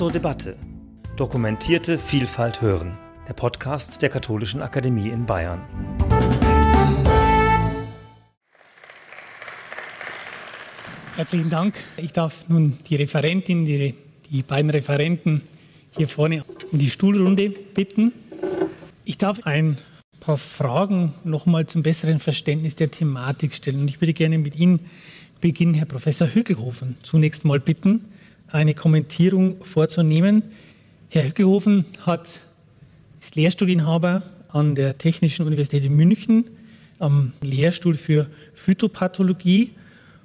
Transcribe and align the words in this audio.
zur 0.00 0.10
Debatte. 0.10 0.56
Dokumentierte 1.18 1.98
Vielfalt 1.98 2.62
hören. 2.62 2.96
Der 3.28 3.34
Podcast 3.34 4.00
der 4.00 4.08
Katholischen 4.08 4.62
Akademie 4.62 5.10
in 5.10 5.26
Bayern. 5.26 5.60
Herzlichen 11.16 11.50
Dank. 11.50 11.74
Ich 11.98 12.14
darf 12.14 12.48
nun 12.48 12.78
die 12.88 12.96
Referentin, 12.96 13.66
die, 13.66 13.94
die 14.30 14.42
beiden 14.42 14.70
Referenten 14.70 15.42
hier 15.94 16.08
vorne 16.08 16.46
in 16.72 16.78
die 16.78 16.88
Stuhlrunde 16.88 17.50
bitten. 17.50 18.12
Ich 19.04 19.18
darf 19.18 19.40
ein 19.44 19.76
paar 20.18 20.38
Fragen 20.38 21.12
nochmal 21.24 21.66
zum 21.66 21.82
besseren 21.82 22.20
Verständnis 22.20 22.74
der 22.74 22.90
Thematik 22.90 23.52
stellen. 23.52 23.82
Und 23.82 23.88
ich 23.88 24.00
würde 24.00 24.14
gerne 24.14 24.38
mit 24.38 24.56
Ihnen 24.58 24.80
beginnen, 25.42 25.74
Herr 25.74 25.84
Professor 25.84 26.26
Hückelhofen, 26.26 26.96
zunächst 27.02 27.44
mal 27.44 27.60
bitten, 27.60 28.06
eine 28.52 28.74
Kommentierung 28.74 29.64
vorzunehmen. 29.64 30.42
Herr 31.08 31.26
Hückelhofen 31.26 31.84
hat, 32.00 32.28
ist 33.20 33.36
Lehrstuhlinhaber 33.36 34.22
an 34.48 34.74
der 34.74 34.98
Technischen 34.98 35.46
Universität 35.46 35.84
in 35.84 35.94
München 35.94 36.44
am 36.98 37.32
Lehrstuhl 37.40 37.94
für 37.94 38.26
Phytopathologie 38.52 39.70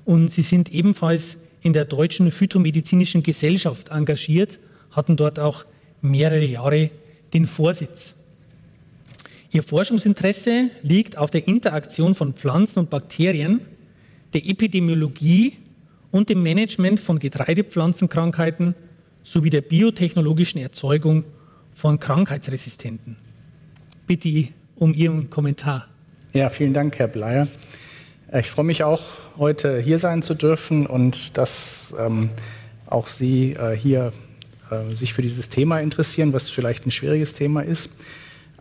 und 0.03 0.29
Sie 0.29 0.41
sind 0.41 0.71
ebenfalls 0.71 1.37
in 1.61 1.73
der 1.73 1.85
Deutschen 1.85 2.31
Phytomedizinischen 2.31 3.23
Gesellschaft 3.23 3.89
engagiert, 3.89 4.59
hatten 4.91 5.17
dort 5.17 5.39
auch 5.39 5.65
mehrere 6.01 6.45
Jahre 6.45 6.91
den 7.33 7.47
Vorsitz. 7.47 8.13
Ihr 9.51 9.63
Forschungsinteresse 9.63 10.69
liegt 10.83 11.17
auf 11.17 11.31
der 11.31 11.47
Interaktion 11.47 12.13
von 12.13 12.33
Pflanzen 12.33 12.79
und 12.79 12.89
Bakterien, 12.89 13.61
der 14.33 14.45
Epidemiologie 14.45 15.53
und 16.15 16.29
dem 16.29 16.41
Management 16.43 17.01
von 17.01 17.19
Getreidepflanzenkrankheiten 17.19 18.73
sowie 19.23 19.49
der 19.49 19.59
biotechnologischen 19.59 20.61
Erzeugung 20.61 21.25
von 21.73 21.99
Krankheitsresistenten. 21.99 23.17
Bitte 24.07 24.47
um 24.77 24.93
Ihren 24.93 25.29
Kommentar. 25.29 25.89
Ja, 26.31 26.49
vielen 26.49 26.73
Dank, 26.73 26.97
Herr 26.99 27.09
Bleier. 27.09 27.49
Äh, 28.31 28.39
ich 28.39 28.49
freue 28.49 28.63
mich 28.63 28.81
auch, 28.81 29.03
heute 29.37 29.81
hier 29.81 29.99
sein 29.99 30.21
zu 30.21 30.35
dürfen 30.35 30.85
und 30.87 31.37
dass 31.37 31.93
ähm, 31.99 32.29
auch 32.85 33.09
Sie 33.09 33.51
äh, 33.51 33.75
hier 33.75 34.13
äh, 34.71 34.95
sich 34.95 35.13
für 35.13 35.21
dieses 35.21 35.49
Thema 35.49 35.81
interessieren, 35.81 36.31
was 36.31 36.49
vielleicht 36.49 36.85
ein 36.85 36.91
schwieriges 36.91 37.33
Thema 37.33 37.59
ist. 37.59 37.89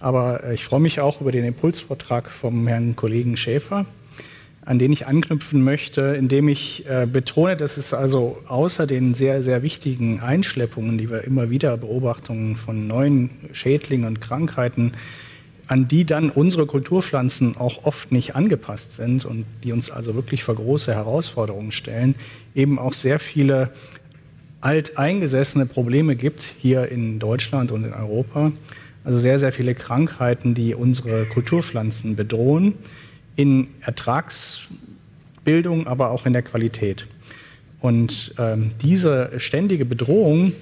Aber 0.00 0.42
äh, 0.42 0.55
ich 0.55 0.64
freue 0.64 0.80
mich 0.80 0.98
auch 0.98 1.20
über 1.20 1.30
den 1.30 1.44
Impulsvortrag 1.44 2.32
vom 2.32 2.66
Herrn 2.66 2.97
Kollegen 2.97 3.36
Schäfer, 3.36 3.86
an 4.66 4.78
den 4.78 4.92
ich 4.92 5.06
anknüpfen 5.06 5.62
möchte, 5.62 6.00
indem 6.18 6.48
ich 6.48 6.86
äh, 6.88 7.06
betone, 7.06 7.56
dass 7.56 7.76
es 7.76 7.92
also 7.92 8.38
außer 8.48 8.86
den 8.86 9.14
sehr, 9.14 9.42
sehr 9.42 9.62
wichtigen 9.62 10.20
Einschleppungen, 10.20 10.96
die 10.96 11.10
wir 11.10 11.24
immer 11.24 11.50
wieder 11.50 11.76
beobachten 11.76 12.56
von 12.56 12.86
neuen 12.86 13.30
Schädlingen 13.52 14.06
und 14.06 14.20
Krankheiten, 14.20 14.92
an 15.66 15.88
die 15.88 16.04
dann 16.04 16.30
unsere 16.30 16.66
Kulturpflanzen 16.66 17.56
auch 17.56 17.84
oft 17.84 18.12
nicht 18.12 18.36
angepasst 18.36 18.96
sind 18.96 19.24
und 19.24 19.44
die 19.62 19.72
uns 19.72 19.90
also 19.90 20.14
wirklich 20.14 20.44
vor 20.44 20.54
große 20.54 20.94
Herausforderungen 20.94 21.72
stellen, 21.72 22.14
eben 22.54 22.78
auch 22.78 22.92
sehr 22.92 23.18
viele 23.18 23.70
alteingesessene 24.60 25.66
Probleme 25.66 26.16
gibt 26.16 26.42
hier 26.58 26.88
in 26.88 27.18
Deutschland 27.18 27.70
und 27.70 27.84
in 27.84 27.92
Europa. 27.92 28.52
Also 29.04 29.18
sehr, 29.18 29.38
sehr 29.38 29.52
viele 29.52 29.74
Krankheiten, 29.74 30.54
die 30.54 30.74
unsere 30.74 31.26
Kulturpflanzen 31.26 32.16
bedrohen, 32.16 32.74
in 33.36 33.68
Ertragsbildung, 33.80 35.86
aber 35.86 36.10
auch 36.10 36.27
in 36.27 36.32
der 36.32 36.42
Qualität. 36.42 37.06
Und 37.80 38.34
ähm, 38.38 38.72
diese 38.80 39.32
ständige 39.38 39.84
Bedrohung 39.84 40.52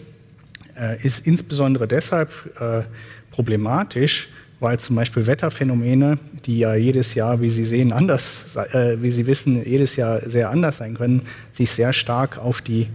äh, 0.77 1.05
ist 1.05 1.27
insbesondere 1.27 1.87
deshalb 1.87 2.31
äh, 2.61 2.83
problematisch, 3.31 4.29
weil 4.59 4.79
zum 4.79 4.97
Beispiel 4.97 5.27
Wetterphänomene, 5.27 6.19
die 6.47 6.61
ja 6.61 6.75
jedes 6.75 7.15
Jahr, 7.15 7.41
wie 7.41 7.51
Sie 7.51 7.65
sehen, 7.65 7.93
anders, 7.93 8.25
äh, 8.73 8.97
wie 9.01 9.11
Sie 9.11 9.27
wissen, 9.27 9.65
jedes 9.65 9.97
Jahr 9.97 10.29
sehr 10.29 10.51
anders 10.51 10.79
sein 10.79 10.95
können, 10.95 11.23
sich 11.53 11.71
sehr 11.71 11.93
stark 11.93 12.39
auf 12.39 12.61
die 12.61 12.89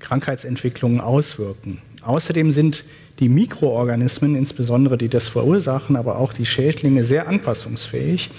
Krankheitsentwicklungen 0.00 1.00
auswirken. 1.00 1.78
Außerdem 2.02 2.52
sind 2.52 2.84
die 3.18 3.28
Mikroorganismen, 3.28 4.36
insbesondere 4.36 4.98
die 4.98 5.08
das 5.08 5.28
verursachen, 5.28 5.96
aber 5.96 6.18
auch 6.18 6.32
die 6.32 6.46
Schädlinge, 6.46 7.02
sehr 7.02 7.28
anpassungsfähig 7.28 8.30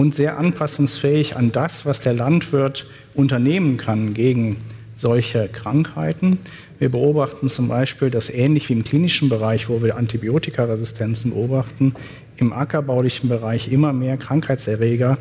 und 0.00 0.14
sehr 0.14 0.38
anpassungsfähig 0.38 1.36
an 1.36 1.52
das, 1.52 1.84
was 1.84 2.00
der 2.00 2.14
Landwirt 2.14 2.86
unternehmen 3.12 3.76
kann 3.76 4.14
gegen 4.14 4.56
solche 4.96 5.46
Krankheiten. 5.48 6.38
Wir 6.78 6.88
beobachten 6.88 7.50
zum 7.50 7.68
Beispiel, 7.68 8.10
dass 8.10 8.30
ähnlich 8.30 8.66
wie 8.70 8.72
im 8.72 8.82
klinischen 8.82 9.28
Bereich, 9.28 9.68
wo 9.68 9.82
wir 9.82 9.98
Antibiotikaresistenzen 9.98 11.32
beobachten, 11.32 11.92
im 12.38 12.54
ackerbaulichen 12.54 13.28
Bereich 13.28 13.70
immer 13.70 13.92
mehr 13.92 14.16
Krankheitserreger 14.16 15.18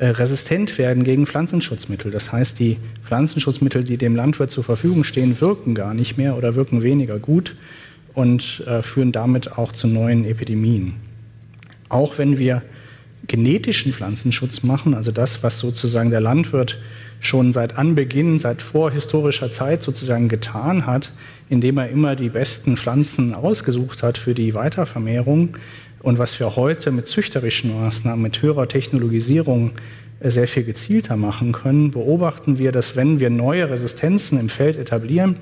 äh, 0.00 0.06
resistent 0.06 0.76
werden 0.76 1.04
gegen 1.04 1.28
Pflanzenschutzmittel. 1.28 2.10
Das 2.10 2.32
heißt, 2.32 2.58
die 2.58 2.78
Pflanzenschutzmittel, 3.06 3.84
die 3.84 3.96
dem 3.96 4.16
Landwirt 4.16 4.50
zur 4.50 4.64
Verfügung 4.64 5.04
stehen, 5.04 5.40
wirken 5.40 5.76
gar 5.76 5.94
nicht 5.94 6.18
mehr 6.18 6.36
oder 6.36 6.56
wirken 6.56 6.82
weniger 6.82 7.20
gut 7.20 7.54
und 8.14 8.64
äh, 8.66 8.82
führen 8.82 9.12
damit 9.12 9.56
auch 9.56 9.70
zu 9.70 9.86
neuen 9.86 10.24
Epidemien. 10.24 10.94
Auch 11.88 12.18
wenn 12.18 12.38
wir 12.38 12.62
genetischen 13.26 13.92
Pflanzenschutz 13.92 14.62
machen, 14.62 14.94
also 14.94 15.12
das, 15.12 15.42
was 15.42 15.58
sozusagen 15.58 16.10
der 16.10 16.20
Landwirt 16.20 16.78
schon 17.20 17.52
seit 17.52 17.76
Anbeginn, 17.76 18.38
seit 18.38 18.62
vorhistorischer 18.62 19.52
Zeit 19.52 19.82
sozusagen 19.82 20.28
getan 20.28 20.86
hat, 20.86 21.12
indem 21.48 21.78
er 21.78 21.90
immer 21.90 22.16
die 22.16 22.30
besten 22.30 22.76
Pflanzen 22.76 23.34
ausgesucht 23.34 24.02
hat 24.02 24.18
für 24.18 24.34
die 24.34 24.54
Weitervermehrung 24.54 25.56
und 26.02 26.18
was 26.18 26.38
wir 26.40 26.56
heute 26.56 26.90
mit 26.90 27.06
züchterischen 27.06 27.78
Maßnahmen, 27.78 28.22
mit 28.22 28.40
höherer 28.40 28.68
Technologisierung 28.68 29.72
äh, 30.20 30.30
sehr 30.30 30.48
viel 30.48 30.64
gezielter 30.64 31.16
machen 31.16 31.52
können, 31.52 31.90
beobachten 31.90 32.58
wir, 32.58 32.72
dass 32.72 32.96
wenn 32.96 33.20
wir 33.20 33.28
neue 33.28 33.68
Resistenzen 33.68 34.40
im 34.40 34.48
Feld 34.48 34.76
etablieren, 34.76 35.36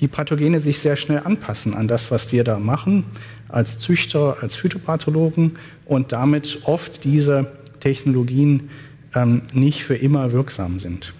die 0.00 0.08
Pathogene 0.08 0.60
sich 0.60 0.78
sehr 0.78 0.96
schnell 0.96 1.22
anpassen 1.24 1.74
an 1.74 1.88
das, 1.88 2.10
was 2.10 2.32
wir 2.32 2.44
da 2.44 2.58
machen, 2.58 3.04
als 3.48 3.78
Züchter, 3.78 4.38
als 4.40 4.56
Phytopathologen 4.56 5.56
und 5.86 6.12
damit 6.12 6.60
oft 6.64 7.04
diese 7.04 7.52
Technologien 7.80 8.70
ähm, 9.14 9.42
nicht 9.52 9.84
für 9.84 9.96
immer 9.96 10.32
wirksam 10.32 10.80
sind. 10.80 11.14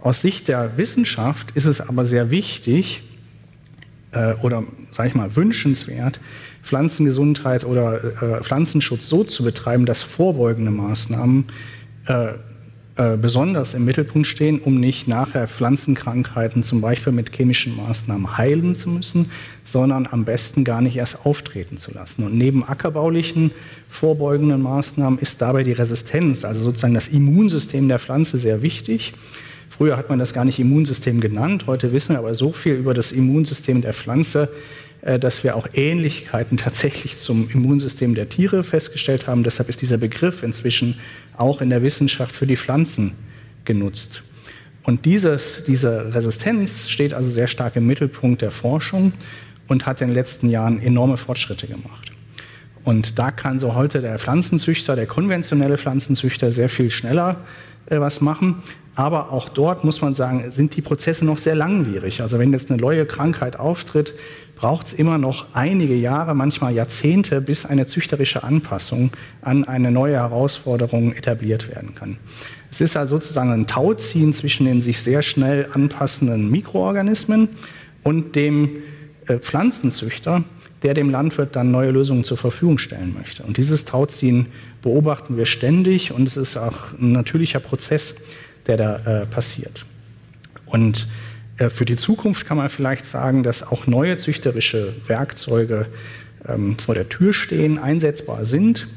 Aus 0.00 0.20
Sicht 0.20 0.48
der 0.48 0.76
Wissenschaft 0.76 1.52
ist 1.54 1.66
es 1.66 1.80
aber 1.80 2.06
sehr 2.06 2.30
wichtig 2.30 3.02
äh, 4.12 4.34
oder, 4.42 4.64
sage 4.90 5.10
ich 5.10 5.14
mal, 5.14 5.36
wünschenswert, 5.36 6.20
Pflanzengesundheit 6.62 7.64
oder 7.64 8.04
äh, 8.04 8.42
Pflanzenschutz 8.42 9.08
so 9.08 9.24
zu 9.24 9.44
betreiben, 9.44 9.86
dass 9.86 10.02
vorbeugende 10.02 10.70
Maßnahmen 10.70 11.44
äh, 12.06 12.34
äh, 13.02 13.16
besonders 13.16 13.74
im 13.74 13.84
Mittelpunkt 13.84 14.28
stehen, 14.28 14.60
um 14.60 14.78
nicht 14.78 15.08
nachher 15.08 15.48
Pflanzenkrankheiten 15.48 16.62
zum 16.62 16.80
Beispiel 16.80 17.12
mit 17.12 17.34
chemischen 17.34 17.76
Maßnahmen 17.76 18.36
heilen 18.38 18.76
zu 18.76 18.90
müssen, 18.90 19.32
sondern 19.64 20.06
am 20.06 20.24
besten 20.24 20.62
gar 20.62 20.80
nicht 20.80 20.96
erst 20.96 21.26
auftreten 21.26 21.78
zu 21.78 21.92
lassen. 21.92 22.22
Und 22.22 22.38
neben 22.38 22.62
ackerbaulichen 22.62 23.50
vorbeugenden 23.88 24.62
Maßnahmen 24.62 25.18
ist 25.18 25.42
dabei 25.42 25.64
die 25.64 25.72
Resistenz, 25.72 26.44
also 26.44 26.62
sozusagen 26.62 26.94
das 26.94 27.08
Immunsystem 27.08 27.88
der 27.88 27.98
Pflanze 27.98 28.38
sehr 28.38 28.62
wichtig. 28.62 29.14
Früher 29.68 29.96
hat 29.96 30.08
man 30.08 30.20
das 30.20 30.32
gar 30.32 30.44
nicht 30.44 30.60
Immunsystem 30.60 31.20
genannt, 31.20 31.64
heute 31.66 31.92
wissen 31.92 32.10
wir 32.10 32.18
aber 32.18 32.36
so 32.36 32.52
viel 32.52 32.74
über 32.74 32.94
das 32.94 33.10
Immunsystem 33.10 33.82
der 33.82 33.94
Pflanze, 33.94 34.48
dass 35.02 35.42
wir 35.42 35.56
auch 35.56 35.68
Ähnlichkeiten 35.74 36.56
tatsächlich 36.56 37.16
zum 37.16 37.50
Immunsystem 37.50 38.14
der 38.14 38.28
Tiere 38.28 38.62
festgestellt 38.62 39.26
haben. 39.26 39.42
Deshalb 39.42 39.68
ist 39.68 39.82
dieser 39.82 39.98
Begriff 39.98 40.42
inzwischen 40.42 40.98
auch 41.36 41.60
in 41.60 41.70
der 41.70 41.82
Wissenschaft 41.82 42.34
für 42.34 42.46
die 42.46 42.56
Pflanzen 42.56 43.12
genutzt. 43.64 44.22
Und 44.84 45.04
dieses, 45.04 45.62
diese 45.66 46.14
Resistenz 46.14 46.88
steht 46.88 47.14
also 47.14 47.30
sehr 47.30 47.48
stark 47.48 47.76
im 47.76 47.86
Mittelpunkt 47.86 48.42
der 48.42 48.50
Forschung 48.50 49.12
und 49.68 49.86
hat 49.86 50.00
in 50.00 50.08
den 50.08 50.14
letzten 50.14 50.48
Jahren 50.48 50.80
enorme 50.80 51.16
Fortschritte 51.16 51.66
gemacht. 51.66 52.12
Und 52.84 53.18
da 53.18 53.30
kann 53.30 53.60
so 53.60 53.74
heute 53.74 54.00
der 54.00 54.18
Pflanzenzüchter, 54.18 54.96
der 54.96 55.06
konventionelle 55.06 55.78
Pflanzenzüchter 55.78 56.50
sehr 56.50 56.68
viel 56.68 56.90
schneller 56.90 57.36
äh, 57.40 57.71
was 57.88 58.20
machen. 58.20 58.62
Aber 58.94 59.32
auch 59.32 59.48
dort 59.48 59.84
muss 59.84 60.02
man 60.02 60.14
sagen, 60.14 60.50
sind 60.50 60.76
die 60.76 60.82
Prozesse 60.82 61.24
noch 61.24 61.38
sehr 61.38 61.54
langwierig. 61.54 62.20
Also 62.20 62.38
wenn 62.38 62.52
jetzt 62.52 62.70
eine 62.70 62.80
neue 62.80 63.06
Krankheit 63.06 63.58
auftritt, 63.58 64.14
braucht 64.56 64.88
es 64.88 64.92
immer 64.92 65.18
noch 65.18 65.46
einige 65.54 65.94
Jahre, 65.94 66.34
manchmal 66.34 66.74
Jahrzehnte, 66.74 67.40
bis 67.40 67.64
eine 67.64 67.86
züchterische 67.86 68.44
Anpassung 68.44 69.10
an 69.40 69.64
eine 69.64 69.90
neue 69.90 70.16
Herausforderung 70.16 71.14
etabliert 71.14 71.68
werden 71.68 71.94
kann. 71.94 72.18
Es 72.70 72.80
ist 72.80 72.96
also 72.96 73.18
sozusagen 73.18 73.50
ein 73.50 73.66
Tauziehen 73.66 74.32
zwischen 74.32 74.66
den 74.66 74.80
sich 74.80 75.00
sehr 75.00 75.22
schnell 75.22 75.66
anpassenden 75.72 76.50
Mikroorganismen 76.50 77.48
und 78.02 78.36
dem 78.36 78.70
äh, 79.26 79.38
Pflanzenzüchter, 79.38 80.44
der 80.82 80.94
dem 80.94 81.10
Landwirt 81.10 81.56
dann 81.56 81.70
neue 81.70 81.90
Lösungen 81.90 82.24
zur 82.24 82.36
Verfügung 82.36 82.78
stellen 82.78 83.14
möchte. 83.18 83.42
Und 83.42 83.56
dieses 83.56 83.84
Tauziehen 83.84 84.46
beobachten 84.82 85.36
wir 85.36 85.46
ständig 85.46 86.12
und 86.12 86.28
es 86.28 86.36
ist 86.36 86.56
auch 86.56 86.92
ein 87.00 87.12
natürlicher 87.12 87.60
Prozess, 87.60 88.14
der 88.66 88.76
da 88.76 89.22
äh, 89.22 89.26
passiert. 89.26 89.86
Und 90.66 91.06
Äh, 91.62 91.70
für 91.70 91.84
die 91.84 91.96
Zukunft 91.96 92.46
kann 92.46 92.56
man 92.56 92.68
vielleicht 92.68 93.06
sagen, 93.06 93.42
dass 93.42 93.62
auch 93.62 93.86
neue 93.86 94.16
züchterische 94.16 94.94
Werkzeuge 95.06 95.86
ähm, 96.48 96.76
vor 96.78 96.94
der 96.94 97.08
Tür 97.08 97.32
stehen, 97.32 97.78
einsetzbar 97.78 98.44
sind 98.44 98.88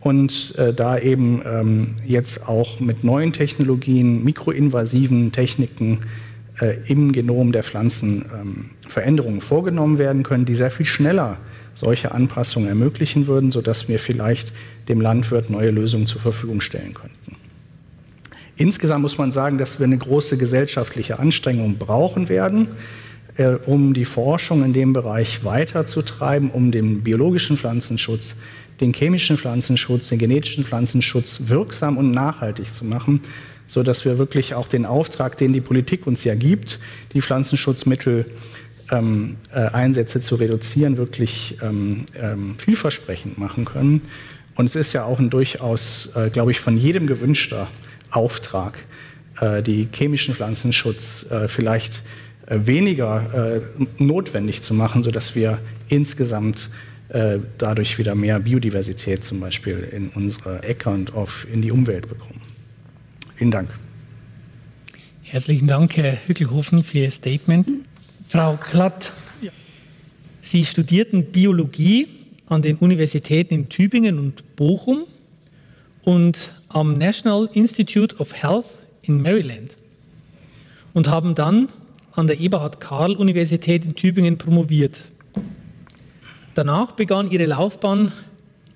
und 0.00 0.54
äh, 0.56 0.72
da 0.72 0.98
eben 0.98 1.42
ähm, 1.44 1.96
jetzt 2.04 2.46
auch 2.46 2.78
mit 2.80 3.04
neuen 3.04 3.32
Technologien, 3.32 4.22
mikroinvasiven 4.22 5.32
Techniken 5.32 6.00
äh, 6.60 6.76
im 6.86 7.12
Genom 7.12 7.52
der 7.52 7.64
Pflanzen 7.64 8.26
ähm, 8.32 8.70
Veränderungen 8.88 9.40
vorgenommen 9.40 9.98
werden 9.98 10.22
können, 10.22 10.44
die 10.44 10.54
sehr 10.54 10.70
viel 10.70 10.86
schneller 10.86 11.38
solche 11.74 12.12
Anpassungen 12.12 12.68
ermöglichen 12.68 13.26
würden, 13.26 13.50
sodass 13.50 13.88
wir 13.88 13.98
vielleicht 13.98 14.52
dem 14.88 15.00
Landwirt 15.00 15.50
neue 15.50 15.70
Lösungen 15.70 16.06
zur 16.06 16.20
Verfügung 16.20 16.60
stellen 16.60 16.94
könnten. 16.94 17.36
Insgesamt 18.56 19.02
muss 19.02 19.18
man 19.18 19.32
sagen, 19.32 19.58
dass 19.58 19.78
wir 19.78 19.84
eine 19.84 19.98
große 19.98 20.36
gesellschaftliche 20.36 21.18
Anstrengung 21.18 21.76
brauchen 21.76 22.28
werden, 22.28 22.68
äh, 23.36 23.54
um 23.66 23.94
die 23.94 24.04
Forschung 24.04 24.64
in 24.64 24.72
dem 24.72 24.92
Bereich 24.92 25.44
weiterzutreiben, 25.44 26.50
um 26.50 26.70
den 26.70 27.02
biologischen 27.02 27.56
Pflanzenschutz, 27.56 28.36
den 28.80 28.92
chemischen 28.92 29.38
Pflanzenschutz, 29.38 30.08
den 30.08 30.18
genetischen 30.18 30.64
Pflanzenschutz 30.64 31.40
wirksam 31.46 31.96
und 31.96 32.12
nachhaltig 32.12 32.72
zu 32.72 32.84
machen, 32.84 33.20
so 33.66 33.82
dass 33.82 34.04
wir 34.04 34.18
wirklich 34.18 34.54
auch 34.54 34.68
den 34.68 34.86
Auftrag, 34.86 35.36
den 35.36 35.52
die 35.52 35.60
Politik 35.60 36.06
uns 36.06 36.22
ja 36.22 36.34
gibt, 36.34 36.78
die 37.12 37.22
Pflanzenschutzmittel 37.22 38.26
ähm, 38.92 39.36
äh, 39.52 39.60
Einsätze 39.60 40.20
zu 40.20 40.36
reduzieren, 40.36 40.96
wirklich 40.96 41.58
ähm, 41.62 42.06
ähm, 42.20 42.54
vielversprechend 42.58 43.38
machen 43.38 43.64
können. 43.64 44.02
Und 44.56 44.66
es 44.66 44.76
ist 44.76 44.92
ja 44.92 45.04
auch 45.04 45.18
ein 45.18 45.30
durchaus, 45.30 46.08
äh, 46.14 46.30
glaube 46.30 46.52
ich, 46.52 46.60
von 46.60 46.76
jedem 46.76 47.06
gewünschter 47.06 47.68
Auftrag, 48.10 48.78
äh, 49.40 49.62
die 49.62 49.88
chemischen 49.92 50.34
Pflanzenschutz 50.34 51.26
äh, 51.30 51.48
vielleicht 51.48 52.02
äh, 52.46 52.60
weniger 52.64 53.62
äh, 53.78 54.02
notwendig 54.02 54.62
zu 54.62 54.74
machen, 54.74 55.02
sodass 55.02 55.34
wir 55.34 55.58
insgesamt 55.88 56.70
dadurch 57.58 57.98
wieder 57.98 58.14
mehr 58.14 58.40
Biodiversität 58.40 59.22
zum 59.22 59.38
Beispiel 59.38 59.88
in 59.92 60.08
unsere 60.08 60.62
Äcker 60.64 60.90
und 60.90 61.14
auf, 61.14 61.46
in 61.52 61.60
die 61.60 61.70
Umwelt 61.70 62.08
bekommen. 62.08 62.40
Vielen 63.36 63.50
Dank. 63.50 63.68
Herzlichen 65.22 65.68
Dank, 65.68 65.96
Herr 65.96 66.16
Hückelhofen, 66.26 66.82
für 66.82 66.98
Ihr 67.00 67.10
Statement. 67.10 67.68
Frau 68.26 68.56
Klatt, 68.56 69.12
Sie 70.40 70.64
studierten 70.64 71.26
Biologie 71.26 72.08
an 72.46 72.62
den 72.62 72.76
Universitäten 72.76 73.54
in 73.54 73.68
Tübingen 73.68 74.18
und 74.18 74.56
Bochum 74.56 75.04
und 76.02 76.52
am 76.68 76.98
National 76.98 77.48
Institute 77.52 78.16
of 78.16 78.34
Health 78.34 78.66
in 79.02 79.22
Maryland 79.22 79.76
und 80.92 81.08
haben 81.08 81.34
dann 81.34 81.68
an 82.12 82.26
der 82.26 82.38
Eberhard 82.38 82.80
Karl 82.80 83.16
Universität 83.16 83.84
in 83.84 83.94
Tübingen 83.94 84.38
promoviert. 84.38 85.00
Danach 86.54 86.92
begann 86.92 87.30
ihre 87.30 87.46
Laufbahn 87.46 88.12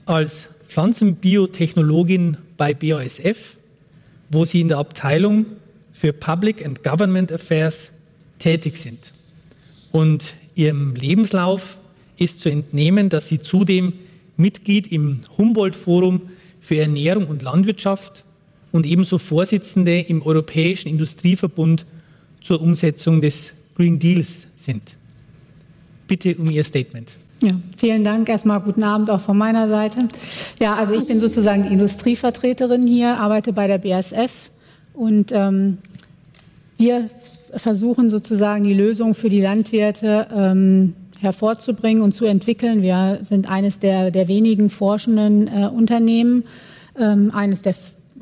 als 0.06 0.46
Pflanzenbiotechnologin 0.66 2.36
bei 2.56 2.74
BASF, 2.74 3.56
wo 4.30 4.44
sie 4.44 4.60
in 4.60 4.68
der 4.68 4.78
Abteilung 4.78 5.46
für 5.92 6.12
Public 6.12 6.64
and 6.64 6.82
Government 6.82 7.32
Affairs 7.32 7.90
tätig 8.38 8.76
sind. 8.76 9.12
Und 9.92 10.34
ihrem 10.54 10.94
Lebenslauf 10.94 11.78
ist 12.18 12.40
zu 12.40 12.48
entnehmen, 12.50 13.08
dass 13.08 13.28
sie 13.28 13.40
zudem 13.40 13.92
Mitglied 14.36 14.90
im 14.92 15.20
Humboldt-Forum 15.36 16.22
für 16.60 16.78
Ernährung 16.78 17.26
und 17.26 17.42
Landwirtschaft 17.42 18.24
und 18.72 18.86
ebenso 18.86 19.18
Vorsitzende 19.18 20.00
im 20.00 20.22
Europäischen 20.22 20.88
Industrieverbund 20.88 21.86
zur 22.40 22.60
Umsetzung 22.60 23.20
des 23.20 23.52
Green 23.76 23.98
Deals 23.98 24.46
sind. 24.56 24.96
Bitte 26.06 26.34
um 26.36 26.50
Ihr 26.50 26.64
Statement. 26.64 27.10
Ja, 27.40 27.52
vielen 27.76 28.02
Dank. 28.02 28.28
Erstmal 28.28 28.60
guten 28.60 28.82
Abend 28.82 29.10
auch 29.10 29.20
von 29.20 29.38
meiner 29.38 29.68
Seite. 29.68 30.08
Ja, 30.58 30.74
also 30.74 30.94
ich 30.94 31.06
bin 31.06 31.20
sozusagen 31.20 31.62
die 31.62 31.72
Industrievertreterin 31.72 32.86
hier, 32.86 33.16
arbeite 33.16 33.52
bei 33.52 33.68
der 33.68 33.78
BASF 33.78 34.50
und 34.94 35.30
ähm, 35.32 35.78
wir 36.78 37.08
versuchen 37.56 38.10
sozusagen 38.10 38.64
die 38.64 38.74
Lösung 38.74 39.14
für 39.14 39.28
die 39.28 39.40
Landwirte 39.40 40.26
ähm, 40.34 40.94
hervorzubringen 41.20 42.02
und 42.02 42.14
zu 42.14 42.24
entwickeln. 42.24 42.82
Wir 42.82 43.18
sind 43.22 43.48
eines 43.48 43.78
der, 43.78 44.10
der 44.10 44.28
wenigen 44.28 44.70
forschenden 44.70 45.48
äh, 45.48 45.66
Unternehmen, 45.66 46.44
ähm, 46.98 47.30
eines 47.34 47.62
der 47.62 47.74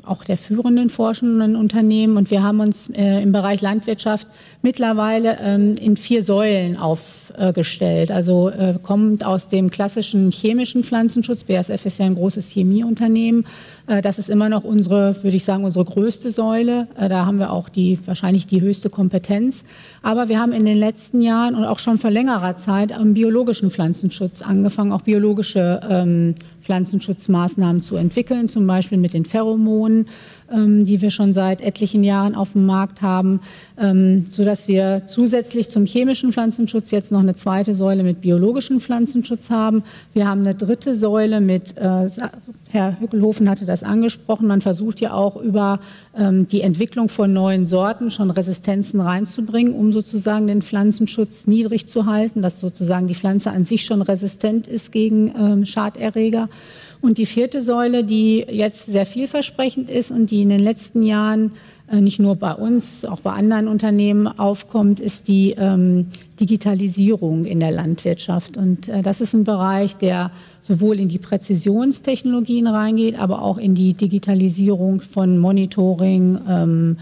auch 0.07 0.23
der 0.23 0.37
führenden 0.37 0.89
forschenden 0.89 1.55
Unternehmen. 1.55 2.17
Und 2.17 2.31
wir 2.31 2.43
haben 2.43 2.59
uns 2.59 2.89
äh, 2.89 3.21
im 3.21 3.31
Bereich 3.31 3.61
Landwirtschaft 3.61 4.27
mittlerweile 4.61 5.37
ähm, 5.41 5.75
in 5.75 5.97
vier 5.97 6.23
Säulen 6.23 6.77
aufgestellt. 6.77 8.11
Also 8.11 8.49
äh, 8.49 8.75
kommt 8.81 9.25
aus 9.25 9.49
dem 9.49 9.69
klassischen 9.69 10.31
chemischen 10.31 10.83
Pflanzenschutz. 10.83 11.43
BASF 11.43 11.85
ist 11.85 11.99
ja 11.99 12.05
ein 12.05 12.15
großes 12.15 12.49
Chemieunternehmen 12.49 13.45
äh, 13.87 14.01
das 14.01 14.19
ist 14.19 14.29
immer 14.29 14.49
noch 14.49 14.63
unsere, 14.63 15.15
würde 15.23 15.37
ich 15.37 15.45
sagen, 15.45 15.63
unsere 15.63 15.85
größte 15.85 16.31
Säule. 16.31 16.87
Äh, 16.95 17.09
da 17.09 17.25
haben 17.25 17.39
wir 17.39 17.51
auch 17.51 17.69
die, 17.69 17.99
wahrscheinlich 18.05 18.45
die 18.45 18.61
höchste 18.61 18.89
Kompetenz. 18.89 19.63
Aber 20.03 20.29
wir 20.29 20.39
haben 20.39 20.51
in 20.51 20.65
den 20.65 20.77
letzten 20.77 21.21
Jahren 21.21 21.55
und 21.55 21.65
auch 21.65 21.79
schon 21.79 21.97
vor 21.97 22.11
längerer 22.11 22.57
Zeit 22.57 22.93
am 22.93 23.13
biologischen 23.13 23.71
Pflanzenschutz 23.71 24.41
angefangen, 24.41 24.91
auch 24.91 25.01
biologische 25.01 25.79
ähm, 25.89 26.35
Pflanzenschutzmaßnahmen 26.67 27.81
zu 27.81 27.95
entwickeln, 27.95 28.49
zum 28.49 28.67
Beispiel 28.67 28.97
mit 28.97 29.13
den 29.13 29.23
Pheromonen 29.23 30.07
ähm, 30.49 30.85
die 30.85 31.01
wir 31.01 31.11
schon 31.11 31.33
seit 31.33 31.61
etlichen 31.61 32.05
Jahren 32.05 32.33
auf 32.33 32.53
dem 32.53 32.65
Markt 32.65 33.01
haben, 33.01 33.41
ähm, 33.77 34.27
so 34.29 34.45
dass 34.45 34.69
wir 34.69 35.01
zusätzlich 35.05 35.69
zum 35.69 35.85
chemischen 35.85 36.31
Pflanzenschutz 36.31 36.89
jetzt 36.91 37.11
noch 37.11 37.19
eine 37.19 37.35
zweite 37.35 37.75
Säule 37.75 38.01
mit 38.01 38.21
biologischem 38.21 38.79
Pflanzenschutz 38.79 39.49
haben. 39.49 39.83
Wir 40.13 40.25
haben 40.25 40.41
eine 40.41 40.55
dritte 40.55 40.95
Säule 40.95 41.41
mit, 41.41 41.75
äh, 41.77 42.07
Herr 42.69 42.97
Hückelhofen 42.99 43.49
hatte 43.49 43.65
das 43.65 43.83
angesprochen, 43.83 44.47
man 44.47 44.61
versucht 44.61 45.01
ja 45.01 45.13
auch 45.13 45.35
über 45.35 45.81
ähm, 46.17 46.47
die 46.47 46.61
Entwicklung 46.61 47.09
von 47.09 47.33
neuen 47.33 47.65
Sorten 47.65 48.09
schon 48.09 48.31
Resistenzen 48.31 49.01
reinzubringen, 49.01 49.73
um 49.73 49.91
sozusagen 49.91 50.47
den 50.47 50.61
Pflanzenschutz 50.61 51.45
niedrig 51.45 51.89
zu 51.89 52.05
halten, 52.05 52.41
dass 52.41 52.61
sozusagen 52.61 53.09
die 53.09 53.15
Pflanze 53.15 53.51
an 53.51 53.65
sich 53.65 53.83
schon 53.83 54.01
resistent 54.01 54.67
ist 54.67 54.93
gegen 54.93 55.65
Schaderreger. 55.65 56.49
Und 57.01 57.17
die 57.17 57.25
vierte 57.25 57.61
Säule, 57.61 58.03
die 58.03 58.39
jetzt 58.49 58.85
sehr 58.85 59.05
vielversprechend 59.05 59.89
ist 59.89 60.11
und 60.11 60.31
die 60.31 60.41
in 60.41 60.49
den 60.49 60.59
letzten 60.59 61.03
Jahren 61.03 61.51
äh, 61.89 62.01
nicht 62.01 62.19
nur 62.19 62.35
bei 62.35 62.53
uns, 62.53 63.05
auch 63.05 63.21
bei 63.21 63.31
anderen 63.31 63.67
Unternehmen 63.67 64.27
aufkommt, 64.27 64.99
ist 64.99 65.27
die 65.27 65.55
ähm, 65.57 66.07
Digitalisierung 66.39 67.45
in 67.45 67.59
der 67.59 67.71
Landwirtschaft. 67.71 68.57
Und 68.57 68.89
äh, 68.89 69.01
das 69.01 69.21
ist 69.21 69.33
ein 69.33 69.43
Bereich, 69.43 69.95
der 69.95 70.31
sowohl 70.59 70.99
in 70.99 71.07
die 71.07 71.19
Präzisionstechnologien 71.19 72.67
reingeht, 72.67 73.17
aber 73.17 73.41
auch 73.41 73.57
in 73.57 73.73
die 73.73 73.93
Digitalisierung 73.93 75.01
von 75.01 75.37
Monitoring, 75.37 76.39
ähm, 76.49 76.97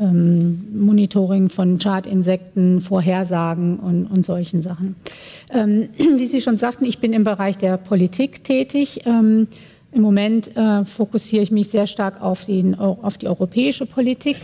ähm, 0.00 0.66
Monitoring 0.74 1.48
von 1.48 1.80
Schadinsekten, 1.80 2.80
Vorhersagen 2.80 3.78
und, 3.78 4.06
und 4.06 4.24
solchen 4.24 4.62
Sachen. 4.62 4.96
Ähm, 5.52 5.88
wie 5.98 6.26
Sie 6.26 6.40
schon 6.40 6.56
sagten, 6.56 6.84
ich 6.84 6.98
bin 6.98 7.12
im 7.12 7.24
Bereich 7.24 7.58
der 7.58 7.76
Politik 7.76 8.44
tätig. 8.44 9.02
Ähm, 9.06 9.48
Im 9.92 10.02
Moment 10.02 10.56
äh, 10.56 10.84
fokussiere 10.84 11.42
ich 11.42 11.50
mich 11.50 11.68
sehr 11.68 11.86
stark 11.86 12.20
auf, 12.22 12.44
den, 12.44 12.74
auf 12.78 13.18
die 13.18 13.28
europäische 13.28 13.86
Politik. 13.86 14.36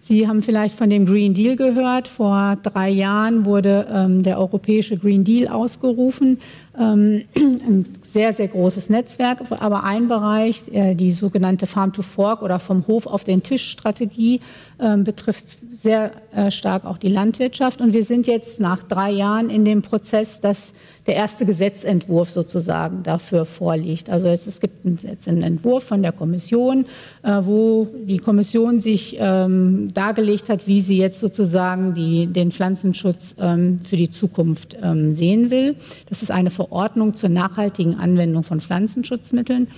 Sie 0.00 0.26
haben 0.26 0.42
vielleicht 0.42 0.74
von 0.74 0.90
dem 0.90 1.06
Green 1.06 1.34
Deal 1.34 1.56
gehört. 1.56 2.08
Vor 2.08 2.56
drei 2.62 2.88
Jahren 2.90 3.44
wurde 3.44 3.86
ähm, 3.92 4.22
der 4.22 4.38
europäische 4.38 4.96
Green 4.96 5.24
Deal 5.24 5.46
ausgerufen. 5.46 6.40
Ähm, 6.78 7.24
ein 7.36 7.84
sehr, 8.02 8.32
sehr 8.32 8.48
großes 8.48 8.90
Netzwerk, 8.90 9.40
aber 9.50 9.84
ein 9.84 10.08
Bereich, 10.08 10.62
äh, 10.72 10.94
die 10.94 11.12
sogenannte 11.12 11.66
Farm 11.66 11.92
to 11.92 12.02
Fork 12.02 12.42
oder 12.42 12.60
vom 12.60 12.86
Hof 12.86 13.06
auf 13.06 13.24
den 13.24 13.42
Tisch 13.42 13.68
Strategie, 13.68 14.40
äh, 14.78 14.96
betrifft 14.96 15.58
sehr 15.72 16.12
äh, 16.34 16.50
stark 16.50 16.84
auch 16.84 16.98
die 16.98 17.08
Landwirtschaft. 17.08 17.80
Und 17.80 17.92
wir 17.92 18.04
sind 18.04 18.26
jetzt 18.26 18.60
nach 18.60 18.82
drei 18.84 19.10
Jahren 19.10 19.50
in 19.50 19.64
dem 19.64 19.82
Prozess, 19.82 20.40
dass 20.40 20.72
der 21.06 21.16
erste 21.16 21.46
Gesetzentwurf 21.46 22.30
sozusagen 22.30 23.02
dafür 23.02 23.44
vorliegt. 23.44 24.10
Also 24.10 24.26
es, 24.26 24.46
es 24.46 24.60
gibt 24.60 24.86
jetzt 25.02 25.26
einen 25.26 25.42
Entwurf 25.42 25.84
von 25.84 26.02
der 26.02 26.12
Kommission, 26.12 26.84
äh, 27.22 27.40
wo 27.42 27.88
die 28.04 28.18
Kommission 28.18 28.80
sich 28.80 29.16
ähm, 29.18 29.92
dargelegt 29.94 30.48
hat, 30.48 30.66
wie 30.66 30.80
sie 30.80 30.98
jetzt 30.98 31.20
sozusagen 31.20 31.94
die, 31.94 32.26
den 32.26 32.52
Pflanzenschutz 32.52 33.34
ähm, 33.38 33.80
für 33.82 33.96
die 33.96 34.10
Zukunft 34.10 34.76
ähm, 34.82 35.10
sehen 35.10 35.50
will. 35.50 35.74
Das 36.08 36.22
ist 36.22 36.30
eine 36.30 36.50
Verordnung 36.60 37.16
zur 37.16 37.30
nachhaltigen 37.30 37.94
Anwendung 37.94 38.42
von 38.42 38.60
Pflanzenschutzmitteln. 38.60 39.68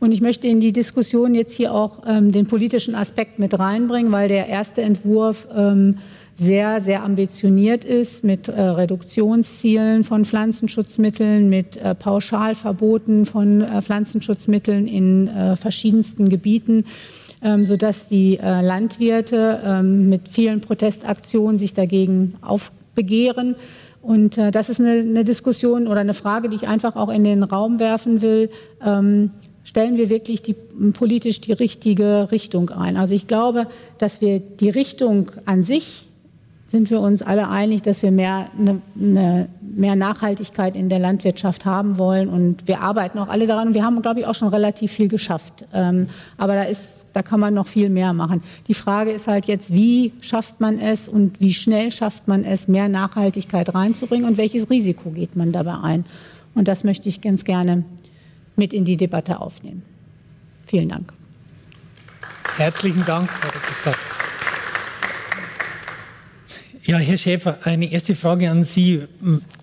Und 0.00 0.10
ich 0.10 0.20
möchte 0.20 0.48
in 0.48 0.58
die 0.58 0.72
Diskussion 0.72 1.32
jetzt 1.36 1.54
hier 1.54 1.72
auch 1.72 2.02
ähm, 2.08 2.32
den 2.32 2.46
politischen 2.46 2.96
Aspekt 2.96 3.38
mit 3.38 3.56
reinbringen, 3.56 4.10
weil 4.10 4.26
der 4.26 4.48
erste 4.48 4.82
Entwurf 4.82 5.46
ähm, 5.54 5.98
sehr, 6.34 6.80
sehr 6.80 7.04
ambitioniert 7.04 7.84
ist 7.84 8.24
mit 8.24 8.48
äh, 8.48 8.60
Reduktionszielen 8.60 10.02
von 10.02 10.24
Pflanzenschutzmitteln, 10.24 11.48
mit 11.48 11.76
äh, 11.76 11.94
Pauschalverboten 11.94 13.24
von 13.26 13.60
äh, 13.60 13.80
Pflanzenschutzmitteln 13.80 14.88
in 14.88 15.28
äh, 15.28 15.54
verschiedensten 15.54 16.28
Gebieten. 16.28 16.84
ähm, 17.44 17.64
sodass 17.64 18.08
die 18.08 18.38
äh, 18.38 18.62
Landwirte 18.62 19.60
ähm, 19.64 20.08
mit 20.08 20.28
vielen 20.30 20.60
Protestaktionen 20.62 21.58
sich 21.58 21.74
dagegen 21.74 22.34
aufbegehren. 22.40 23.54
Und 24.04 24.36
äh, 24.36 24.50
das 24.50 24.68
ist 24.68 24.80
eine, 24.80 25.00
eine, 25.00 25.24
Diskussion 25.24 25.86
oder 25.86 26.00
eine 26.00 26.14
Frage, 26.14 26.48
die 26.50 26.56
ich 26.56 26.68
einfach 26.68 26.94
auch 26.94 27.08
in 27.08 27.24
den 27.24 27.42
Raum 27.42 27.78
werfen 27.78 28.20
will. 28.20 28.50
Ähm, 28.84 29.30
stellen 29.64 29.96
wir 29.96 30.10
wirklich 30.10 30.42
die, 30.42 30.54
politisch 30.92 31.40
die 31.40 31.52
richtige 31.52 32.30
Richtung 32.30 32.68
ein? 32.70 32.98
Also 32.98 33.14
ich 33.14 33.26
glaube, 33.26 33.66
dass 33.96 34.20
wir 34.20 34.40
die 34.40 34.68
Richtung 34.68 35.30
an 35.46 35.62
sich 35.62 36.06
sind 36.66 36.90
wir 36.90 37.00
uns 37.00 37.22
alle 37.22 37.48
einig, 37.48 37.82
dass 37.82 38.02
wir 38.02 38.10
mehr, 38.10 38.50
eine, 38.58 38.82
eine, 39.00 39.48
mehr 39.60 39.96
Nachhaltigkeit 39.96 40.74
in 40.74 40.88
der 40.88 40.98
Landwirtschaft 40.98 41.64
haben 41.64 41.98
wollen. 41.98 42.28
Und 42.28 42.66
wir 42.66 42.80
arbeiten 42.80 43.18
auch 43.18 43.28
alle 43.28 43.46
daran. 43.46 43.74
Wir 43.74 43.84
haben, 43.84 44.02
glaube 44.02 44.20
ich, 44.20 44.26
auch 44.26 44.34
schon 44.34 44.48
relativ 44.48 44.90
viel 44.90 45.08
geschafft. 45.08 45.66
Ähm, 45.72 46.08
aber 46.36 46.54
da 46.54 46.62
ist, 46.64 47.03
da 47.14 47.22
kann 47.22 47.40
man 47.40 47.54
noch 47.54 47.68
viel 47.68 47.88
mehr 47.88 48.12
machen. 48.12 48.42
Die 48.68 48.74
Frage 48.74 49.10
ist 49.12 49.28
halt 49.28 49.46
jetzt, 49.46 49.72
wie 49.72 50.12
schafft 50.20 50.60
man 50.60 50.78
es 50.78 51.08
und 51.08 51.40
wie 51.40 51.54
schnell 51.54 51.90
schafft 51.90 52.28
man 52.28 52.44
es, 52.44 52.68
mehr 52.68 52.88
Nachhaltigkeit 52.88 53.74
reinzubringen 53.74 54.28
und 54.28 54.36
welches 54.36 54.68
Risiko 54.68 55.10
geht 55.10 55.36
man 55.36 55.52
dabei 55.52 55.78
ein? 55.78 56.04
Und 56.54 56.68
das 56.68 56.84
möchte 56.84 57.08
ich 57.08 57.20
ganz 57.20 57.44
gerne 57.44 57.84
mit 58.56 58.74
in 58.74 58.84
die 58.84 58.96
Debatte 58.96 59.40
aufnehmen. 59.40 59.82
Vielen 60.66 60.88
Dank. 60.88 61.12
Herzlichen 62.56 63.04
Dank, 63.04 63.30
Frau 63.30 63.48
Dr. 63.48 63.94
Ja, 66.84 66.98
Herr 66.98 67.16
Schäfer, 67.16 67.58
eine 67.64 67.90
erste 67.90 68.14
Frage 68.14 68.50
an 68.50 68.64
Sie. 68.64 69.02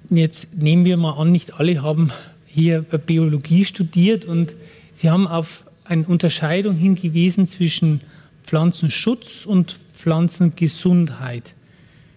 Jetzt 0.09 0.47
nehmen 0.55 0.85
wir 0.85 0.97
mal 0.97 1.13
an, 1.13 1.31
nicht 1.31 1.59
alle 1.59 1.81
haben 1.81 2.11
hier 2.45 2.81
Biologie 2.81 3.65
studiert 3.65 4.25
und 4.25 4.55
Sie 4.95 5.09
haben 5.09 5.27
auf 5.27 5.63
eine 5.91 6.05
Unterscheidung 6.05 6.75
hingewiesen 6.75 7.47
zwischen 7.47 7.99
Pflanzenschutz 8.43 9.45
und 9.45 9.77
Pflanzengesundheit. 9.93 11.53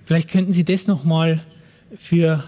Vielleicht 0.04 0.30
könnten 0.30 0.52
Sie 0.52 0.62
das 0.62 0.86
nochmal 0.86 1.42
für 1.98 2.44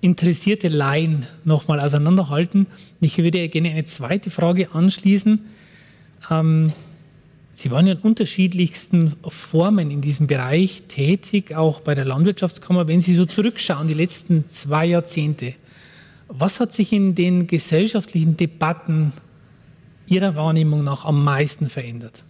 interessierte 0.00 0.68
Laien 0.68 1.26
nochmal 1.44 1.80
auseinanderhalten. 1.80 2.68
Ich 3.00 3.18
würde 3.18 3.48
gerne 3.48 3.70
eine 3.70 3.84
zweite 3.86 4.30
Frage 4.30 4.72
anschließen. 4.72 5.40
Ähm, 6.30 6.72
Sie 7.54 7.70
waren 7.70 7.88
in 7.88 7.98
unterschiedlichsten 7.98 9.14
Formen 9.28 9.90
in 9.90 10.00
diesem 10.00 10.26
Bereich 10.28 10.84
tätig, 10.88 11.54
auch 11.54 11.80
bei 11.80 11.94
der 11.94 12.04
Landwirtschaftskammer. 12.04 12.86
Wenn 12.86 13.00
Sie 13.00 13.14
so 13.14 13.26
zurückschauen, 13.26 13.88
die 13.88 13.94
letzten 13.94 14.44
zwei 14.50 14.86
Jahrzehnte, 14.86 15.54
was 16.28 16.60
hat 16.60 16.72
sich 16.72 16.92
in 16.92 17.16
den 17.16 17.48
gesellschaftlichen 17.48 18.36
Debatten 18.36 19.12
Ihrer 20.06 20.34
Wahrnehmung 20.34 20.84
nach 20.84 21.04
am 21.04 21.24
meisten 21.24 21.68
verändert? 21.68 22.24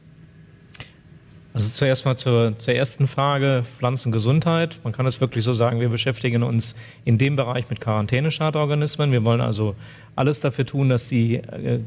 Also 1.55 1.69
zuerst 1.69 2.07
mal 2.07 2.17
zur, 2.17 2.59
zur 2.59 2.73
ersten 2.73 3.07
Frage, 3.07 3.65
Pflanzengesundheit. 3.77 4.81
Man 4.85 4.95
kann 4.95 5.05
es 5.05 5.21
wirklich 5.21 5.45
so 5.45 5.53
sagen, 5.53 5.81
wir 5.81 5.91
beschäftigen 5.91 6.43
uns 6.43 6.75
in 7.05 7.19
dem 7.19 7.37
Bereich 7.37 7.69
mit 7.69 7.79
Quarantäneschadorganismen. 7.79 9.13
Wir 9.13 9.23
wollen 9.23 9.43
also 9.43 9.75
alles 10.17 10.41
dafür 10.41 10.65
tun, 10.65 10.89
dass 10.89 11.09
die 11.09 11.37
äh, 11.37 11.81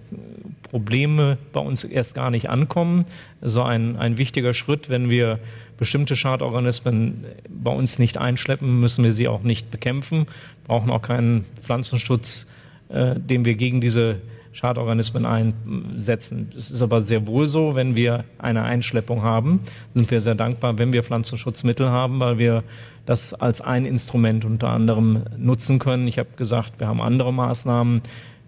Probleme 0.70 1.40
bei 1.52 1.62
uns 1.62 1.84
erst 1.84 2.14
gar 2.14 2.30
nicht 2.30 2.48
ankommen. 2.48 3.06
So 3.42 3.64
ein, 3.64 3.96
ein 3.96 4.20
wichtiger 4.20 4.54
Schritt, 4.54 4.90
wenn 4.90 5.10
wir 5.10 5.40
bestimmte 5.78 6.16
Schadorganismen 6.16 7.26
bei 7.50 7.72
uns 7.72 7.98
nicht 7.98 8.20
einschleppen, 8.20 8.80
müssen 8.80 9.04
wir 9.04 9.14
sie 9.14 9.28
auch 9.28 9.42
nicht 9.42 9.72
bekämpfen, 9.72 10.28
brauchen 10.68 10.92
auch 10.92 11.02
keinen 11.02 11.44
Pflanzenschutz, 11.64 12.46
äh, 12.90 13.16
den 13.20 13.46
wir 13.46 13.56
gegen 13.56 13.82
diese 13.82 14.22
Schadorganismen 14.56 15.26
einsetzen. 15.26 16.50
Es 16.58 16.72
ist 16.72 16.82
aber 16.82 17.02
sehr 17.02 17.28
wohl 17.28 17.46
so, 17.46 17.76
wenn 17.76 17.98
wir 17.98 18.24
eine 18.40 18.64
Einschleppung 18.64 19.22
haben, 19.22 19.60
sind 19.94 20.10
wir 20.10 20.22
sehr 20.22 20.34
dankbar, 20.34 20.78
wenn 20.78 20.94
wir 20.94 21.04
Pflanzenschutzmittel 21.04 21.90
haben, 21.90 22.22
weil 22.22 22.38
wir 22.38 22.64
das 23.06 23.34
als 23.34 23.60
ein 23.60 23.86
Instrument 23.86 24.46
unter 24.46 24.70
anderem 24.70 25.24
nutzen 25.38 25.78
können. 25.78 26.08
Ich 26.08 26.18
habe 26.18 26.30
gesagt, 26.38 26.80
wir 26.80 26.88
haben 26.88 27.02
andere 27.02 27.34
Maßnahmen, 27.34 28.02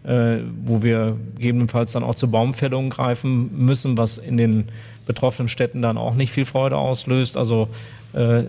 äh, 0.05 0.37
wo 0.63 0.81
wir 0.81 1.17
gegebenenfalls 1.35 1.91
dann 1.91 2.03
auch 2.03 2.15
zur 2.15 2.31
Baumfällung 2.31 2.89
greifen 2.89 3.65
müssen, 3.65 3.97
was 3.97 4.17
in 4.17 4.37
den 4.37 4.69
betroffenen 5.05 5.49
Städten 5.49 5.81
dann 5.81 5.97
auch 5.97 6.15
nicht 6.15 6.31
viel 6.31 6.45
Freude 6.45 6.77
auslöst. 6.77 7.35
Also 7.35 7.67
äh, 8.13 8.43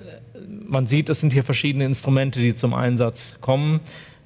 man 0.65 0.87
sieht, 0.87 1.09
es 1.09 1.19
sind 1.19 1.33
hier 1.33 1.43
verschiedene 1.43 1.85
Instrumente, 1.85 2.39
die 2.39 2.55
zum 2.55 2.73
Einsatz 2.73 3.37
kommen. 3.41 3.81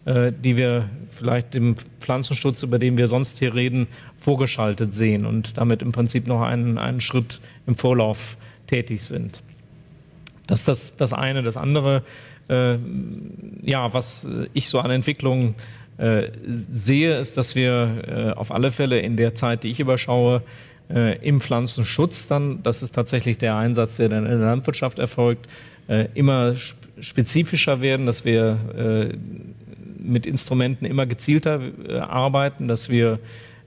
Äh, 0.05 0.33
die 0.33 0.57
wir 0.57 0.89
vielleicht 1.11 1.55
dem 1.55 1.77
Pflanzenschutz, 2.01 2.65
über 2.65 2.81
den 2.81 2.99
wir 2.99 3.07
sonst 3.07 3.39
hier 3.39 3.55
reden, 3.55 3.87
vorgeschaltet 4.19 4.95
sehen 4.95 5.25
und 5.25 5.57
damit 5.59 5.81
im 5.81 5.93
Prinzip 5.93 6.27
noch 6.27 6.43
einen, 6.43 6.77
einen 6.77 7.01
Schritt 7.01 7.41
im 7.69 7.77
Vorlauf 7.77 8.37
tätig 8.67 9.03
sind. 9.03 9.43
Das 10.49 10.61
ist 10.61 10.69
das, 10.69 10.97
das 10.97 11.13
eine. 11.13 11.45
Das 11.45 11.57
andere, 11.57 12.03
äh, 12.49 12.79
ja, 13.63 13.95
was 13.95 14.27
ich 14.55 14.69
so 14.71 14.81
an 14.81 14.91
Entwicklungen 14.91 15.55
äh, 15.99 16.31
sehe, 16.49 17.17
ist, 17.21 17.37
dass 17.37 17.55
wir 17.55 18.33
äh, 18.35 18.37
auf 18.37 18.51
alle 18.51 18.73
Fälle 18.73 18.99
in 18.99 19.17
der 19.17 19.37
Zeit, 19.37 19.63
die 19.63 19.71
ich 19.71 19.79
überschaue, 19.79 20.43
äh, 20.93 21.17
im 21.19 21.41
Pflanzenschutz 21.41 22.27
dann, 22.27 22.61
das 22.65 22.83
ist 22.83 22.93
tatsächlich 22.93 23.39
der 23.39 23.55
Einsatz, 23.55 23.99
der 23.99 24.09
dann 24.09 24.25
in 24.25 24.41
der 24.41 24.49
Landwirtschaft 24.49 24.99
erfolgt, 24.99 25.47
äh, 25.87 26.09
immer 26.15 26.57
spezifischer 26.99 27.81
werden, 27.81 28.07
dass 28.07 28.25
wir 28.25 29.15
mit 30.03 30.27
Instrumenten 30.27 30.85
immer 30.85 31.07
gezielter 31.07 31.61
äh, 31.89 31.99
arbeiten, 31.99 32.69
dass 32.69 32.89
wir 32.89 33.19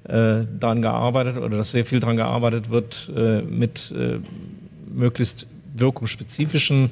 äh, 0.03 0.43
daran 0.59 0.81
gearbeitet 0.81 1.37
oder 1.37 1.57
dass 1.57 1.71
sehr 1.71 1.85
viel 1.85 1.99
daran 1.99 2.17
gearbeitet 2.17 2.69
wird, 2.69 3.11
äh, 3.15 3.41
mit 3.41 3.91
äh, 3.91 4.19
möglichst 4.93 5.47
wirkungsspezifischen, 5.73 6.91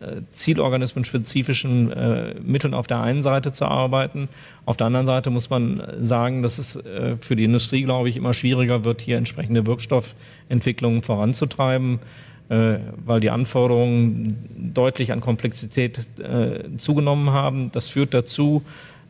äh, 0.00 0.22
zielorganismenspezifischen 0.32 1.92
äh, 1.92 2.34
Mitteln 2.42 2.74
auf 2.74 2.86
der 2.86 3.00
einen 3.00 3.22
Seite 3.22 3.52
zu 3.52 3.64
arbeiten. 3.64 4.28
Auf 4.64 4.76
der 4.76 4.88
anderen 4.88 5.06
Seite 5.06 5.30
muss 5.30 5.50
man 5.50 5.82
sagen, 6.00 6.42
dass 6.42 6.58
es 6.58 6.76
äh, 6.76 7.16
für 7.20 7.36
die 7.36 7.44
Industrie, 7.44 7.82
glaube 7.82 8.08
ich, 8.08 8.16
immer 8.16 8.34
schwieriger 8.34 8.84
wird, 8.84 9.00
hier 9.00 9.16
entsprechende 9.16 9.66
Wirkstoffentwicklungen 9.66 11.02
voranzutreiben. 11.02 12.00
Äh, 12.48 12.78
weil 13.04 13.18
die 13.18 13.30
Anforderungen 13.30 14.36
deutlich 14.72 15.10
an 15.10 15.20
Komplexität 15.20 15.98
äh, 16.20 16.60
zugenommen 16.78 17.30
haben. 17.30 17.72
Das 17.72 17.88
führt 17.88 18.14
dazu, 18.14 18.62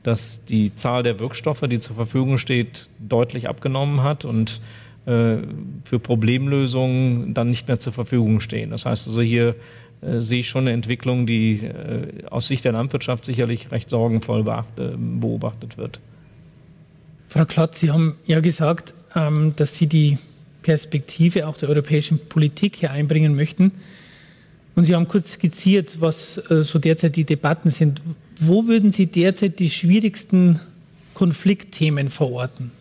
dass 0.03 0.43
die 0.47 0.75
Zahl 0.75 1.03
der 1.03 1.21
Wirkstoffe, 1.21 1.61
die 1.69 1.79
zur 1.79 1.97
Verfügung 1.97 2.39
steht, 2.39 2.89
deutlich 2.99 3.47
abgenommen 3.47 4.03
hat 4.03 4.25
und 4.25 4.63
äh, 5.05 5.37
für 5.85 5.99
Problemlösungen 5.99 7.35
dann 7.35 7.51
nicht 7.51 7.69
mehr 7.69 7.79
zur 7.79 7.93
Verfügung 7.93 8.41
stehen. 8.41 8.71
Das 8.71 8.87
heißt 8.87 9.07
also 9.07 9.21
hier 9.21 9.55
sehe 10.03 10.41
ich 10.41 10.49
schon 10.49 10.65
eine 10.65 10.73
Entwicklung, 10.73 11.27
die 11.27 11.69
aus 12.31 12.49
Sicht 12.49 12.67
der 12.67 12.73
Landwirtschaft 12.73 13.25
sicherlich 13.25 13.73
recht 13.73 13.89
sorgenvoll 13.89 14.45
beobachtet 14.45 15.79
wird. 15.79 16.01
Frau 17.29 17.47
Klott, 17.47 17.75
Sie 17.75 17.91
haben 17.91 18.17
ja 18.27 18.41
gesagt, 18.41 18.93
ähm, 19.15 19.55
dass 19.57 19.75
Sie 19.75 19.87
die 19.87 20.19
Perspektive 20.67 21.47
auch 21.47 21.57
der 21.57 21.69
europäischen 21.69 22.19
Politik 22.19 22.75
hier 22.75 22.91
einbringen 22.91 23.37
möchten. 23.37 23.71
Und 24.75 24.85
Sie 24.85 24.97
haben 24.97 25.07
kurz 25.07 25.35
skizziert, 25.35 26.01
was 26.01 26.39
äh, 26.51 26.63
so 26.63 26.81
derzeit 26.81 27.15
die 27.15 27.23
Debatten 27.23 27.71
sind. 27.71 28.03
Wo 28.41 28.67
würden 28.67 28.91
Sie 28.91 29.07
derzeit 29.07 29.61
die 29.61 29.71
schwierigsten 29.71 30.59
Konfliktthemen 31.15 32.11
verorten? 32.11 32.73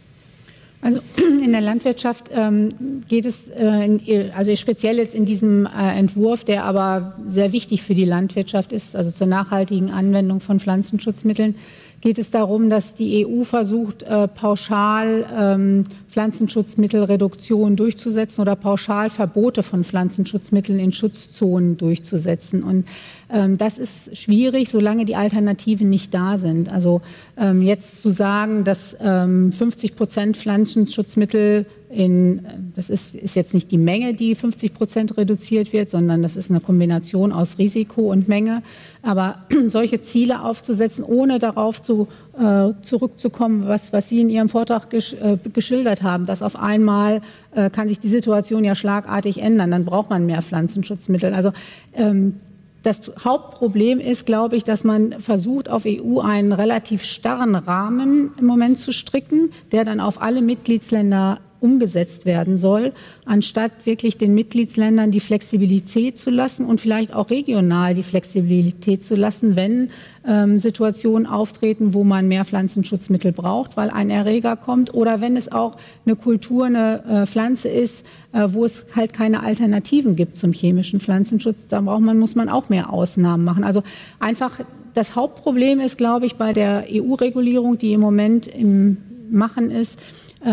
Also 0.82 1.00
in 1.44 1.52
der 1.52 1.62
Landwirtschaft 1.62 2.32
ähm, 2.34 3.04
geht 3.08 3.28
es, 3.28 3.50
äh, 3.50 4.32
also 4.36 4.56
speziell 4.56 4.98
jetzt 4.98 5.14
in 5.14 5.26
diesem 5.26 5.68
äh, 5.68 5.96
Entwurf, 5.96 6.44
der 6.44 6.64
aber 6.64 7.14
sehr 7.28 7.52
wichtig 7.52 7.84
für 7.84 7.94
die 7.94 8.06
Landwirtschaft 8.06 8.74
ist, 8.74 8.96
also 8.96 9.12
zur 9.12 9.28
nachhaltigen 9.28 9.92
Anwendung 9.92 10.40
von 10.40 10.60
Pflanzenschutzmitteln, 10.60 11.54
geht 12.02 12.20
es 12.20 12.32
darum, 12.32 12.70
dass 12.70 12.94
die 12.94 13.26
EU 13.26 13.44
versucht, 13.44 14.04
äh, 14.04 14.28
pauschal 14.28 15.26
ähm, 15.36 15.84
Pflanzenschutzmittelreduktion 16.10 17.76
durchzusetzen 17.76 18.42
oder 18.42 18.56
pauschal 18.56 19.10
Verbote 19.10 19.64
von 19.64 19.84
Pflanzenschutzmitteln 19.84 20.80
in 20.80 20.92
Schutzzonen 20.92 21.78
durchzusetzen. 21.78 22.64
Und 22.64 22.86
ähm, 23.32 23.58
das 23.58 23.78
ist 23.78 24.16
schwierig, 24.16 24.70
solange 24.70 25.06
die 25.06 25.16
Alternativen 25.16 25.90
nicht 25.90 26.14
da 26.14 26.38
sind. 26.38 26.72
Also 26.72 27.02
ähm, 27.38 27.62
jetzt 27.62 28.02
zu 28.02 28.10
sagen, 28.10 28.64
dass 28.64 28.96
ähm, 29.02 29.52
50 29.52 29.96
Prozent 29.96 30.38
Pflanzenschutzmittel 30.38 31.66
in, 31.96 32.46
das 32.76 32.90
ist, 32.90 33.16
ist, 33.16 33.36
jetzt 33.36 33.54
nicht 33.54 33.72
die 33.72 33.78
Menge, 33.78 34.14
die 34.14 34.36
50 34.36 34.74
Prozent 34.74 35.18
reduziert 35.18 35.72
wird, 35.72 35.90
sondern 35.90 36.22
das 36.22 36.36
ist 36.36 36.50
eine 36.50 36.60
Kombination 36.60 37.32
aus 37.32 37.58
Risiko 37.58 38.12
und 38.12 38.28
Menge. 38.28 38.64
Aber 39.02 39.46
solche 39.68 40.02
Ziele 40.02 40.44
aufzusetzen, 40.44 41.06
ohne 41.06 41.40
darauf 41.40 41.82
zu, 41.82 42.08
äh, 42.38 42.74
zurückzukommen, 42.84 43.68
was, 43.68 43.94
was 43.94 44.10
Sie 44.10 44.20
in 44.20 44.30
Ihrem 44.30 44.50
Vortrag 44.50 44.90
gesch, 44.90 45.14
äh, 45.14 45.38
geschildert 45.54 46.04
haben, 46.04 46.26
dass 46.26 46.42
auf 46.42 46.58
einmal 46.58 47.22
äh, 47.56 47.70
kann 47.70 47.88
sich 47.88 48.00
die 48.00 48.10
Situation 48.10 48.66
ja 48.66 48.76
schlagartig 48.76 49.42
ändern, 49.42 49.72
dann 49.72 49.86
braucht 49.86 50.10
man 50.10 50.26
mehr 50.26 50.42
Pflanzenschutzmittel. 50.42 51.34
Also 51.34 51.54
ähm, 51.94 52.36
das 52.84 53.00
Hauptproblem 53.24 54.00
ist, 54.00 54.26
glaube 54.26 54.58
ich, 54.58 54.64
dass 54.64 54.84
man 54.84 55.20
versucht, 55.20 55.70
auf 55.70 55.86
EU 55.88 56.20
einen 56.20 56.52
relativ 56.52 57.04
starren 57.04 57.56
Rahmen 57.56 58.34
im 58.38 58.46
Moment 58.46 58.78
zu 58.78 58.92
stricken, 58.92 59.52
der 59.72 59.86
dann 59.86 60.00
auf 60.00 60.22
alle 60.22 60.42
Mitgliedsländer 60.42 61.40
umgesetzt 61.60 62.26
werden 62.26 62.58
soll, 62.58 62.94
anstatt 63.26 63.72
wirklich 63.86 64.18
den 64.18 64.36
Mitgliedsländern 64.36 65.12
die 65.12 65.20
Flexibilität 65.20 66.18
zu 66.18 66.30
lassen 66.30 66.66
und 66.66 66.82
vielleicht 66.82 67.14
auch 67.14 67.30
regional 67.30 67.96
die 67.96 68.04
Flexibilität 68.04 69.04
zu 69.04 69.16
lassen, 69.16 69.56
wenn 69.56 69.90
ähm, 70.28 70.58
Situationen 70.58 71.26
auftreten, 71.26 71.94
wo 71.94 72.04
man 72.04 72.28
mehr 72.28 72.46
Pflanzenschutzmittel 72.46 73.32
braucht, 73.32 73.78
weil 73.78 73.90
ein 73.90 74.10
Erreger 74.10 74.56
kommt 74.56 74.94
oder 74.94 75.22
wenn 75.22 75.38
es 75.38 75.52
auch 75.52 75.78
eine 76.06 76.16
Kultur, 76.16 76.66
eine 76.66 77.04
äh, 77.24 77.26
Pflanze 77.26 77.70
ist, 77.70 78.04
äh, 78.34 78.48
wo 78.50 78.66
es 78.66 78.86
halt 78.96 79.14
keine 79.14 79.42
Alternativen 79.42 80.16
gibt 80.16 80.38
zum 80.38 80.54
chemischen 80.54 81.00
Pflanzenschutz, 81.00 81.68
da 81.68 81.82
braucht 81.82 82.02
man, 82.02 82.20
muss 82.20 82.36
man 82.36 82.50
auch 82.50 82.70
mehr 82.70 82.92
Ausnahmen 82.92 83.44
machen. 83.44 83.64
Also 83.64 83.84
einfach 84.20 84.60
das 84.94 85.16
Hauptproblem 85.16 85.80
ist, 85.80 85.98
glaube 85.98 86.26
ich, 86.26 86.36
bei 86.36 86.54
der 86.54 86.86
EU-Regulierung, 86.92 87.78
die 87.78 87.94
im 87.94 88.02
Moment 88.02 88.48
im 88.48 88.98
Machen 89.30 89.72
ist, 89.72 90.00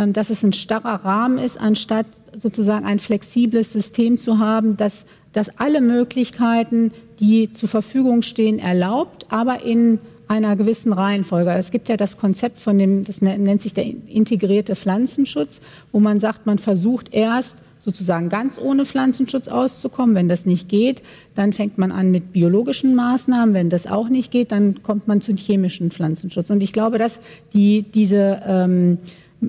dass 0.08 0.30
es 0.30 0.42
ein 0.42 0.54
starrer 0.54 1.04
Rahmen 1.04 1.38
ist, 1.38 1.61
anstatt 1.61 2.06
sozusagen 2.34 2.87
ein 2.87 2.99
flexibles 2.99 3.72
System 3.72 4.16
zu 4.16 4.38
haben, 4.38 4.76
das, 4.78 5.04
das 5.32 5.50
alle 5.58 5.82
Möglichkeiten, 5.82 6.92
die 7.20 7.52
zur 7.52 7.68
Verfügung 7.68 8.22
stehen, 8.22 8.58
erlaubt, 8.58 9.26
aber 9.28 9.62
in 9.62 9.99
einer 10.28 10.56
gewissen 10.56 10.94
Reihenfolge. 10.94 11.50
Es 11.52 11.70
gibt 11.70 11.90
ja 11.90 11.99
das 11.99 12.16
Konzept 12.16 12.58
von 12.58 12.78
dem, 12.78 13.04
das 13.04 13.20
nennt 13.20 13.61
sich 13.61 13.75
der 13.75 13.84
integrierte 13.84 14.76
Pflanzenschutz, 14.76 15.61
wo 15.92 16.00
man 16.00 16.20
sagt, 16.20 16.46
man 16.46 16.58
versucht 16.58 17.12
erst 17.12 17.56
sozusagen 17.84 18.28
ganz 18.28 18.58
ohne 18.58 18.87
Pflanzenschutz 18.87 19.49
auszukommen. 19.49 20.14
Wenn 20.14 20.28
das 20.28 20.46
nicht 20.46 20.68
geht, 20.68 21.02
dann 21.34 21.52
fängt 21.52 21.78
man 21.78 21.92
an 21.92 22.11
mit 22.11 22.32
biologischen 22.32 22.94
Maßnahmen. 22.94 23.54
Wenn 23.54 23.70
das 23.70 23.87
auch 23.87 24.08
nicht 24.08 24.30
geht, 24.30 24.52
dann 24.52 24.82
kommt 24.82 25.08
man 25.08 25.20
zum 25.20 25.37
chemischen 25.37 25.90
Pflanzenschutz. 25.90 26.49
Und 26.49 26.62
ich 26.62 26.72
glaube, 26.72 26.99
dass 26.99 27.18
die, 27.52 27.82
diese 27.82 28.40
ähm, 28.46 28.99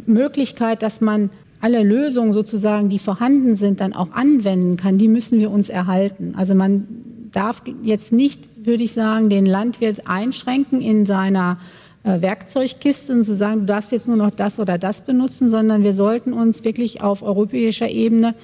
Möglichkeit, 0.05 0.83
dass 0.83 1.01
man 1.01 1.29
alle 1.61 1.81
Lösungen 1.81 2.33
sozusagen, 2.33 2.89
die 2.89 2.99
vorhanden 2.99 3.55
sind, 3.55 3.79
dann 3.79 3.93
auch 3.93 4.11
anwenden 4.11 4.75
kann, 4.75 4.97
die 4.97 5.07
müssen 5.07 5.39
wir 5.39 5.49
uns 5.49 5.69
erhalten. 5.69 6.33
Also 6.35 6.55
man 6.55 6.87
darf 7.31 7.61
jetzt 7.83 8.11
nicht, 8.11 8.41
würde 8.65 8.83
ich 8.83 8.91
sagen, 8.91 9.29
den 9.29 9.45
Landwirt 9.45 10.07
einschränken 10.07 10.81
in 10.81 11.05
seiner 11.05 11.57
äh, 12.03 12.21
Werkzeugkiste 12.21 13.13
und 13.13 13.23
zu 13.23 13.35
sagen, 13.35 13.61
du 13.61 13.65
darfst 13.67 13.93
jetzt 13.93 14.07
nur 14.07 14.17
noch 14.17 14.31
das 14.31 14.59
oder 14.59 14.77
das 14.77 15.01
benutzen, 15.01 15.49
sondern 15.49 15.83
wir 15.83 15.93
sollten 15.93 16.33
uns 16.33 16.65
wirklich 16.65 17.01
auf 17.01 17.23
europäischer 17.23 17.89
Ebene 17.89 18.35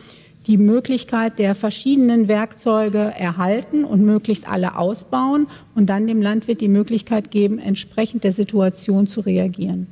die 0.47 0.57
Möglichkeit 0.57 1.37
der 1.37 1.55
verschiedenen 1.55 2.27
Werkzeuge 2.27 2.99
erhalten 2.99 3.83
und 3.83 4.01
möglichst 4.01 4.47
alle 4.47 4.77
ausbauen 4.77 5.47
und 5.75 5.89
dann 5.89 6.07
dem 6.07 6.21
Landwirt 6.21 6.61
die 6.61 6.69
Möglichkeit 6.69 7.31
geben, 7.31 7.59
entsprechend 7.59 8.23
der 8.23 8.31
Situation 8.31 9.07
zu 9.07 9.19
reagieren. 9.19 9.87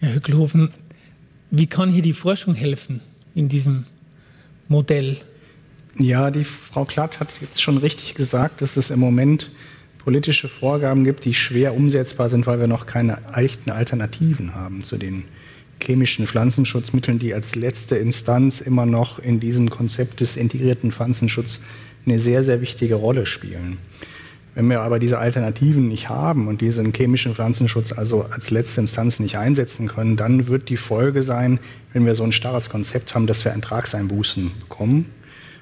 Herr 0.00 0.14
Hückelhofen, 0.14 0.70
wie 1.50 1.66
kann 1.66 1.92
hier 1.92 2.00
die 2.00 2.14
Forschung 2.14 2.54
helfen 2.54 3.02
in 3.34 3.50
diesem 3.50 3.84
Modell? 4.66 5.18
Ja, 5.98 6.30
die 6.30 6.44
Frau 6.44 6.86
Klatt 6.86 7.20
hat 7.20 7.28
jetzt 7.42 7.60
schon 7.60 7.76
richtig 7.76 8.14
gesagt, 8.14 8.62
dass 8.62 8.78
es 8.78 8.88
im 8.88 8.98
Moment 8.98 9.50
politische 9.98 10.48
Vorgaben 10.48 11.04
gibt, 11.04 11.26
die 11.26 11.34
schwer 11.34 11.74
umsetzbar 11.74 12.30
sind, 12.30 12.46
weil 12.46 12.60
wir 12.60 12.66
noch 12.66 12.86
keine 12.86 13.18
echten 13.34 13.70
Alternativen 13.70 14.54
haben 14.54 14.82
zu 14.84 14.96
den 14.96 15.24
chemischen 15.82 16.26
Pflanzenschutzmitteln, 16.26 17.18
die 17.18 17.34
als 17.34 17.54
letzte 17.54 17.96
Instanz 17.96 18.62
immer 18.62 18.86
noch 18.86 19.18
in 19.18 19.38
diesem 19.38 19.68
Konzept 19.68 20.20
des 20.20 20.38
integrierten 20.38 20.92
Pflanzenschutzes 20.92 21.60
eine 22.06 22.18
sehr, 22.18 22.42
sehr 22.42 22.62
wichtige 22.62 22.94
Rolle 22.94 23.26
spielen. 23.26 23.76
Wenn 24.60 24.68
wir 24.68 24.82
aber 24.82 24.98
diese 24.98 25.18
Alternativen 25.18 25.88
nicht 25.88 26.10
haben 26.10 26.46
und 26.46 26.60
diesen 26.60 26.92
chemischen 26.92 27.34
Pflanzenschutz 27.34 27.92
also 27.92 28.24
als 28.24 28.50
letzte 28.50 28.82
Instanz 28.82 29.18
nicht 29.18 29.38
einsetzen 29.38 29.88
können, 29.88 30.18
dann 30.18 30.48
wird 30.48 30.68
die 30.68 30.76
Folge 30.76 31.22
sein, 31.22 31.58
wenn 31.94 32.04
wir 32.04 32.14
so 32.14 32.24
ein 32.24 32.32
starres 32.32 32.68
Konzept 32.68 33.14
haben, 33.14 33.26
dass 33.26 33.42
wir 33.42 33.52
Ertragseinbußen 33.52 34.50
bekommen. 34.60 35.06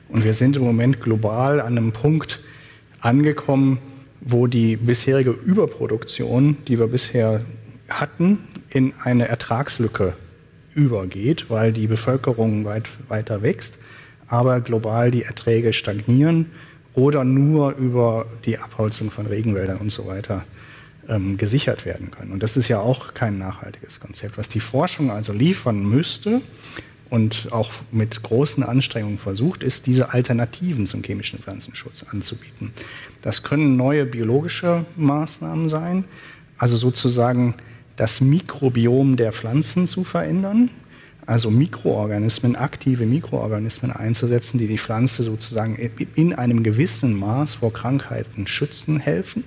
Und 0.09 0.25
wir 0.25 0.35
sind 0.35 0.57
im 0.57 0.65
Moment 0.65 1.01
global 1.01 1.61
an 1.61 1.79
einem 1.79 1.93
Punkt 1.93 2.41
angekommen, 2.99 3.79
wo 4.21 4.49
die 4.49 4.75
bisherige 4.75 5.31
Überproduktion, 5.31 6.57
die 6.67 6.81
wir 6.81 6.89
bisher 6.89 7.43
hatten, 7.89 8.49
in 8.69 8.95
eine 9.05 9.29
Ertragslücke 9.29 10.15
übergeht, 10.75 11.49
weil 11.51 11.73
die 11.73 11.87
Bevölkerung 11.87 12.65
weit, 12.65 12.91
weiter 13.07 13.43
wächst, 13.43 13.79
aber 14.27 14.61
global 14.61 15.13
die 15.13 15.23
Erträge 15.23 15.73
stagnieren 15.73 16.47
oder 16.99 17.23
nur 17.23 17.77
über 17.77 18.27
die 18.45 18.59
Abholzung 18.59 19.11
von 19.13 19.27
Regenwäldern 19.27 19.79
und 19.79 19.91
so 19.91 20.07
weiter 20.07 20.45
ähm, 21.09 21.37
gesichert 21.37 21.87
werden 21.87 22.11
können. 22.11 22.33
Und 22.33 22.43
das 22.43 22.57
ist 22.57 22.67
ja 22.67 22.81
auch 22.81 23.15
kein 23.15 23.39
nachhaltiges 23.39 24.01
Konzept. 24.01 24.37
Was 24.37 24.49
die 24.49 24.61
Forschung 24.61 25.11
also 25.11 25.33
liefern 25.33 25.85
müsste, 25.85 26.43
und 27.11 27.49
auch 27.53 27.71
mit 27.91 28.23
großen 28.23 28.63
Anstrengungen 28.63 29.19
versucht, 29.19 29.63
ist, 29.63 29.87
diese 29.87 30.13
Alternativen 30.13 30.87
zum 30.87 31.03
chemischen 31.03 31.39
Pflanzenschutz 31.39 32.05
anzubieten. 32.11 32.73
Das 33.23 33.43
können 33.43 33.77
neue 33.77 34.05
biologische 34.05 34.85
Maßnahmen 34.97 35.71
sein, 35.71 36.05
also 36.59 36.77
sozusagen 36.77 37.55
das 37.97 38.21
Mikrobiom 38.21 39.17
der 39.17 39.33
Pflanzen 39.33 39.87
zu 39.87 40.05
verändern, 40.05 40.71
also 41.29 41.51
Mikroorganismen, 41.51 42.57
aktive 42.57 43.05
Mikroorganismen 43.05 43.93
einzusetzen, 43.93 44.57
die 44.57 44.67
die 44.67 44.79
Pflanze 44.79 45.23
sozusagen 45.23 45.77
in 46.15 46.33
einem 46.33 46.63
gewissen 46.63 47.13
Maß 47.13 47.57
vor 47.57 47.71
Krankheiten 47.71 48.47
schützen 48.47 48.99
helfen. 48.99 49.45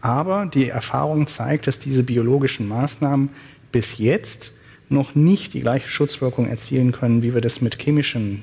Aber 0.00 0.46
die 0.46 0.68
Erfahrung 0.68 1.26
zeigt, 1.26 1.66
dass 1.66 1.80
diese 1.80 2.04
biologischen 2.04 2.68
Maßnahmen 2.68 3.30
bis 3.72 3.98
jetzt 3.98 4.52
noch 4.90 5.16
nicht 5.16 5.54
die 5.54 5.60
gleiche 5.60 5.88
Schutzwirkung 5.88 6.46
erzielen 6.46 6.92
können, 6.92 7.24
wie 7.24 7.34
wir 7.34 7.40
das 7.40 7.60
mit 7.60 7.82
chemischen 7.82 8.42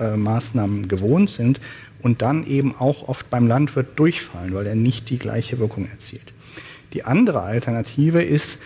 äh, 0.00 0.16
Maßnahmen 0.16 0.88
gewohnt 0.88 1.28
sind 1.28 1.60
und 2.00 2.22
dann 2.22 2.46
eben 2.46 2.74
auch 2.78 3.06
oft 3.06 3.28
beim 3.28 3.46
Landwirt 3.46 3.98
durchfallen, 3.98 4.54
weil 4.54 4.66
er 4.66 4.76
nicht 4.76 5.10
die 5.10 5.18
gleiche 5.18 5.58
Wirkung 5.58 5.86
erzielt. 5.90 6.32
Die 6.94 7.04
andere 7.04 7.42
Alternative 7.42 8.22
ist, 8.22 8.56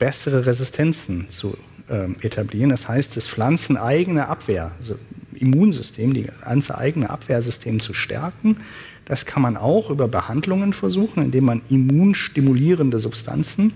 bessere 0.00 0.44
Resistenzen 0.44 1.28
zu 1.30 1.56
äh, 1.90 2.08
etablieren. 2.24 2.70
Das 2.70 2.88
heißt, 2.88 3.16
das 3.16 3.28
pflanzeneigene 3.28 4.28
Abwehr, 4.28 4.72
also 4.78 4.96
Immunsystem, 5.34 6.14
die 6.14 6.28
ganze 6.44 6.78
eigene 6.78 7.10
Abwehrsystem 7.10 7.80
zu 7.80 7.94
stärken. 7.94 8.58
Das 9.06 9.26
kann 9.26 9.42
man 9.42 9.56
auch 9.56 9.90
über 9.90 10.06
Behandlungen 10.06 10.72
versuchen, 10.72 11.22
indem 11.24 11.44
man 11.44 11.62
immunstimulierende 11.68 13.00
Substanzen 13.00 13.72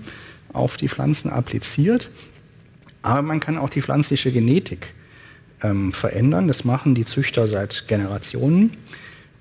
auf 0.52 0.76
die 0.76 0.88
Pflanzen 0.88 1.30
appliziert. 1.30 2.10
Aber 3.02 3.22
man 3.22 3.40
kann 3.40 3.58
auch 3.58 3.70
die 3.70 3.82
pflanzliche 3.82 4.30
Genetik 4.30 4.94
ähm, 5.62 5.92
verändern. 5.92 6.48
Das 6.48 6.64
machen 6.64 6.94
die 6.94 7.04
Züchter 7.04 7.48
seit 7.48 7.88
Generationen. 7.88 8.76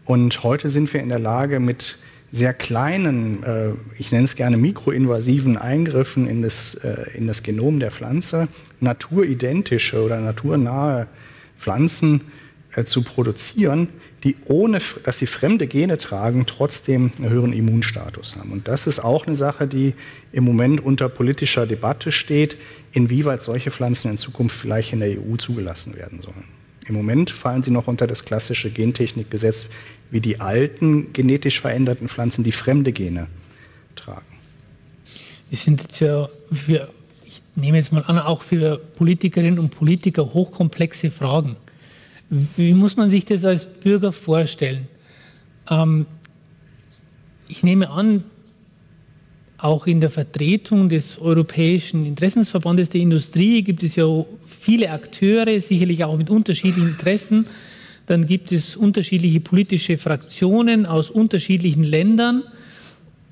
Und 0.05 0.43
heute 0.43 0.69
sind 0.69 0.91
wir 0.93 1.01
in 1.01 1.09
der 1.09 1.19
Lage, 1.19 1.59
mit 1.59 1.97
sehr 2.33 2.55
kleinen, 2.55 3.43
äh, 3.43 3.69
ich 3.99 4.11
nenne 4.11 4.25
es 4.25 4.35
gerne 4.35 4.57
mikroinvasiven 4.57 5.55
Eingriffen 5.55 6.27
in 6.27 6.41
das, 6.41 6.73
äh, 6.73 7.15
in 7.15 7.27
das 7.27 7.43
Genom 7.43 7.79
der 7.79 7.91
Pflanze, 7.91 8.47
naturidentische 8.79 10.01
oder 10.03 10.19
naturnahe 10.19 11.07
Pflanzen 11.59 12.21
äh, 12.75 12.85
zu 12.85 13.03
produzieren, 13.03 13.89
die 14.23 14.35
ohne, 14.45 14.79
dass 15.03 15.19
sie 15.19 15.27
fremde 15.27 15.67
Gene 15.67 15.99
tragen, 15.99 16.47
trotzdem 16.47 17.11
einen 17.19 17.29
höheren 17.29 17.53
Immunstatus 17.53 18.35
haben. 18.35 18.51
Und 18.51 18.67
das 18.67 18.87
ist 18.87 18.99
auch 18.99 19.27
eine 19.27 19.35
Sache, 19.35 19.67
die 19.67 19.93
im 20.31 20.43
Moment 20.43 20.83
unter 20.83 21.09
politischer 21.09 21.67
Debatte 21.67 22.11
steht, 22.11 22.57
inwieweit 22.93 23.43
solche 23.43 23.69
Pflanzen 23.69 24.09
in 24.09 24.17
Zukunft 24.17 24.57
vielleicht 24.57 24.91
in 24.91 25.01
der 25.01 25.19
EU 25.19 25.35
zugelassen 25.37 25.95
werden 25.95 26.19
sollen. 26.23 26.45
Im 26.87 26.95
Moment 26.95 27.29
fallen 27.29 27.63
sie 27.63 27.71
noch 27.71 27.87
unter 27.87 28.07
das 28.07 28.25
klassische 28.25 28.71
Gentechnikgesetz 28.71 29.67
wie 30.13 30.21
die 30.21 30.39
alten 30.39 31.11
genetisch 31.11 31.59
veränderten 31.59 32.07
Pflanzen, 32.07 32.43
die 32.43 32.51
fremde 32.51 32.91
Gene 32.91 33.25
tragen. 33.95 34.21
Das 35.49 35.63
sind 35.63 35.81
jetzt 35.81 35.99
ja 35.99 36.29
für, 36.51 36.87
ich 37.25 37.41
nehme 37.55 37.77
jetzt 37.77 37.91
mal 37.91 38.03
an, 38.03 38.19
auch 38.19 38.43
für 38.43 38.77
Politikerinnen 38.77 39.57
und 39.57 39.69
Politiker 39.71 40.35
hochkomplexe 40.35 41.09
Fragen. 41.09 41.55
Wie 42.29 42.75
muss 42.75 42.95
man 42.95 43.09
sich 43.09 43.25
das 43.25 43.43
als 43.43 43.65
Bürger 43.65 44.11
vorstellen? 44.11 44.87
Ähm, 45.67 46.05
ich 47.47 47.63
nehme 47.63 47.89
an, 47.89 48.23
auch 49.57 49.87
in 49.87 49.99
der 49.99 50.11
Vertretung 50.11 50.89
des 50.89 51.17
Europäischen 51.17 52.05
Interessensverbandes 52.05 52.89
der 52.89 53.01
Industrie 53.01 53.63
gibt 53.63 53.81
es 53.81 53.95
ja 53.95 54.05
viele 54.45 54.91
Akteure, 54.91 55.59
sicherlich 55.59 56.03
auch 56.03 56.17
mit 56.17 56.29
unterschiedlichen 56.29 56.89
Interessen. 56.89 57.47
Dann 58.05 58.25
gibt 58.27 58.51
es 58.51 58.75
unterschiedliche 58.75 59.39
politische 59.39 59.97
Fraktionen 59.97 60.85
aus 60.85 61.09
unterschiedlichen 61.09 61.83
Ländern 61.83 62.43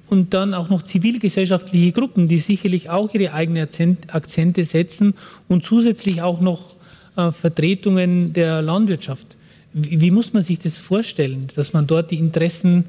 und 0.08 0.34
dann 0.34 0.54
auch 0.54 0.70
noch 0.70 0.84
zivilgesellschaftliche 0.84 1.92
Gruppen, 1.92 2.28
die 2.28 2.38
sicherlich 2.38 2.90
auch 2.90 3.14
ihre 3.14 3.34
eigenen 3.34 3.68
Akzente 4.08 4.66
setzen 4.66 5.14
und 5.48 5.64
zusätzlich 5.64 6.22
auch 6.22 6.42
noch 6.42 6.76
äh, 7.16 7.32
Vertretungen 7.32 8.34
der 8.34 8.62
Landwirtschaft. 8.62 9.38
Wie, 9.74 10.12
muss 10.12 10.34
man 10.34 10.44
sich 10.44 10.60
das 10.60 10.76
vorstellen, 10.76 11.48
dass 11.56 11.72
man 11.72 11.88
dort 11.88 12.12
die 12.12 12.18
Interessen 12.18 12.86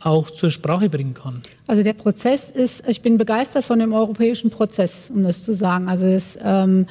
auch 0.00 0.30
zur 0.30 0.50
Sprache 0.50 0.88
bringen 0.88 1.12
kann? 1.12 1.42
Also 1.66 1.82
der 1.82 1.92
Prozess 1.92 2.50
ist, 2.50 2.82
ich 2.88 3.02
bin 3.02 3.18
begeistert 3.18 3.66
von 3.66 3.78
dem 3.78 3.92
europäischen 3.92 4.50
Prozess, 4.50 5.10
um 5.14 5.22
das 5.24 5.44
zu 5.44 5.54
sagen. 5.54 5.88
Also 5.88 6.06
es 6.06 6.38
ähm, 6.42 6.86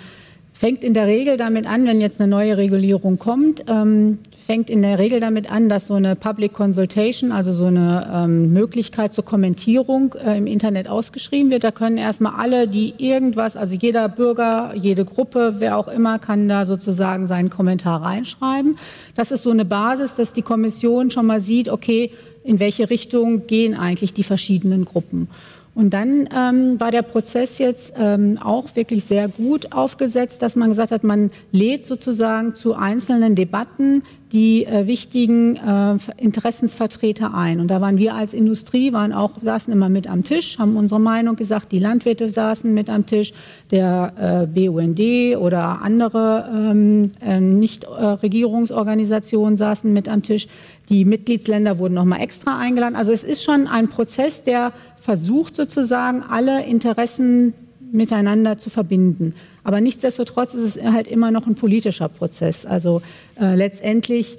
fängt 0.61 0.83
in 0.83 0.93
der 0.93 1.07
Regel 1.07 1.37
damit 1.37 1.65
an, 1.65 1.87
wenn 1.87 1.99
jetzt 2.01 2.21
eine 2.21 2.29
neue 2.29 2.55
Regulierung 2.55 3.17
kommt, 3.17 3.63
ähm, 3.67 4.19
fängt 4.45 4.69
in 4.69 4.83
der 4.83 4.99
Regel 4.99 5.19
damit 5.19 5.51
an, 5.51 5.69
dass 5.69 5.87
so 5.87 5.95
eine 5.95 6.15
Public 6.15 6.53
Consultation, 6.53 7.31
also 7.31 7.51
so 7.51 7.65
eine 7.65 8.07
ähm, 8.13 8.53
Möglichkeit 8.53 9.11
zur 9.11 9.25
Kommentierung 9.25 10.13
äh, 10.23 10.37
im 10.37 10.45
Internet 10.45 10.87
ausgeschrieben 10.87 11.49
wird. 11.49 11.63
Da 11.63 11.71
können 11.71 11.97
erstmal 11.97 12.35
alle, 12.35 12.67
die 12.67 12.93
irgendwas, 12.99 13.55
also 13.57 13.75
jeder 13.75 14.07
Bürger, 14.07 14.75
jede 14.75 15.03
Gruppe, 15.03 15.55
wer 15.57 15.79
auch 15.79 15.87
immer, 15.87 16.19
kann 16.19 16.47
da 16.47 16.65
sozusagen 16.65 17.25
seinen 17.25 17.49
Kommentar 17.49 18.03
reinschreiben. 18.03 18.77
Das 19.15 19.31
ist 19.31 19.41
so 19.41 19.49
eine 19.49 19.65
Basis, 19.65 20.13
dass 20.13 20.31
die 20.31 20.43
Kommission 20.43 21.09
schon 21.09 21.25
mal 21.25 21.41
sieht, 21.41 21.69
okay, 21.69 22.11
in 22.43 22.59
welche 22.59 22.91
Richtung 22.91 23.47
gehen 23.47 23.73
eigentlich 23.73 24.13
die 24.13 24.23
verschiedenen 24.23 24.85
Gruppen. 24.85 25.27
Und 25.73 25.93
dann 25.93 26.27
ähm, 26.35 26.81
war 26.81 26.91
der 26.91 27.01
Prozess 27.01 27.57
jetzt 27.57 27.93
ähm, 27.97 28.37
auch 28.43 28.75
wirklich 28.75 29.05
sehr 29.05 29.29
gut 29.29 29.71
aufgesetzt, 29.71 30.41
dass 30.41 30.57
man 30.57 30.69
gesagt 30.69 30.91
hat, 30.91 31.05
man 31.05 31.31
lädt 31.53 31.85
sozusagen 31.85 32.55
zu 32.55 32.73
einzelnen 32.73 33.35
Debatten 33.35 34.03
die 34.33 34.65
äh, 34.65 34.87
wichtigen 34.87 35.57
äh, 35.57 35.97
Interessensvertreter 36.17 37.33
ein. 37.33 37.59
Und 37.59 37.69
da 37.69 37.81
waren 37.81 37.97
wir 37.97 38.15
als 38.15 38.33
Industrie, 38.33 38.93
waren 38.93 39.13
auch, 39.13 39.31
saßen 39.41 39.71
immer 39.71 39.89
mit 39.89 40.09
am 40.09 40.23
Tisch, 40.23 40.57
haben 40.57 40.77
unsere 40.77 40.99
Meinung 40.99 41.35
gesagt, 41.35 41.71
die 41.71 41.79
Landwirte 41.79 42.29
saßen 42.29 42.73
mit 42.73 42.89
am 42.89 43.05
Tisch, 43.05 43.33
der 43.71 44.13
äh, 44.17 44.47
BUND 44.47 44.99
oder 45.37 45.81
andere 45.81 46.49
ähm, 46.53 47.11
äh, 47.21 47.39
Nichtregierungsorganisationen 47.39 49.57
saßen 49.57 49.91
mit 49.91 50.07
am 50.07 50.23
Tisch. 50.23 50.47
Die 50.89 51.05
Mitgliedsländer 51.05 51.79
wurden 51.79 51.93
nochmal 51.93 52.21
extra 52.21 52.57
eingeladen. 52.57 52.95
Also 52.95 53.11
es 53.11 53.23
ist 53.23 53.43
schon 53.43 53.67
ein 53.67 53.89
Prozess, 53.89 54.43
der 54.43 54.73
versucht 55.01 55.55
sozusagen 55.55 56.23
alle 56.23 56.63
Interessen 56.63 57.53
miteinander 57.91 58.57
zu 58.57 58.69
verbinden. 58.69 59.33
Aber 59.63 59.81
nichtsdestotrotz 59.81 60.53
ist 60.53 60.77
es 60.77 60.83
halt 60.83 61.07
immer 61.07 61.31
noch 61.31 61.47
ein 61.47 61.55
politischer 61.55 62.07
Prozess. 62.07 62.65
Also 62.65 63.01
äh, 63.39 63.55
letztendlich 63.55 64.37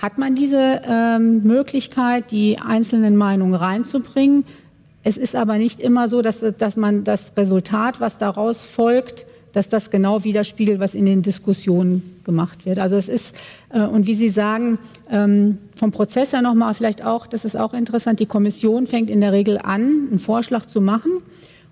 hat 0.00 0.18
man 0.18 0.34
diese 0.34 0.82
ähm, 0.86 1.42
Möglichkeit, 1.42 2.30
die 2.30 2.58
einzelnen 2.58 3.16
Meinungen 3.16 3.54
reinzubringen. 3.54 4.44
Es 5.04 5.16
ist 5.16 5.34
aber 5.34 5.58
nicht 5.58 5.80
immer 5.80 6.08
so, 6.08 6.22
dass, 6.22 6.40
dass 6.58 6.76
man 6.76 7.04
das 7.04 7.32
Resultat, 7.36 8.00
was 8.00 8.18
daraus 8.18 8.62
folgt, 8.62 9.26
dass 9.52 9.68
das 9.68 9.90
genau 9.90 10.24
widerspiegelt, 10.24 10.80
was 10.80 10.94
in 10.94 11.06
den 11.06 11.22
Diskussionen 11.22 12.20
gemacht 12.24 12.66
wird. 12.66 12.78
Also 12.78 12.96
es 12.96 13.08
ist, 13.08 13.34
äh, 13.70 13.80
und 13.80 14.06
wie 14.06 14.14
Sie 14.14 14.30
sagen, 14.30 14.78
ähm, 15.10 15.58
vom 15.82 15.90
Prozess 15.90 16.32
her 16.32 16.42
nochmal 16.42 16.74
vielleicht 16.74 17.04
auch, 17.04 17.26
das 17.26 17.44
ist 17.44 17.56
auch 17.56 17.74
interessant, 17.74 18.20
die 18.20 18.26
Kommission 18.26 18.86
fängt 18.86 19.10
in 19.10 19.20
der 19.20 19.32
Regel 19.32 19.58
an, 19.58 20.06
einen 20.10 20.20
Vorschlag 20.20 20.66
zu 20.66 20.80
machen. 20.80 21.10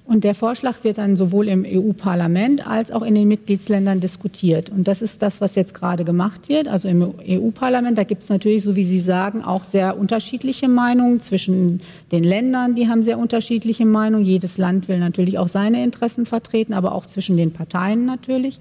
Und 0.04 0.24
der 0.24 0.34
Vorschlag 0.34 0.82
wird 0.82 0.98
dann 0.98 1.14
sowohl 1.14 1.46
im 1.46 1.64
EU-Parlament 1.64 2.66
als 2.66 2.90
auch 2.90 3.02
in 3.02 3.14
den 3.14 3.28
Mitgliedsländern 3.28 4.00
diskutiert. 4.00 4.68
Und 4.68 4.88
das 4.88 5.00
ist 5.00 5.22
das, 5.22 5.40
was 5.40 5.54
jetzt 5.54 5.74
gerade 5.74 6.04
gemacht 6.04 6.48
wird. 6.48 6.66
Also 6.66 6.88
im 6.88 7.14
EU-Parlament, 7.24 7.96
da 7.96 8.02
gibt 8.02 8.24
es 8.24 8.28
natürlich, 8.28 8.64
so 8.64 8.74
wie 8.74 8.82
Sie 8.82 8.98
sagen, 8.98 9.44
auch 9.44 9.62
sehr 9.62 9.96
unterschiedliche 9.96 10.66
Meinungen 10.66 11.20
zwischen 11.20 11.80
den 12.10 12.24
Ländern. 12.24 12.74
Die 12.74 12.88
haben 12.88 13.04
sehr 13.04 13.16
unterschiedliche 13.16 13.86
Meinungen. 13.86 14.24
Jedes 14.24 14.58
Land 14.58 14.88
will 14.88 14.98
natürlich 14.98 15.38
auch 15.38 15.46
seine 15.46 15.84
Interessen 15.84 16.26
vertreten, 16.26 16.74
aber 16.74 16.96
auch 16.96 17.06
zwischen 17.06 17.36
den 17.36 17.52
Parteien 17.52 18.06
natürlich. 18.06 18.58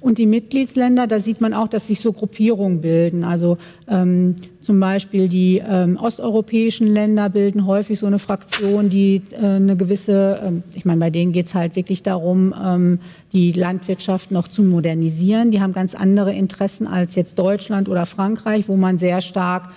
Und 0.00 0.18
die 0.18 0.26
Mitgliedsländer, 0.26 1.06
da 1.06 1.18
sieht 1.18 1.40
man 1.40 1.52
auch, 1.52 1.68
dass 1.68 1.88
sich 1.88 2.00
so 2.00 2.12
Gruppierungen 2.12 2.80
bilden. 2.80 3.24
Also 3.24 3.58
ähm, 3.88 4.36
zum 4.60 4.78
Beispiel 4.78 5.28
die 5.28 5.62
ähm, 5.66 5.96
osteuropäischen 5.96 6.86
Länder 6.86 7.30
bilden 7.30 7.66
häufig 7.66 7.98
so 7.98 8.06
eine 8.06 8.18
Fraktion, 8.18 8.90
die 8.90 9.22
äh, 9.32 9.44
eine 9.44 9.76
gewisse, 9.76 10.40
ähm, 10.44 10.62
ich 10.74 10.84
meine, 10.84 11.00
bei 11.00 11.10
denen 11.10 11.32
geht 11.32 11.46
es 11.46 11.54
halt 11.54 11.74
wirklich 11.74 12.02
darum, 12.02 12.54
ähm, 12.62 13.00
die 13.32 13.52
Landwirtschaft 13.52 14.30
noch 14.30 14.46
zu 14.46 14.62
modernisieren. 14.62 15.50
Die 15.50 15.60
haben 15.60 15.72
ganz 15.72 15.94
andere 15.94 16.32
Interessen 16.32 16.86
als 16.86 17.16
jetzt 17.16 17.38
Deutschland 17.38 17.88
oder 17.88 18.06
Frankreich, 18.06 18.68
wo 18.68 18.76
man 18.76 18.98
sehr 18.98 19.20
stark 19.20 19.70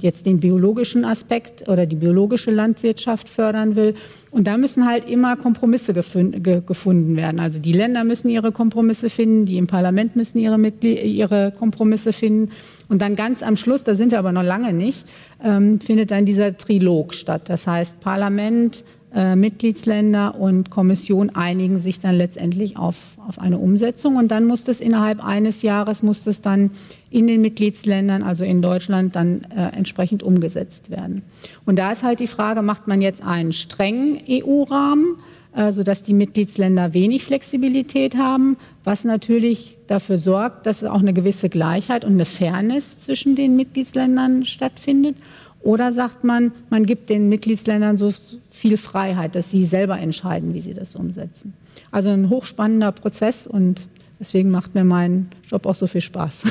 jetzt 0.00 0.26
den 0.26 0.40
biologischen 0.40 1.04
Aspekt 1.04 1.68
oder 1.68 1.86
die 1.86 1.96
biologische 1.96 2.50
Landwirtschaft 2.50 3.28
fördern 3.28 3.76
will. 3.76 3.94
Und 4.32 4.46
da 4.48 4.56
müssen 4.58 4.86
halt 4.86 5.08
immer 5.08 5.36
Kompromisse 5.36 5.94
gefunden 5.94 7.16
werden. 7.16 7.38
Also 7.38 7.60
die 7.60 7.72
Länder 7.72 8.04
müssen 8.04 8.28
ihre 8.28 8.50
Kompromisse 8.50 9.08
finden, 9.08 9.46
die 9.46 9.56
im 9.56 9.66
Parlament 9.66 10.16
müssen 10.16 10.38
ihre, 10.38 10.58
Mitglied 10.58 11.02
ihre 11.04 11.52
Kompromisse 11.52 12.12
finden. 12.12 12.50
Und 12.88 13.02
dann 13.02 13.14
ganz 13.14 13.42
am 13.42 13.56
Schluss, 13.56 13.84
da 13.84 13.94
sind 13.94 14.10
wir 14.10 14.18
aber 14.18 14.32
noch 14.32 14.42
lange 14.42 14.72
nicht, 14.72 15.06
ähm, 15.42 15.80
findet 15.80 16.10
dann 16.10 16.26
dieser 16.26 16.56
Trilog 16.56 17.14
statt. 17.14 17.42
Das 17.46 17.66
heißt, 17.66 18.00
Parlament, 18.00 18.84
äh, 19.16 19.34
Mitgliedsländer 19.34 20.34
und 20.34 20.68
Kommission 20.68 21.30
einigen 21.30 21.78
sich 21.78 22.00
dann 22.00 22.16
letztendlich 22.16 22.76
auf, 22.76 22.96
auf 23.26 23.38
eine 23.38 23.56
Umsetzung. 23.56 24.16
Und 24.16 24.30
dann 24.30 24.44
muss 24.44 24.64
das 24.64 24.78
innerhalb 24.78 25.24
eines 25.24 25.62
Jahres, 25.62 26.02
muss 26.02 26.22
das 26.24 26.42
dann 26.42 26.70
in 27.10 27.26
den 27.26 27.40
Mitgliedsländern, 27.40 28.22
also 28.22 28.44
in 28.44 28.60
Deutschland, 28.60 29.16
dann 29.16 29.46
äh, 29.56 29.74
entsprechend 29.74 30.22
umgesetzt 30.22 30.90
werden. 30.90 31.22
Und 31.64 31.78
da 31.78 31.92
ist 31.92 32.02
halt 32.02 32.20
die 32.20 32.26
Frage, 32.26 32.60
macht 32.60 32.88
man 32.88 33.00
jetzt 33.00 33.22
einen 33.22 33.54
strengen 33.54 34.18
EU-Rahmen, 34.28 35.16
äh, 35.54 35.72
sodass 35.72 36.02
die 36.02 36.12
Mitgliedsländer 36.12 36.92
wenig 36.92 37.24
Flexibilität 37.24 38.18
haben, 38.18 38.58
was 38.84 39.04
natürlich 39.04 39.78
dafür 39.86 40.18
sorgt, 40.18 40.66
dass 40.66 40.84
auch 40.84 41.00
eine 41.00 41.14
gewisse 41.14 41.48
Gleichheit 41.48 42.04
und 42.04 42.12
eine 42.12 42.26
Fairness 42.26 42.98
zwischen 42.98 43.34
den 43.34 43.56
Mitgliedsländern 43.56 44.44
stattfindet. 44.44 45.16
Oder 45.62 45.90
sagt 45.90 46.22
man, 46.22 46.52
man 46.70 46.86
gibt 46.86 47.08
den 47.08 47.28
Mitgliedsländern 47.28 47.96
so 47.96 48.12
viel 48.56 48.78
Freiheit, 48.78 49.34
dass 49.34 49.50
sie 49.50 49.66
selber 49.66 49.98
entscheiden, 49.98 50.54
wie 50.54 50.60
sie 50.60 50.72
das 50.72 50.96
umsetzen. 50.96 51.52
Also 51.90 52.08
ein 52.08 52.30
hochspannender 52.30 52.90
Prozess 52.90 53.46
und 53.46 53.86
deswegen 54.18 54.50
macht 54.50 54.74
mir 54.74 54.84
mein 54.84 55.28
Job 55.46 55.66
auch 55.66 55.74
so 55.74 55.86
viel 55.86 56.00
Spaß. 56.00 56.42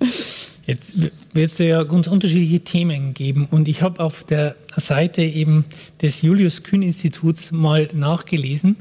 Jetzt 0.66 0.94
wird 1.02 1.50
es 1.50 1.58
ja 1.58 1.82
ganz 1.82 2.06
unterschiedliche 2.06 2.60
Themen 2.60 3.14
geben 3.14 3.48
und 3.50 3.66
ich 3.66 3.82
habe 3.82 3.98
auf 3.98 4.22
der 4.22 4.54
Seite 4.76 5.22
eben 5.22 5.64
des 6.00 6.22
Julius 6.22 6.62
Kühn 6.62 6.82
Instituts 6.82 7.50
mal 7.50 7.88
nachgelesen 7.92 8.76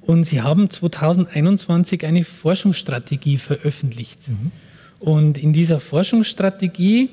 und 0.00 0.24
sie 0.24 0.42
haben 0.42 0.68
2021 0.68 2.04
eine 2.04 2.24
Forschungsstrategie 2.24 3.38
veröffentlicht. 3.38 4.26
Mhm. 4.26 4.50
Und 4.98 5.38
in 5.38 5.52
dieser 5.52 5.78
Forschungsstrategie 5.78 7.10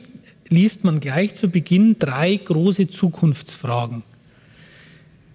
liest 0.50 0.84
man 0.84 1.00
gleich 1.00 1.36
zu 1.36 1.48
Beginn 1.48 2.00
drei 2.00 2.38
große 2.38 2.88
Zukunftsfragen. 2.88 4.02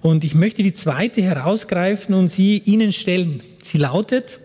Und 0.03 0.25
ich 0.25 0.35
möchte 0.35 0.63
die 0.63 0.73
zweite 0.73 1.23
herausgreifen 1.23 2.15
und 2.15 2.29
sie 2.29 2.59
Ihnen 2.59 2.93
stellen. 2.93 3.43
Sie 3.63 3.79
lautet, 3.79 4.41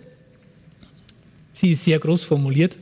sie 1.54 1.72
ist 1.72 1.86
sehr 1.86 2.00
groß 2.00 2.24
formuliert, 2.24 2.78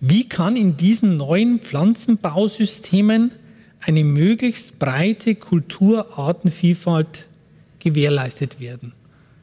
wie 0.00 0.26
kann 0.26 0.56
in 0.56 0.78
diesen 0.78 1.18
neuen 1.18 1.60
Pflanzenbausystemen 1.60 3.32
eine 3.80 4.04
möglichst 4.04 4.78
breite 4.78 5.34
Kulturartenvielfalt 5.34 7.26
gewährleistet 7.80 8.60
werden? 8.60 8.94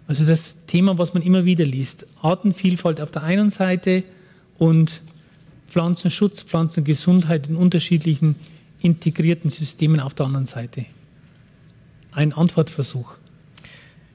Also 0.08 0.26
das 0.26 0.56
Thema, 0.66 0.98
was 0.98 1.14
man 1.14 1.22
immer 1.22 1.46
wieder 1.46 1.66
liest. 1.66 2.08
Artenvielfalt 2.22 3.02
auf 3.02 3.12
der 3.12 3.24
einen 3.24 3.52
Seite 3.52 4.04
und 4.58 5.02
Pflanzenschutz, 5.68 6.42
Pflanzengesundheit 6.42 7.50
in 7.50 7.56
unterschiedlichen 7.56 8.36
integrierten 8.82 9.52
Systemen 9.52 10.00
auf 10.00 10.16
der 10.16 10.26
anderen 10.26 10.46
Seite? 10.48 10.86
Ein 12.18 12.34
Antwortversuch. 12.34 13.14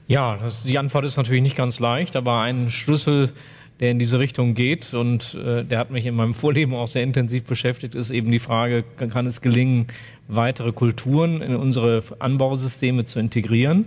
Ja, 0.09 0.35
das, 0.35 0.63
die 0.63 0.77
Antwort 0.77 1.05
ist 1.05 1.15
natürlich 1.15 1.41
nicht 1.41 1.55
ganz 1.55 1.79
leicht, 1.79 2.17
aber 2.17 2.41
ein 2.41 2.69
Schlüssel, 2.69 3.31
der 3.79 3.91
in 3.91 3.97
diese 3.97 4.19
Richtung 4.19 4.55
geht 4.55 4.93
und 4.93 5.35
äh, 5.35 5.63
der 5.63 5.79
hat 5.79 5.89
mich 5.89 6.05
in 6.05 6.13
meinem 6.13 6.33
Vorleben 6.33 6.75
auch 6.75 6.89
sehr 6.89 7.01
intensiv 7.01 7.45
beschäftigt, 7.45 7.95
ist 7.95 8.09
eben 8.09 8.29
die 8.29 8.39
Frage, 8.39 8.83
kann 8.97 9.25
es 9.25 9.39
gelingen, 9.39 9.87
weitere 10.27 10.73
Kulturen 10.73 11.41
in 11.41 11.55
unsere 11.55 12.03
Anbausysteme 12.19 13.05
zu 13.05 13.19
integrieren? 13.19 13.85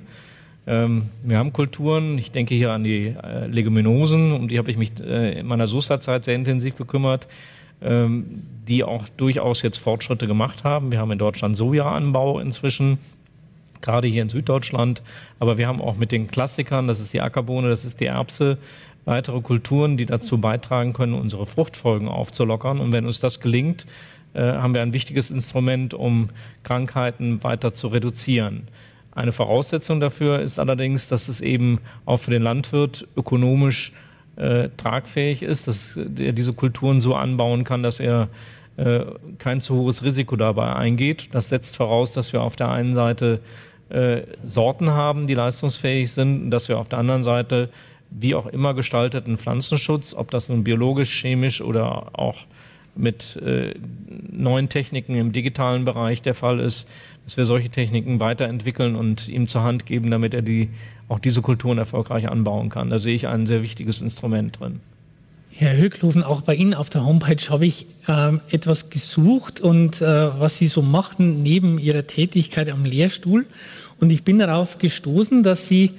Ähm, 0.66 1.10
wir 1.22 1.36
haben 1.36 1.52
Kulturen, 1.52 2.16
ich 2.16 2.30
denke 2.30 2.54
hier 2.54 2.72
an 2.72 2.84
die 2.84 3.08
äh, 3.08 3.46
Leguminosen, 3.48 4.32
um 4.32 4.48
die 4.48 4.56
habe 4.56 4.70
ich 4.70 4.78
mich 4.78 4.92
äh, 4.98 5.40
in 5.40 5.46
meiner 5.46 5.66
Soesterzeit 5.66 6.24
sehr 6.24 6.36
intensiv 6.36 6.74
gekümmert 6.78 7.28
ähm, 7.82 8.42
die 8.66 8.82
auch 8.82 9.08
durchaus 9.16 9.62
jetzt 9.62 9.78
Fortschritte 9.78 10.26
gemacht 10.26 10.64
haben. 10.64 10.90
Wir 10.90 10.98
haben 10.98 11.12
in 11.12 11.18
Deutschland 11.18 11.56
Sojaanbau 11.56 12.40
inzwischen, 12.40 12.98
gerade 13.86 14.08
hier 14.08 14.20
in 14.20 14.28
Süddeutschland, 14.28 15.02
aber 15.38 15.56
wir 15.56 15.66
haben 15.66 15.80
auch 15.80 15.96
mit 15.96 16.12
den 16.12 16.28
Klassikern, 16.28 16.86
das 16.86 17.00
ist 17.00 17.14
die 17.14 17.22
Ackerbohne, 17.22 17.70
das 17.70 17.86
ist 17.86 18.00
die 18.00 18.06
Erbse, 18.06 18.58
weitere 19.06 19.40
Kulturen, 19.40 19.96
die 19.96 20.04
dazu 20.04 20.38
beitragen 20.38 20.92
können, 20.92 21.14
unsere 21.14 21.46
Fruchtfolgen 21.46 22.08
aufzulockern. 22.08 22.80
Und 22.80 22.92
wenn 22.92 23.06
uns 23.06 23.20
das 23.20 23.40
gelingt, 23.40 23.86
äh, 24.34 24.40
haben 24.40 24.74
wir 24.74 24.82
ein 24.82 24.92
wichtiges 24.92 25.30
Instrument, 25.30 25.94
um 25.94 26.28
Krankheiten 26.64 27.42
weiter 27.42 27.72
zu 27.72 27.86
reduzieren. 27.86 28.68
Eine 29.12 29.32
Voraussetzung 29.32 30.00
dafür 30.00 30.40
ist 30.40 30.58
allerdings, 30.58 31.08
dass 31.08 31.28
es 31.28 31.40
eben 31.40 31.78
auch 32.04 32.18
für 32.18 32.32
den 32.32 32.42
Landwirt 32.42 33.08
ökonomisch 33.16 33.92
äh, 34.36 34.68
tragfähig 34.76 35.42
ist, 35.42 35.68
dass 35.68 35.96
er 35.96 36.32
diese 36.32 36.52
Kulturen 36.52 37.00
so 37.00 37.14
anbauen 37.14 37.64
kann, 37.64 37.82
dass 37.82 37.98
er 38.00 38.28
äh, 38.76 39.06
kein 39.38 39.62
zu 39.62 39.74
hohes 39.74 40.02
Risiko 40.02 40.36
dabei 40.36 40.74
eingeht. 40.74 41.28
Das 41.32 41.48
setzt 41.48 41.76
voraus, 41.76 42.12
dass 42.12 42.34
wir 42.34 42.42
auf 42.42 42.56
der 42.56 42.70
einen 42.70 42.94
Seite 42.94 43.40
äh, 43.88 44.22
Sorten 44.42 44.90
haben, 44.90 45.26
die 45.26 45.34
leistungsfähig 45.34 46.12
sind, 46.12 46.50
dass 46.50 46.68
wir 46.68 46.78
auf 46.78 46.88
der 46.88 46.98
anderen 46.98 47.24
Seite 47.24 47.70
wie 48.10 48.34
auch 48.34 48.46
immer 48.46 48.74
gestalteten 48.74 49.36
Pflanzenschutz, 49.36 50.14
ob 50.14 50.30
das 50.30 50.48
nun 50.48 50.64
biologisch, 50.64 51.20
chemisch 51.20 51.60
oder 51.60 52.18
auch 52.18 52.38
mit 52.94 53.36
äh, 53.36 53.74
neuen 54.30 54.68
Techniken 54.68 55.16
im 55.16 55.32
digitalen 55.32 55.84
Bereich 55.84 56.22
der 56.22 56.34
Fall 56.34 56.60
ist, 56.60 56.88
dass 57.24 57.36
wir 57.36 57.44
solche 57.44 57.68
Techniken 57.68 58.20
weiterentwickeln 58.20 58.96
und 58.96 59.28
ihm 59.28 59.48
zur 59.48 59.62
Hand 59.62 59.86
geben, 59.86 60.10
damit 60.10 60.32
er 60.32 60.42
die, 60.42 60.70
auch 61.08 61.18
diese 61.18 61.42
Kulturen 61.42 61.78
erfolgreich 61.78 62.28
anbauen 62.28 62.70
kann. 62.70 62.88
Da 62.88 62.98
sehe 62.98 63.14
ich 63.14 63.26
ein 63.26 63.46
sehr 63.46 63.62
wichtiges 63.62 64.00
Instrument 64.00 64.58
drin. 64.58 64.80
Herr 65.58 65.74
Höcklofen, 65.74 66.22
auch 66.22 66.42
bei 66.42 66.54
Ihnen 66.54 66.74
auf 66.74 66.90
der 66.90 67.06
Homepage 67.06 67.48
habe 67.48 67.64
ich 67.64 67.86
ähm, 68.08 68.42
etwas 68.50 68.90
gesucht 68.90 69.58
und 69.58 70.02
äh, 70.02 70.04
was 70.04 70.58
Sie 70.58 70.66
so 70.66 70.82
machten 70.82 71.42
neben 71.42 71.78
Ihrer 71.78 72.06
Tätigkeit 72.06 72.68
am 72.68 72.84
Lehrstuhl. 72.84 73.46
Und 73.98 74.10
ich 74.10 74.22
bin 74.22 74.38
darauf 74.38 74.76
gestoßen, 74.76 75.42
dass 75.42 75.66
Sie 75.66 75.92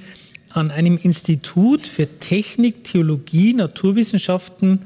an 0.51 0.69
einem 0.69 0.99
Institut 1.01 1.87
für 1.87 2.07
Technik, 2.19 2.83
Theologie, 2.83 3.53
Naturwissenschaften 3.53 4.83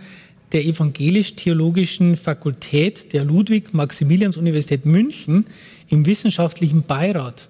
der 0.54 0.64
Evangelisch-Theologischen 0.64 2.16
Fakultät 2.16 3.12
der 3.12 3.26
Ludwig-Maximilians-Universität 3.26 4.86
München 4.86 5.48
im 5.90 6.06
wissenschaftlichen 6.06 6.84
Beirat 6.84 7.50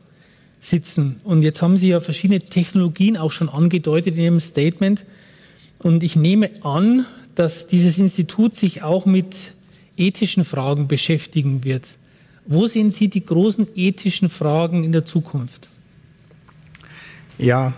sitzen. 0.60 1.22
Und 1.24 1.44
jetzt 1.44 1.62
haben 1.62 1.78
Sie 1.78 1.90
ja 1.90 2.00
verschiedene 2.00 2.40
Technologien 2.40 3.16
auch 3.16 3.32
schon 3.32 3.48
angedeutet 3.48 4.16
in 4.16 4.24
Ihrem 4.24 4.40
Statement. 4.40 5.06
Und 5.82 6.04
ich 6.04 6.16
nehme 6.16 6.52
an, 6.64 7.06
dass 7.34 7.68
dieses 7.68 7.98
Institut 7.98 8.56
sich 8.56 8.84
auch 8.84 9.06
mit 9.06 9.36
ethischen 9.98 10.46
Fragen 10.46 10.88
beschäftigen 10.88 11.64
wird. 11.64 11.88
Wo 12.46 12.68
sehen 12.68 12.92
Sie 12.92 13.08
die 13.08 13.26
großen 13.26 13.68
ethischen 13.76 14.30
Fragen 14.30 14.84
in 14.84 14.92
der 14.92 15.06
Zukunft? 15.06 15.70
Ja, 17.38 17.74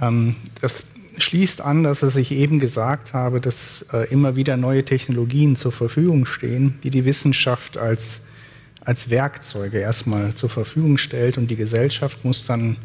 ähm, 0.00 0.36
das 0.60 0.84
schließt 1.18 1.60
an, 1.60 1.82
dass 1.82 2.02
ich 2.14 2.30
eben 2.30 2.60
gesagt 2.60 3.12
habe, 3.12 3.40
dass 3.40 3.84
äh, 3.92 4.08
immer 4.10 4.36
wieder 4.36 4.56
neue 4.56 4.84
Technologien 4.84 5.56
zur 5.56 5.72
Verfügung 5.72 6.26
stehen, 6.26 6.78
die 6.82 6.90
die 6.90 7.04
Wissenschaft 7.04 7.76
als, 7.76 8.20
als 8.84 9.10
Werkzeuge 9.10 9.78
erstmal 9.78 10.34
zur 10.34 10.50
Verfügung 10.50 10.98
stellt 10.98 11.38
und 11.38 11.50
die 11.50 11.56
Gesellschaft 11.56 12.24
muss 12.24 12.46
dann 12.46 12.76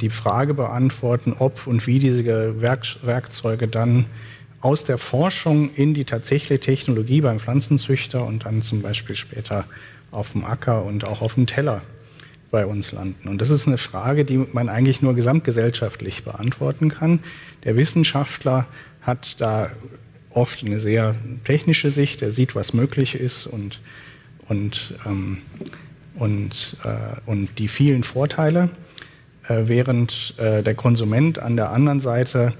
die 0.00 0.10
Frage 0.10 0.52
beantworten, 0.52 1.34
ob 1.38 1.66
und 1.66 1.86
wie 1.86 1.98
diese 1.98 2.60
Werk 2.60 2.84
Werkzeuge 3.02 3.68
dann 3.68 4.04
aus 4.62 4.84
der 4.84 4.96
Forschung 4.96 5.70
in 5.74 5.92
die 5.92 6.04
tatsächliche 6.04 6.60
Technologie 6.60 7.20
beim 7.20 7.40
Pflanzenzüchter 7.40 8.24
und 8.24 8.44
dann 8.44 8.62
zum 8.62 8.80
Beispiel 8.80 9.16
später 9.16 9.64
auf 10.12 10.32
dem 10.32 10.44
Acker 10.44 10.84
und 10.84 11.04
auch 11.04 11.20
auf 11.20 11.34
dem 11.34 11.46
Teller 11.46 11.82
bei 12.50 12.64
uns 12.64 12.92
landen. 12.92 13.28
Und 13.28 13.40
das 13.40 13.50
ist 13.50 13.66
eine 13.66 13.78
Frage, 13.78 14.24
die 14.24 14.36
man 14.36 14.68
eigentlich 14.68 15.02
nur 15.02 15.14
gesamtgesellschaftlich 15.14 16.22
beantworten 16.22 16.90
kann. 16.90 17.20
Der 17.64 17.76
Wissenschaftler 17.76 18.66
hat 19.00 19.40
da 19.40 19.70
oft 20.30 20.64
eine 20.64 20.78
sehr 20.78 21.16
technische 21.44 21.90
Sicht, 21.90 22.22
er 22.22 22.30
sieht, 22.30 22.54
was 22.54 22.72
möglich 22.72 23.14
ist 23.14 23.46
und, 23.46 23.80
und, 24.48 24.94
ähm, 25.06 25.38
und, 26.14 26.76
äh, 26.84 27.20
und 27.26 27.58
die 27.58 27.68
vielen 27.68 28.04
Vorteile, 28.04 28.64
äh, 28.64 28.91
während 29.48 30.34
äh, 30.38 30.62
der 30.62 30.74
Konsument 30.74 31.38
an 31.38 31.56
der 31.56 31.70
anderen 31.70 32.00
Seite 32.00 32.54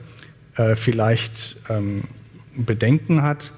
äh, 0.56 0.76
vielleicht 0.76 1.56
ähm, 1.68 2.04
Bedenken 2.54 3.22
hat 3.22 3.52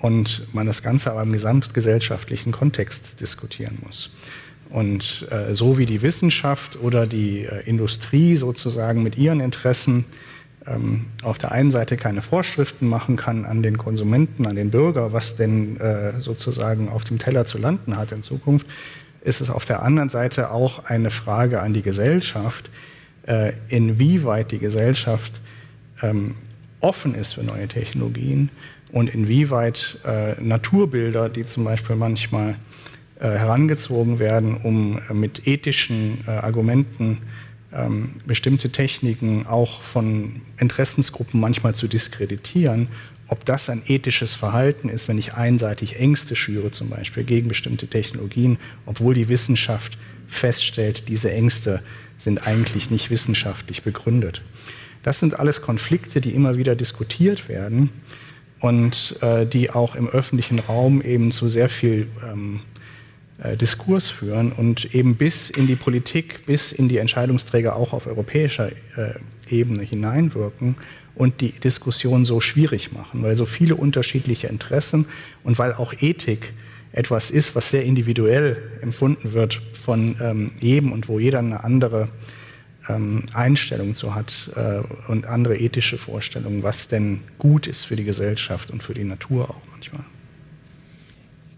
und 0.00 0.46
man 0.52 0.66
das 0.66 0.82
Ganze 0.82 1.10
aber 1.10 1.22
im 1.22 1.32
gesamtgesellschaftlichen 1.32 2.52
Kontext 2.52 3.20
diskutieren 3.20 3.78
muss. 3.84 4.10
Und 4.70 5.26
äh, 5.30 5.54
so 5.54 5.78
wie 5.78 5.86
die 5.86 6.02
Wissenschaft 6.02 6.78
oder 6.80 7.06
die 7.06 7.44
äh, 7.44 7.62
Industrie 7.66 8.36
sozusagen 8.36 9.02
mit 9.02 9.16
ihren 9.16 9.40
Interessen 9.40 10.04
ähm, 10.66 11.06
auf 11.22 11.38
der 11.38 11.52
einen 11.52 11.70
Seite 11.70 11.96
keine 11.96 12.20
Vorschriften 12.20 12.88
machen 12.88 13.16
kann 13.16 13.44
an 13.44 13.62
den 13.62 13.78
Konsumenten, 13.78 14.46
an 14.46 14.56
den 14.56 14.70
Bürger, 14.70 15.12
was 15.12 15.36
denn 15.36 15.78
äh, 15.78 16.20
sozusagen 16.20 16.88
auf 16.88 17.04
dem 17.04 17.18
Teller 17.18 17.46
zu 17.46 17.58
landen 17.58 17.96
hat 17.96 18.12
in 18.12 18.22
Zukunft, 18.22 18.66
ist 19.22 19.40
es 19.40 19.50
auf 19.50 19.64
der 19.64 19.82
anderen 19.82 20.08
Seite 20.08 20.50
auch 20.50 20.84
eine 20.84 21.10
Frage 21.10 21.60
an 21.60 21.74
die 21.74 21.82
Gesellschaft, 21.82 22.70
äh, 23.26 23.52
inwieweit 23.68 24.52
die 24.52 24.58
Gesellschaft 24.58 25.40
ähm, 26.02 26.36
offen 26.80 27.14
ist 27.14 27.34
für 27.34 27.42
neue 27.42 27.68
Technologien 27.68 28.50
und 28.92 29.10
inwieweit 29.10 29.98
äh, 30.04 30.40
Naturbilder, 30.40 31.28
die 31.28 31.44
zum 31.44 31.64
Beispiel 31.64 31.96
manchmal 31.96 32.56
äh, 33.18 33.30
herangezogen 33.30 34.18
werden, 34.18 34.56
um 34.62 35.00
mit 35.12 35.46
ethischen 35.46 36.22
Argumenten 36.26 37.18
ähm, 37.72 38.14
bestimmte 38.26 38.70
Techniken 38.70 39.46
auch 39.46 39.82
von 39.82 40.40
Interessensgruppen 40.58 41.40
manchmal 41.40 41.74
zu 41.74 41.88
diskreditieren, 41.88 42.88
ob 43.28 43.44
das 43.44 43.68
ein 43.68 43.82
ethisches 43.86 44.34
Verhalten 44.34 44.88
ist, 44.88 45.08
wenn 45.08 45.18
ich 45.18 45.34
einseitig 45.34 45.98
Ängste 45.98 46.36
schüre, 46.36 46.70
zum 46.70 46.90
Beispiel 46.90 47.24
gegen 47.24 47.48
bestimmte 47.48 47.88
Technologien, 47.88 48.58
obwohl 48.86 49.14
die 49.14 49.28
Wissenschaft 49.28 49.98
feststellt, 50.28 51.04
diese 51.08 51.30
Ängste 51.32 51.82
sind 52.18 52.46
eigentlich 52.46 52.90
nicht 52.90 53.10
wissenschaftlich 53.10 53.82
begründet. 53.82 54.42
Das 55.02 55.20
sind 55.20 55.38
alles 55.38 55.62
Konflikte, 55.62 56.20
die 56.20 56.30
immer 56.30 56.56
wieder 56.56 56.74
diskutiert 56.74 57.48
werden 57.48 57.90
und 58.60 59.16
äh, 59.20 59.46
die 59.46 59.70
auch 59.70 59.94
im 59.94 60.08
öffentlichen 60.08 60.58
Raum 60.58 61.02
eben 61.02 61.30
zu 61.30 61.48
sehr 61.48 61.68
viel 61.68 62.08
ähm, 62.24 62.60
äh, 63.42 63.56
Diskurs 63.56 64.08
führen 64.08 64.52
und 64.52 64.94
eben 64.94 65.16
bis 65.16 65.50
in 65.50 65.66
die 65.66 65.76
Politik, 65.76 66.46
bis 66.46 66.72
in 66.72 66.88
die 66.88 66.98
Entscheidungsträger 66.98 67.76
auch 67.76 67.92
auf 67.92 68.06
europäischer 68.06 68.68
äh, 68.96 69.14
Ebene 69.50 69.82
hineinwirken 69.82 70.76
und 71.14 71.40
die 71.40 71.52
Diskussion 71.52 72.24
so 72.24 72.40
schwierig 72.40 72.92
machen, 72.92 73.22
weil 73.22 73.36
so 73.36 73.46
viele 73.46 73.74
unterschiedliche 73.74 74.48
Interessen 74.48 75.06
und 75.44 75.58
weil 75.58 75.72
auch 75.72 75.94
Ethik 76.00 76.52
etwas 76.92 77.30
ist, 77.30 77.54
was 77.54 77.70
sehr 77.70 77.84
individuell 77.84 78.56
empfunden 78.80 79.32
wird 79.32 79.60
von 79.72 80.16
ähm, 80.20 80.52
jedem 80.60 80.92
und 80.92 81.08
wo 81.08 81.18
jeder 81.18 81.40
eine 81.40 81.62
andere 81.64 82.08
ähm, 82.88 83.24
Einstellung 83.32 83.94
zu 83.94 84.14
hat 84.14 84.50
äh, 84.54 84.80
und 85.10 85.26
andere 85.26 85.58
ethische 85.58 85.98
Vorstellungen, 85.98 86.62
was 86.62 86.88
denn 86.88 87.20
gut 87.38 87.66
ist 87.66 87.84
für 87.84 87.96
die 87.96 88.04
Gesellschaft 88.04 88.70
und 88.70 88.82
für 88.82 88.94
die 88.94 89.04
Natur 89.04 89.50
auch 89.50 89.60
manchmal. 89.72 90.04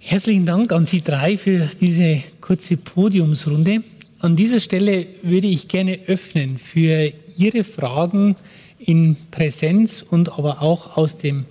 Herzlichen 0.00 0.46
Dank 0.46 0.72
an 0.72 0.86
Sie 0.86 1.02
drei 1.02 1.36
für 1.36 1.68
diese 1.80 2.22
kurze 2.40 2.76
Podiumsrunde. 2.76 3.82
An 4.20 4.36
dieser 4.36 4.58
Stelle 4.58 5.06
würde 5.22 5.46
ich 5.46 5.68
gerne 5.68 6.00
öffnen 6.06 6.58
für 6.58 7.12
Ihre 7.38 7.64
Fragen 7.64 8.36
in 8.78 9.16
Präsenz 9.30 10.02
und 10.02 10.30
aber 10.32 10.60
auch 10.60 10.96
aus 10.96 11.16
dem 11.16 11.46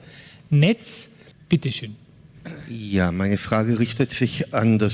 Netz. 0.49 1.07
Bitte 1.49 1.71
schön. 1.71 1.95
Ja, 2.69 3.11
meine 3.11 3.37
Frage 3.37 3.79
richtet 3.79 4.11
sich 4.11 4.53
an 4.53 4.79
das 4.79 4.93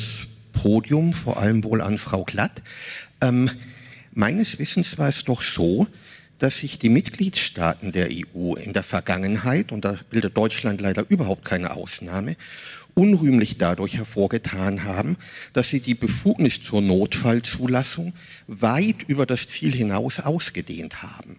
Podium, 0.53 1.13
vor 1.13 1.37
allem 1.37 1.63
wohl 1.63 1.81
an 1.81 1.97
Frau 1.97 2.23
Glatt. 2.23 2.61
Ähm, 3.21 3.49
meines 4.13 4.59
Wissens 4.59 4.97
war 4.97 5.09
es 5.09 5.23
doch 5.23 5.41
so, 5.41 5.87
dass 6.39 6.59
sich 6.59 6.77
die 6.77 6.89
Mitgliedstaaten 6.89 7.91
der 7.91 8.09
EU 8.11 8.55
in 8.55 8.73
der 8.73 8.83
Vergangenheit, 8.83 9.71
und 9.71 9.85
da 9.85 9.97
bildet 10.09 10.35
Deutschland 10.35 10.81
leider 10.81 11.05
überhaupt 11.09 11.45
keine 11.45 11.71
Ausnahme, 11.71 12.35
unrühmlich 12.95 13.57
dadurch 13.57 13.97
hervorgetan 13.97 14.83
haben, 14.83 15.17
dass 15.53 15.69
sie 15.69 15.79
die 15.79 15.95
Befugnis 15.95 16.61
zur 16.61 16.81
Notfallzulassung 16.81 18.13
weit 18.47 19.03
über 19.07 19.25
das 19.25 19.47
Ziel 19.47 19.73
hinaus 19.73 20.19
ausgedehnt 20.19 21.01
haben. 21.01 21.37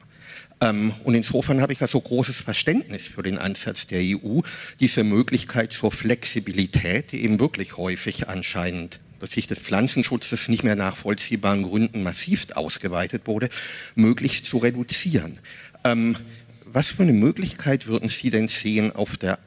Ähm, 0.61 0.93
und 1.05 1.15
insofern 1.15 1.61
habe 1.61 1.73
ich 1.73 1.83
also 1.83 2.01
großes 2.01 2.37
Verständnis 2.37 3.09
für 3.09 3.23
den 3.23 3.39
Ansatz 3.39 3.87
der 3.87 4.01
EU, 4.03 4.41
diese 4.81 5.05
Möglichkeit 5.05 5.73
zur 5.73 5.93
Flexibilität, 5.93 7.13
die 7.13 7.23
eben 7.23 7.39
wirklich 7.41 7.77
häufig 7.77 8.29
anscheinend 8.29 9.01
aus 9.21 9.31
Sicht 9.31 9.51
des 9.51 9.59
Pflanzenschutzes 9.59 10.49
nicht 10.49 10.65
mehr 10.65 10.77
nachvollziehbaren 10.77 11.63
Gründen 11.63 12.03
massivst 12.03 12.57
ausgeweitet 12.57 13.23
wurde, 13.27 13.49
möglichst 13.95 14.45
zu 14.45 14.59
reduzieren. 14.59 15.39
Ähm, 15.83 16.17
was 16.67 16.91
für 16.91 17.03
eine 17.03 17.13
Möglichkeit 17.13 17.87
würden 17.87 18.09
Sie 18.09 18.31
denn 18.31 18.49
sehen, 18.49 18.93
auf 18.93 19.17
der 19.17 19.39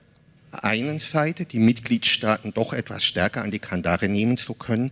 einen 0.64 1.00
Seite 1.00 1.46
die 1.46 1.60
Mitgliedstaaten 1.60 2.54
doch 2.54 2.74
etwas 2.74 3.04
stärker 3.04 3.44
an 3.44 3.52
die 3.52 3.60
Kandare 3.60 4.10
nehmen 4.10 4.38
zu 4.38 4.54
können, 4.54 4.92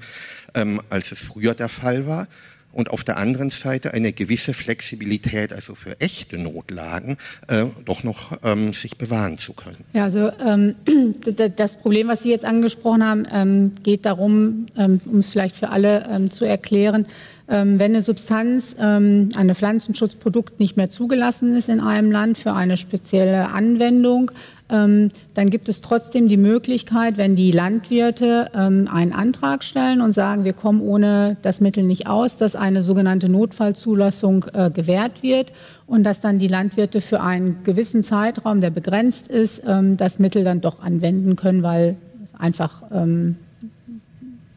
ähm, 0.54 0.82
als 0.89 1.12
es 1.12 1.19
früher 1.19 1.54
der 1.54 1.69
Fall 1.69 2.08
war. 2.08 2.28
Und 2.75 2.91
auf 2.91 3.06
der 3.06 3.15
anderen 3.17 3.51
Seite 3.51 3.93
eine 3.93 4.12
gewisse 4.12 4.54
Flexibilität, 4.54 5.54
also 5.54 5.75
für 5.75 6.01
echte 6.01 6.38
Notlagen, 6.38 7.15
äh, 7.47 7.63
doch 7.86 8.04
noch 8.04 8.38
ähm, 8.43 8.73
sich 8.73 8.97
bewahren 8.97 9.38
zu 9.38 9.54
können. 9.54 9.78
Ja, 9.93 10.04
also 10.04 10.30
ähm, 10.45 10.75
das 11.56 11.75
Problem, 11.75 12.10
was 12.10 12.23
Sie 12.23 12.32
jetzt 12.32 12.43
angesprochen 12.43 13.06
haben, 13.06 13.25
ähm, 13.32 13.71
geht 13.82 14.06
darum, 14.06 14.65
ähm, 14.78 14.99
um 15.06 15.19
es 15.19 15.30
vielleicht 15.30 15.56
für 15.56 15.69
alle 15.69 16.06
ähm, 16.10 16.30
zu 16.30 16.43
erklären, 16.43 17.08
wenn 17.47 17.80
eine 17.80 18.01
Substanz, 18.01 18.75
ähm, 18.80 19.30
ein 19.36 19.54
Pflanzenschutzprodukt 19.54 20.60
nicht 20.60 20.78
mehr 20.78 20.89
zugelassen 20.89 21.56
ist 21.56 21.69
in 21.69 21.80
einem 21.80 22.12
Land 22.12 22.39
für 22.39 22.54
eine 22.54 22.75
spezielle 22.75 23.49
Anwendung, 23.49 24.32
dann 24.67 25.49
gibt 25.51 25.69
es 25.69 25.82
trotzdem 25.82 26.28
die 26.28 26.38
Möglichkeit, 26.38 27.17
wenn 27.17 27.36
die 27.36 27.51
Landwirte 27.51 28.49
ähm, 28.56 28.89
einen 28.91 29.13
Antrag 29.13 29.63
stellen 29.63 30.01
und 30.01 30.13
sagen, 30.13 30.43
wir 30.43 30.54
kommen 30.54 30.82
ohne 30.82 31.38
das 31.43 31.62
Mittel 31.62 31.84
nicht 31.84 32.08
aus, 32.08 32.38
dass 32.38 32.56
eine 32.56 32.82
sogenannte 32.82 33.30
Notfallzulassung 33.30 34.45
äh, 34.54 34.71
gewährt 34.71 35.21
wird 35.21 35.54
und 35.86 36.04
dass 36.04 36.19
dann 36.19 36.39
die 36.39 36.47
Landwirte 36.47 37.01
für 37.01 37.21
einen 37.21 37.63
gewissen 37.63 38.04
Zeitraum, 38.04 38.60
der 38.60 38.71
begrenzt 38.71 39.28
ist, 39.28 39.62
ähm, 39.67 39.97
das 39.97 40.17
Mittel 40.17 40.43
dann 40.43 40.62
doch 40.62 40.80
anwenden 40.80 41.36
können, 41.36 41.62
weil 41.62 41.97
es 42.23 42.39
einfach 42.39 42.82
ähm, 42.91 43.36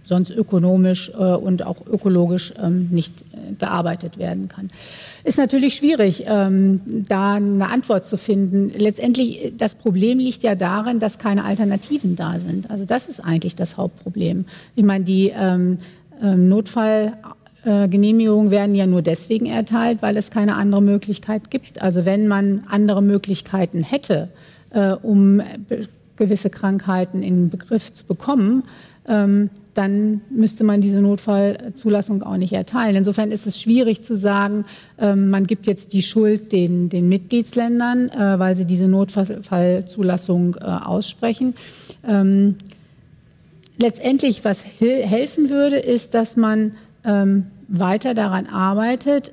sonst 0.09 0.31
ökonomisch 0.31 1.11
äh, 1.11 1.35
und 1.35 1.65
auch 1.65 1.87
ökologisch 1.87 2.55
ähm, 2.61 2.89
nicht 2.91 3.13
äh, 3.33 3.53
gearbeitet 3.59 4.19
werden 4.19 4.49
kann. 4.49 4.71
Ist 5.29 5.37
natürlich 5.37 5.75
schwierig, 5.75 6.25
ähm, 6.27 6.81
da 7.07 7.35
eine 7.35 7.69
Antwort 7.69 8.07
zu 8.07 8.17
finden. 8.17 8.73
Letztendlich, 8.75 9.45
äh, 9.45 9.53
das 9.55 9.75
Problem 9.75 10.19
liegt 10.19 10.43
ja 10.43 10.55
darin, 10.55 11.01
dass 11.01 11.19
keine 11.19 11.45
Alternativen 11.45 12.17
da 12.17 12.39
sind. 12.39 12.71
Also 12.71 12.87
das 12.87 13.09
ist 13.09 13.23
eigentlich 13.23 13.55
das 13.55 13.77
Hauptproblem. 13.77 14.47
Ich 14.75 14.85
meine, 14.85 15.05
die 15.05 15.31
ähm, 15.39 15.81
ähm 16.23 16.49
Notfallgenehmigungen 16.49 18.51
werden 18.51 18.75
ja 18.75 18.87
nur 18.87 19.03
deswegen 19.03 19.45
erteilt, 19.45 19.99
weil 20.01 20.17
es 20.17 20.31
keine 20.31 20.57
andere 20.57 20.81
Möglichkeit 20.81 21.51
gibt. 21.51 21.83
Also 21.83 22.07
wenn 22.07 22.27
man 22.27 22.65
andere 22.67 23.03
Möglichkeiten 23.03 23.83
hätte, 23.83 24.31
äh, 24.71 24.93
um 24.93 25.43
gewisse 26.17 26.49
Krankheiten 26.49 27.23
in 27.23 27.35
den 27.35 27.51
Begriff 27.51 27.93
zu 27.93 28.05
bekommen, 28.05 28.63
ähm, 29.07 29.51
dann 29.79 30.23
müsste 30.29 30.65
man 30.65 30.81
diese 30.81 31.01
Notfallzulassung 31.01 32.25
auch 32.25 32.37
nicht 32.37 32.53
erteilen. 32.53 32.97
Insofern 32.97 33.31
ist 33.31 33.47
es 33.47 33.61
schwierig 33.61 34.03
zu 34.03 34.17
sagen, 34.17 34.65
ähm, 34.99 35.31
man 35.31 35.47
gibt 35.47 35.69
jetzt 35.69 35.93
die 35.93 36.03
Schuld 36.03 36.51
den, 36.51 36.89
den 36.89 37.09
Mitgliedsländern, 37.09 38.09
äh, 38.09 38.39
weil 38.41 38.57
sie 38.57 38.65
diese 38.65 38.89
Notfallzulassung 38.89 40.57
äh, 40.57 40.65
aussprechen. 40.65 41.55
Ähm, 42.05 42.57
letztendlich, 43.79 44.45
was 44.45 44.65
helfen 44.81 45.49
würde, 45.49 45.77
ist, 45.77 46.13
dass 46.13 46.37
man 46.37 46.73
weiter 47.69 48.13
daran 48.13 48.47
arbeitet, 48.47 49.33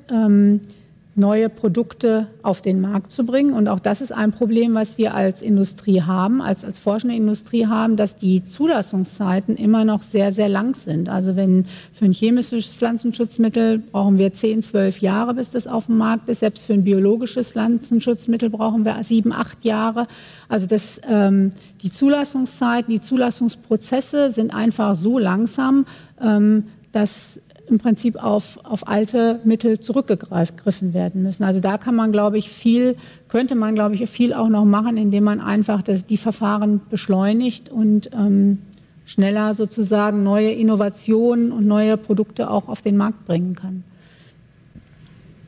neue 1.18 1.48
Produkte 1.48 2.28
auf 2.44 2.62
den 2.62 2.82
Markt 2.82 3.12
zu 3.12 3.26
bringen. 3.26 3.54
Und 3.54 3.70
auch 3.70 3.80
das 3.80 4.02
ist 4.02 4.12
ein 4.12 4.34
Problem, 4.34 4.74
was 4.76 4.98
wir 4.98 5.14
als 5.14 5.42
Industrie 5.42 6.02
haben, 6.02 6.42
als, 6.42 6.66
als 6.66 6.78
forschende 6.78 7.16
Industrie 7.16 7.68
haben, 7.68 7.96
dass 7.96 8.18
die 8.18 8.44
Zulassungszeiten 8.44 9.56
immer 9.56 9.86
noch 9.86 10.04
sehr, 10.04 10.34
sehr 10.34 10.50
lang 10.50 10.76
sind. 10.76 11.08
Also 11.08 11.38
wenn 11.38 11.68
für 11.94 12.04
ein 12.04 12.12
chemisches 12.12 12.76
Pflanzenschutzmittel 12.76 13.80
brauchen 13.80 14.18
wir 14.18 14.34
10, 14.34 14.62
12 14.62 15.00
Jahre, 15.00 15.34
bis 15.34 15.52
das 15.52 15.68
auf 15.68 15.86
dem 15.86 15.98
Markt 15.98 16.28
ist. 16.28 16.42
Selbst 16.42 16.66
für 16.66 16.74
ein 16.74 16.84
biologisches 16.84 17.54
Pflanzenschutzmittel 17.54 18.50
brauchen 18.50 18.84
wir 18.84 19.02
sieben, 19.04 19.32
acht 19.32 19.64
Jahre. 19.64 20.08
Also 20.50 20.68
das, 20.68 21.00
ähm, 21.10 21.54
die 21.82 21.92
Zulassungszeiten, 21.92 22.92
die 22.92 23.00
Zulassungsprozesse 23.00 24.32
sind 24.32 24.54
einfach 24.54 24.96
so 24.96 25.18
langsam, 25.18 25.86
ähm, 26.22 26.66
dass 26.92 27.40
im 27.68 27.80
Prinzip 27.80 28.16
auf, 28.22 28.60
auf 28.64 28.88
alte 28.88 29.40
Mittel 29.44 29.80
zurückgegriffen 29.80 30.94
werden 30.94 31.24
müssen. 31.24 31.44
Also 31.44 31.60
da 31.60 31.78
kann 31.78 31.96
man, 31.96 32.12
glaube 32.12 32.38
ich, 32.38 32.50
viel, 32.50 32.96
könnte 33.28 33.56
man, 33.56 33.76
glaube 33.76 33.96
ich, 33.96 34.10
viel 34.10 34.34
auch 34.34 34.50
noch 34.50 34.66
machen, 34.66 34.98
indem 34.98 35.24
man 35.24 35.42
einfach 35.42 35.82
das, 35.82 36.06
die 36.06 36.18
Verfahren 36.18 36.82
beschleunigt 36.90 37.70
und 37.70 38.10
ähm, 38.14 38.60
schneller 39.06 39.54
sozusagen 39.54 40.24
neue 40.24 40.52
Innovationen 40.52 41.52
und 41.52 41.68
neue 41.68 41.98
Produkte 41.98 42.50
auch 42.50 42.68
auf 42.68 42.82
den 42.82 42.98
Markt 42.98 43.26
bringen 43.26 43.56
kann. 43.56 43.84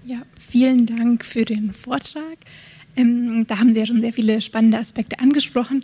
Ja, 0.05 0.21
vielen 0.39 0.85
Dank 0.85 1.25
für 1.25 1.43
den 1.43 1.73
Vortrag. 1.73 2.37
Ähm, 2.95 3.45
da 3.47 3.59
haben 3.59 3.73
Sie 3.73 3.79
ja 3.79 3.85
schon 3.85 3.99
sehr 3.99 4.13
viele 4.13 4.41
spannende 4.41 4.77
Aspekte 4.77 5.19
angesprochen. 5.19 5.81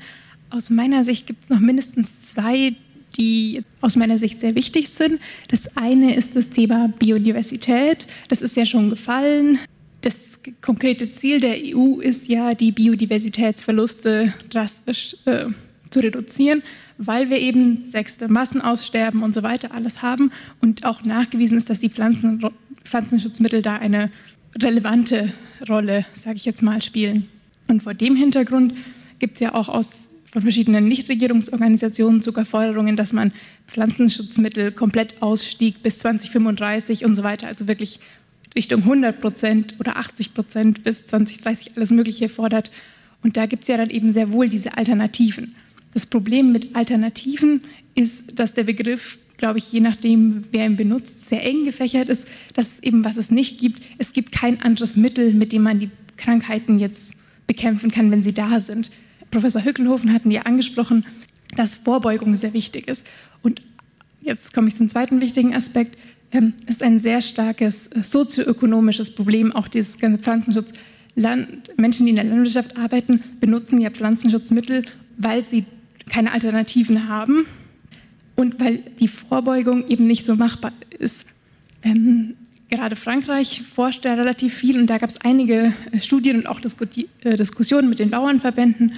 Aus 0.50 0.69
meiner 0.69 1.04
Sicht 1.04 1.28
gibt 1.28 1.43
es 1.43 1.50
noch 1.50 1.60
mindestens 1.60 2.22
zwei, 2.22 2.76
die 3.17 3.63
aus 3.82 3.95
meiner 3.95 4.17
Sicht 4.17 4.39
sehr 4.39 4.56
wichtig 4.56 4.89
sind. 4.89 5.19
Das 5.49 5.78
eine 5.78 6.15
ist 6.15 6.36
das 6.36 6.49
Thema 6.49 6.89
Biodiversität. 6.99 8.08
Das 8.30 8.41
ist 8.41 8.56
ja 8.56 8.65
schon 8.65 8.89
gefallen. 8.89 9.60
Das 10.02 10.39
konkrete 10.62 11.10
Ziel 11.10 11.39
der 11.39 11.56
EU 11.58 11.99
ist 11.99 12.28
ja, 12.28 12.54
die 12.56 12.71
Biodiversitätsverluste 12.71 14.34
drastisch 14.49 15.15
äh, 15.26 15.45
zu 15.89 15.99
reduzieren, 16.02 16.63
weil 16.97 17.30
wir 17.30 17.39
eben 17.39 17.86
sechste 17.86 18.28
Massenaussterben 18.28 19.23
und 19.23 19.34
so 19.34 19.43
weiter 19.43 19.73
alles 19.73 20.02
haben 20.02 20.32
und 20.60 20.86
auch 20.86 21.04
nachgewiesen 21.04 21.58
ist, 21.58 21.69
dass 21.69 21.80
die 21.80 21.89
Pflanzen, 21.89 22.43
Pflanzenschutzmittel 22.84 23.62
da 23.62 23.78
eine 23.78 24.12
relevante 24.62 25.32
Rolle, 25.69 26.06
sage 26.13 26.36
ich 26.36 26.45
jetzt 26.45 26.62
mal, 26.62 26.82
spielen. 26.82 27.30
Und 27.67 27.82
vor 27.82 27.93
dem 27.93 28.15
Hintergrund 28.15 28.73
gibt 29.19 29.36
es 29.36 29.39
ja 29.39 29.54
auch 29.54 29.69
aus 29.69 30.10
von 30.34 30.41
verschiedenen 30.41 30.88
Nichtregierungsorganisationen 30.88 32.24
sogar 32.24 32.43
Forderungen, 32.43 32.98
dass 32.98 33.13
man 33.13 33.32
Pflanzenschutzmittel 33.67 34.72
komplett 34.72 35.22
ausstieg 35.22 35.84
bis 35.84 36.00
2035 36.00 37.06
und 37.06 37.13
so 37.13 37.22
weiter, 37.22 37.46
also 37.46 37.67
wirklich 37.67 38.00
Richtung 38.56 38.82
100 38.82 39.22
Prozent 39.22 39.76
oder 39.80 39.98
80 39.98 40.34
Prozent 40.34 40.84
bis 40.84 41.06
2030 41.06 41.74
alles 41.76 41.91
Mögliche 41.91 42.30
fordert. 42.30 42.72
Und 43.22 43.38
da 43.38 43.46
gibt 43.46 43.62
es 43.62 43.67
ja 43.67 43.78
dann 43.78 43.91
eben 43.91 44.12
sehr 44.12 44.34
wohl 44.34 44.50
diese 44.50 44.76
Alternativen. 44.76 45.54
Das 45.93 46.08
Problem 46.08 46.52
mit 46.52 46.76
Alternativen 46.76 47.62
ist, 47.93 48.39
dass 48.39 48.56
der 48.56 48.63
Begriff, 48.63 49.19
glaube 49.38 49.60
ich, 49.60 49.72
je 49.72 49.82
nachdem, 49.82 50.41
wer 50.50 50.65
ihn 50.65 50.78
benutzt, 50.78 51.30
sehr 51.30 51.43
eng 51.43 51.63
gefächert 51.63 52.10
ist. 52.10 52.28
Das 52.56 52.69
ist 52.69 52.84
eben, 52.84 53.06
was 53.06 53.17
es 53.17 53.30
nicht 53.30 53.60
gibt. 53.60 53.84
Es 54.00 54.13
gibt 54.13 54.32
kein 54.32 54.60
anderes 54.63 54.98
Mittel, 54.98 55.32
mit 55.36 55.54
dem 55.54 55.62
man 55.62 55.78
die 55.78 55.91
Krankheiten 56.17 56.80
jetzt 56.80 57.13
bekämpfen 57.46 57.91
kann, 57.91 58.10
wenn 58.10 58.24
sie 58.24 58.34
da 58.34 58.60
sind. 58.60 58.89
Professor 59.34 59.65
Hückelhofen 59.65 60.13
hatten 60.13 60.30
ja 60.30 60.43
angesprochen, 60.43 61.06
dass 61.58 61.76
Vorbeugung 61.76 62.36
sehr 62.36 62.54
wichtig 62.54 62.88
ist. 62.88 63.06
Und 63.41 63.62
jetzt 64.22 64.54
komme 64.54 64.67
ich 64.67 64.78
zum 64.78 64.89
zweiten 64.89 65.22
wichtigen 65.22 65.56
Aspekt. 65.56 65.98
Ähm, 66.32 66.54
es 66.67 66.76
ist 66.76 66.84
ein 66.84 67.00
sehr 67.00 67.22
starkes 67.22 67.88
äh, 67.88 68.04
sozioökonomisches 68.04 69.13
Problem, 69.13 69.52
auch 69.52 69.67
dieses 69.67 69.98
ganze 69.98 70.19
Pflanzenschutz. 70.19 70.74
Land, 71.15 71.78
Menschen, 71.78 72.06
die 72.06 72.12
in 72.12 72.15
der 72.15 72.26
Landwirtschaft 72.26 72.78
arbeiten, 72.78 73.22
benutzen 73.39 73.80
ja 73.82 73.89
Pflanzenschutzmittel, 73.89 74.86
weil 75.17 75.43
sie 75.43 75.65
keine 76.10 76.32
Alternativen 76.32 77.08
haben 77.08 77.46
und 78.36 78.60
weil 78.60 78.84
die 79.00 79.08
Vorbeugung 79.08 79.88
eben 79.88 80.08
nicht 80.08 80.26
so 80.26 80.36
machbar 80.36 80.74
ist. 80.98 81.26
Ähm, 81.84 82.36
gerade 82.69 82.96
Frankreich 82.96 83.62
forscht 83.74 84.06
da 84.06 84.13
relativ 84.13 84.54
viel 84.54 84.80
und 84.80 84.88
da 84.88 84.98
gab 84.98 85.10
es 85.10 85.22
einige 85.22 85.74
äh, 85.91 86.00
Studien 86.00 86.38
und 86.38 86.48
auch 86.48 86.60
äh, 86.60 87.36
Diskussionen 87.36 87.89
mit 87.89 88.00
den 88.00 88.10
Bauernverbänden, 88.10 88.93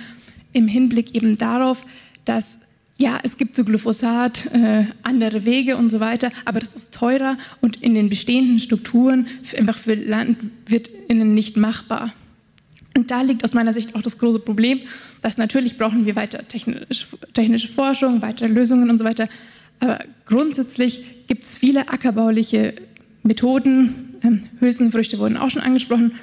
im 0.55 0.67
Hinblick 0.67 1.13
eben 1.13 1.37
darauf, 1.37 1.85
dass 2.23 2.59
ja, 2.97 3.19
es 3.23 3.37
gibt 3.37 3.57
so 3.57 3.65
Glyphosat, 3.65 4.45
äh, 4.53 4.85
andere 5.03 5.43
Wege 5.43 5.75
und 5.75 5.89
so 5.89 5.99
weiter, 5.99 6.31
aber 6.45 6.61
das 6.61 6.73
ist 6.73 6.93
teurer 6.93 7.37
und 7.59 7.81
in 7.83 7.93
den 7.93 8.07
bestehenden 8.07 8.59
Strukturen 8.59 9.27
einfach 9.57 9.77
für 9.77 9.95
LandwirtInnen 9.95 11.33
nicht 11.33 11.57
machbar. 11.57 12.13
Und 12.95 13.11
da 13.11 13.21
liegt 13.21 13.43
aus 13.43 13.53
meiner 13.53 13.73
Sicht 13.73 13.95
auch 13.95 14.01
das 14.01 14.17
große 14.17 14.39
Problem, 14.39 14.79
dass 15.21 15.37
natürlich 15.37 15.77
brauchen 15.77 16.05
wir 16.05 16.15
weiter 16.15 16.47
technisch, 16.47 17.07
technische 17.33 17.67
Forschung, 17.67 18.21
weitere 18.21 18.47
Lösungen 18.47 18.89
und 18.89 18.97
so 18.97 19.03
weiter. 19.03 19.27
Aber 19.81 19.99
grundsätzlich 20.25 21.27
gibt 21.27 21.43
es 21.43 21.57
viele 21.57 21.89
ackerbauliche 21.89 22.75
Methoden, 23.23 24.15
ähm, 24.23 24.43
Hülsenfrüchte 24.61 25.19
wurden 25.19 25.35
auch 25.35 25.49
schon 25.49 25.61
angesprochen, 25.61 26.13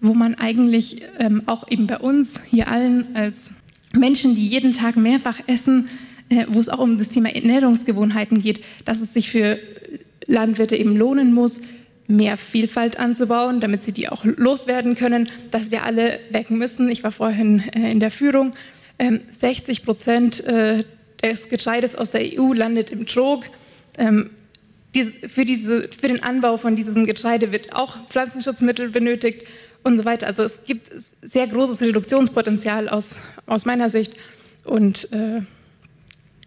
wo 0.00 0.14
man 0.14 0.36
eigentlich 0.36 1.02
ähm, 1.18 1.42
auch 1.46 1.68
eben 1.68 1.88
bei 1.88 1.98
uns 1.98 2.40
hier 2.46 2.68
allen 2.68 3.16
als 3.16 3.52
Menschen, 3.94 4.34
die 4.34 4.46
jeden 4.46 4.72
Tag 4.72 4.96
mehrfach 4.96 5.40
essen, 5.46 5.88
äh, 6.28 6.46
wo 6.48 6.60
es 6.60 6.68
auch 6.68 6.78
um 6.78 6.98
das 6.98 7.08
Thema 7.08 7.34
Ernährungsgewohnheiten 7.34 8.40
geht, 8.40 8.64
dass 8.84 9.00
es 9.00 9.12
sich 9.12 9.30
für 9.30 9.58
Landwirte 10.26 10.76
eben 10.76 10.96
lohnen 10.96 11.32
muss, 11.32 11.60
mehr 12.06 12.36
Vielfalt 12.36 12.98
anzubauen, 12.98 13.60
damit 13.60 13.84
sie 13.84 13.92
die 13.92 14.08
auch 14.08 14.24
loswerden 14.24 14.94
können, 14.94 15.28
dass 15.50 15.70
wir 15.70 15.84
alle 15.84 16.18
wecken 16.30 16.58
müssen. 16.58 16.88
Ich 16.88 17.04
war 17.04 17.12
vorhin 17.12 17.62
äh, 17.74 17.90
in 17.90 18.00
der 18.00 18.10
Führung. 18.10 18.52
60 19.30 19.78
ähm, 19.78 19.84
Prozent 19.84 20.44
äh, 20.44 20.84
des 21.22 21.48
Getreides 21.48 21.94
aus 21.94 22.10
der 22.10 22.22
EU 22.38 22.52
landet 22.52 22.90
im 22.90 23.06
Trog. 23.06 23.44
Ähm, 23.96 24.30
für, 25.28 25.44
diese, 25.44 25.88
für 25.88 26.08
den 26.08 26.22
Anbau 26.22 26.56
von 26.56 26.76
diesem 26.76 27.06
Getreide 27.06 27.52
wird 27.52 27.72
auch 27.72 27.96
Pflanzenschutzmittel 28.08 28.90
benötigt 28.90 29.46
und 29.82 29.98
so 29.98 30.04
weiter. 30.04 30.26
Also 30.26 30.42
es 30.42 30.64
gibt 30.64 30.90
sehr 31.22 31.46
großes 31.46 31.80
Reduktionspotenzial 31.80 32.88
aus, 32.88 33.22
aus 33.46 33.66
meiner 33.66 33.88
Sicht. 33.88 34.12
Und 34.64 35.10
äh, 35.12 35.40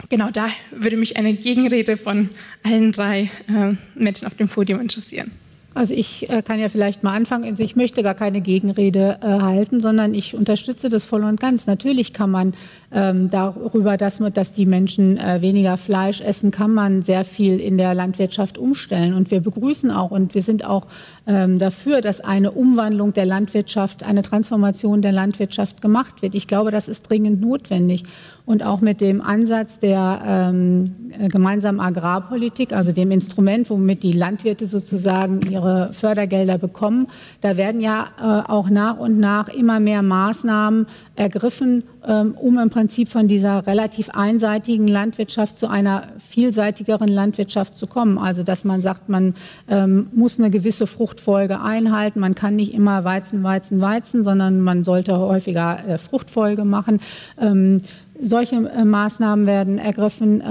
genau 0.10 0.30
da 0.32 0.50
würde 0.72 0.98
mich 0.98 1.18
eine 1.18 1.34
Gegenrede 1.34 1.98
von 1.98 2.30
allen 2.64 2.92
drei 2.92 3.30
äh, 3.48 3.74
Menschen 3.96 4.28
auf 4.28 4.36
dem 4.36 4.48
Podium 4.48 4.80
interessieren. 4.80 5.32
Also 5.76 5.96
ich 5.96 6.30
äh, 6.30 6.44
kann 6.44 6.60
ja 6.60 6.70
vielleicht 6.70 7.04
mal 7.04 7.16
anfangen. 7.16 7.46
Also 7.46 7.64
ich 7.64 7.76
möchte 7.76 8.04
gar 8.04 8.14
keine 8.14 8.42
Gegenrede 8.42 9.18
äh, 9.22 9.26
halten, 9.26 9.82
sondern 9.82 10.14
ich 10.14 10.36
unterstütze 10.36 10.90
das 10.90 11.04
voll 11.04 11.24
und 11.24 11.40
ganz. 11.40 11.66
Natürlich 11.66 12.14
kann 12.14 12.30
man 12.30 12.54
ähm, 12.94 13.30
darüber, 13.30 13.98
dass, 13.98 14.20
dass 14.34 14.52
die 14.52 14.66
Menschen 14.66 15.18
äh, 15.18 15.42
weniger 15.42 15.78
Fleisch 15.78 16.22
essen, 16.22 16.52
kann 16.52 16.74
man 16.74 17.02
sehr 17.02 17.26
viel 17.26 17.60
in 17.60 17.78
der 17.78 17.94
Landwirtschaft 17.94 18.58
umstellen. 18.58 19.14
Und 19.14 19.32
wir 19.32 19.42
begrüßen 19.42 19.92
auch 19.92 20.12
und 20.12 20.36
wir 20.36 20.42
sind 20.42 20.66
auch 20.66 20.88
ähm, 21.26 21.58
dafür, 21.58 22.02
dass 22.02 22.22
eine 22.22 22.52
Umwandlung 22.52 23.14
der 23.14 23.26
Landwirtschaft, 23.26 24.04
eine 24.04 24.22
Transformation 24.22 25.02
der 25.02 25.12
Landwirtschaft 25.12 25.82
gemacht 25.82 26.22
wird. 26.22 26.36
Ich 26.36 26.48
glaube, 26.48 26.72
das 26.72 26.88
ist 26.88 27.10
dringend 27.10 27.42
notwendig. 27.42 28.04
Und 28.46 28.62
auch 28.62 28.82
mit 28.82 29.00
dem 29.00 29.22
Ansatz 29.22 29.80
der 29.80 30.22
ähm, 30.26 30.92
gemeinsamen 31.30 31.80
Agrarpolitik, 31.80 32.74
also 32.74 32.92
dem 32.92 33.12
Instrument, 33.12 33.70
womit 33.70 34.04
die 34.04 34.12
Landwirte 34.12 34.66
sozusagen 34.66 35.40
ihre 35.50 35.94
Fördergelder 35.94 36.58
bekommen, 36.58 37.08
da 37.40 37.56
werden 37.56 37.80
ja 37.80 38.08
äh, 38.20 38.52
auch 38.52 38.70
nach 38.70 38.98
und 38.98 39.18
nach 39.18 39.48
immer 39.48 39.80
mehr 39.80 40.02
Maßnahmen 40.02 40.88
ergriffen, 41.16 41.84
ähm, 42.08 42.36
um 42.40 42.58
im 42.58 42.70
Prinzip 42.72 43.08
von 43.08 43.28
dieser 43.28 43.68
relativ 43.68 44.10
einseitigen 44.10 44.88
Landwirtschaft 44.88 45.60
zu 45.60 45.68
einer 45.68 46.08
vielseitigeren 46.18 47.08
Landwirtschaft 47.08 47.76
zu 47.76 47.86
kommen. 47.86 48.18
Also 48.18 48.42
dass 48.42 48.64
man 48.64 48.82
sagt, 48.82 49.10
man 49.10 49.36
ähm, 49.70 50.08
muss 50.14 50.40
eine 50.40 50.50
gewisse 50.50 50.88
Fruchtfolge 50.88 51.62
einhalten. 51.62 52.20
Man 52.20 52.34
kann 52.34 52.56
nicht 52.56 52.74
immer 52.74 53.04
Weizen, 53.04 53.44
Weizen, 53.44 53.80
Weizen, 53.80 54.24
sondern 54.24 54.60
man 54.62 54.84
sollte 54.84 55.18
häufiger 55.18 55.88
äh, 55.88 55.98
Fruchtfolge 56.00 56.66
machen. 56.66 57.00
Ähm, 57.40 57.82
solche 58.20 58.56
äh, 58.56 58.84
Maßnahmen 58.84 59.46
werden 59.46 59.78
ergriffen. 59.78 60.42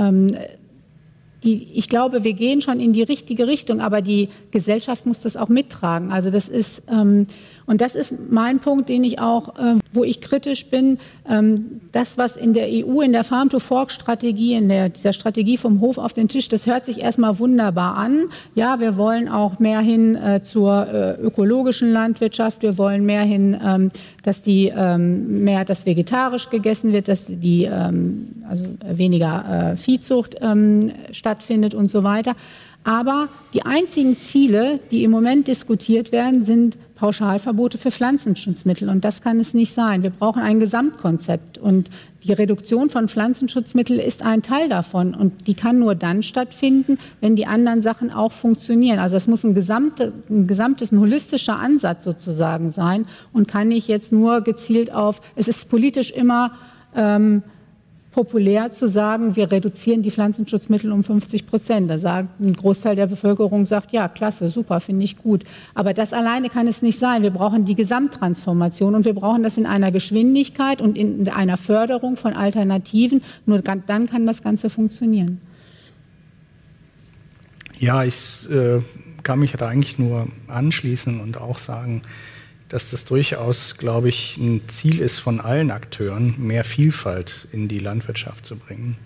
Die, 1.44 1.76
ich 1.76 1.88
glaube, 1.88 2.22
wir 2.22 2.34
gehen 2.34 2.62
schon 2.62 2.78
in 2.78 2.92
die 2.92 3.02
richtige 3.02 3.48
Richtung, 3.48 3.80
aber 3.80 4.00
die 4.00 4.28
Gesellschaft 4.52 5.06
muss 5.06 5.22
das 5.22 5.36
auch 5.36 5.48
mittragen. 5.48 6.12
Also 6.12 6.30
das 6.30 6.48
ist 6.48 6.82
und 7.66 7.80
das 7.80 7.94
ist 7.94 8.14
mein 8.30 8.58
Punkt, 8.58 8.88
den 8.88 9.04
ich 9.04 9.18
auch, 9.18 9.56
äh, 9.56 9.74
wo 9.92 10.04
ich 10.04 10.20
kritisch 10.20 10.66
bin. 10.66 10.98
Ähm, 11.28 11.80
das, 11.92 12.18
was 12.18 12.36
in 12.36 12.54
der 12.54 12.66
EU, 12.68 13.00
in 13.00 13.12
der 13.12 13.24
Farm-to-Fork-Strategie, 13.24 14.54
in 14.54 14.68
der, 14.68 14.88
dieser 14.88 15.12
Strategie 15.12 15.56
vom 15.56 15.80
Hof 15.80 15.98
auf 15.98 16.12
den 16.12 16.28
Tisch, 16.28 16.48
das 16.48 16.66
hört 16.66 16.84
sich 16.84 17.02
erstmal 17.02 17.38
wunderbar 17.38 17.96
an. 17.96 18.24
Ja, 18.54 18.80
wir 18.80 18.96
wollen 18.96 19.28
auch 19.28 19.58
mehr 19.58 19.80
hin 19.80 20.16
äh, 20.16 20.42
zur 20.42 20.86
äh, 20.86 21.20
ökologischen 21.20 21.92
Landwirtschaft. 21.92 22.62
Wir 22.62 22.78
wollen 22.78 23.04
mehr 23.04 23.22
hin, 23.22 23.58
ähm, 23.64 23.90
dass 24.22 24.42
die 24.42 24.72
ähm, 24.74 25.44
mehr, 25.44 25.64
dass 25.64 25.86
vegetarisch 25.86 26.50
gegessen 26.50 26.92
wird, 26.92 27.08
dass 27.08 27.26
die 27.28 27.64
ähm, 27.64 28.42
also 28.48 28.64
weniger 28.84 29.72
äh, 29.72 29.76
Viehzucht 29.76 30.36
ähm, 30.40 30.92
stattfindet 31.12 31.74
und 31.74 31.90
so 31.90 32.02
weiter. 32.02 32.34
Aber 32.84 33.28
die 33.54 33.62
einzigen 33.62 34.18
Ziele, 34.18 34.80
die 34.90 35.04
im 35.04 35.10
Moment 35.10 35.46
diskutiert 35.46 36.10
werden, 36.10 36.42
sind 36.42 36.76
Pauschalverbote 37.03 37.78
für 37.78 37.90
Pflanzenschutzmittel. 37.90 38.88
Und 38.88 39.05
das 39.05 39.22
kann 39.22 39.40
es 39.40 39.55
nicht 39.55 39.74
sein. 39.74 40.05
Wir 40.05 40.11
brauchen 40.11 40.40
ein 40.40 40.61
Gesamtkonzept. 40.61 41.59
Und 41.59 41.90
die 42.22 42.32
Reduktion 42.32 42.90
von 42.90 43.09
Pflanzenschutzmitteln 43.09 43.98
ist 43.98 44.22
ein 44.22 44.42
Teil 44.42 44.68
davon. 44.68 45.12
Und 45.12 45.48
die 45.48 45.55
kann 45.55 45.80
nur 45.80 45.96
dann 45.96 46.22
stattfinden, 46.22 46.98
wenn 47.20 47.34
die 47.34 47.46
anderen 47.46 47.82
Sachen 47.82 48.12
auch 48.12 48.30
funktionieren. 48.30 49.00
Also 49.00 49.16
es 49.16 49.26
muss 49.26 49.42
ein, 49.42 49.53
gesamte, 49.53 50.12
ein 50.30 50.46
gesamtes, 50.46 50.92
ein 50.92 51.00
holistischer 51.00 51.59
Ansatz 51.59 52.05
sozusagen 52.05 52.70
sein 52.70 53.07
und 53.32 53.48
kann 53.48 53.66
nicht 53.66 53.88
jetzt 53.88 54.12
nur 54.12 54.42
gezielt 54.42 54.94
auf, 54.94 55.22
es 55.34 55.48
ist 55.48 55.68
politisch 55.68 56.12
immer 56.12 56.53
ähm, 56.94 57.42
populär 58.12 58.70
zu 58.70 58.88
sagen, 58.88 59.36
wir 59.36 59.50
reduzieren 59.50 60.02
die 60.02 60.10
Pflanzenschutzmittel 60.10 60.92
um 60.92 61.02
50 61.02 61.46
Prozent. 61.46 61.90
Da 61.90 61.98
sagt 61.98 62.40
ein 62.40 62.52
Großteil 62.52 62.94
der 62.94 63.06
Bevölkerung 63.06 63.64
sagt, 63.64 63.92
ja, 63.92 64.08
klasse, 64.08 64.50
super, 64.50 64.80
finde 64.80 65.04
ich 65.04 65.16
gut. 65.16 65.44
Aber 65.74 65.94
das 65.94 66.12
alleine 66.12 66.50
kann 66.50 66.68
es 66.68 66.82
nicht 66.82 66.98
sein. 66.98 67.22
Wir 67.22 67.30
brauchen 67.30 67.64
die 67.64 67.74
Gesamttransformation 67.74 68.94
und 68.94 69.04
wir 69.06 69.14
brauchen 69.14 69.42
das 69.42 69.56
in 69.56 69.66
einer 69.66 69.90
Geschwindigkeit 69.90 70.82
und 70.82 70.96
in 70.98 71.28
einer 71.28 71.56
Förderung 71.56 72.16
von 72.16 72.34
Alternativen. 72.34 73.22
Nur 73.46 73.60
dann 73.60 74.06
kann 74.06 74.26
das 74.26 74.42
Ganze 74.42 74.68
funktionieren. 74.68 75.40
Ja, 77.78 78.04
ich 78.04 78.48
äh, 78.50 78.80
kann 79.22 79.40
mich 79.40 79.52
da 79.52 79.68
eigentlich 79.68 79.98
nur 79.98 80.28
anschließen 80.48 81.20
und 81.20 81.38
auch 81.38 81.58
sagen, 81.58 82.02
dass 82.72 82.90
das 82.90 83.04
durchaus, 83.04 83.76
glaube 83.76 84.08
ich, 84.08 84.38
ein 84.38 84.66
Ziel 84.68 85.00
ist 85.00 85.18
von 85.18 85.40
allen 85.40 85.70
Akteuren, 85.70 86.34
mehr 86.38 86.64
Vielfalt 86.64 87.46
in 87.52 87.68
die 87.68 87.78
Landwirtschaft 87.78 88.46
zu 88.46 88.56
bringen. 88.56 88.96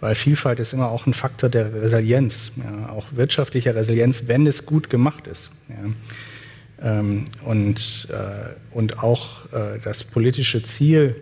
Weil 0.00 0.14
Vielfalt 0.14 0.60
ist 0.60 0.74
immer 0.74 0.90
auch 0.90 1.06
ein 1.06 1.14
Faktor 1.14 1.48
der 1.48 1.72
Resilienz, 1.72 2.52
ja, 2.56 2.90
auch 2.90 3.06
wirtschaftlicher 3.12 3.74
Resilienz, 3.74 4.24
wenn 4.26 4.46
es 4.46 4.66
gut 4.66 4.90
gemacht 4.90 5.26
ist. 5.26 5.50
Ja. 5.70 7.00
Ähm, 7.00 7.24
und, 7.42 8.06
äh, 8.10 8.76
und 8.76 9.02
auch 9.02 9.50
äh, 9.50 9.78
das 9.82 10.04
politische 10.04 10.62
Ziel, 10.62 11.16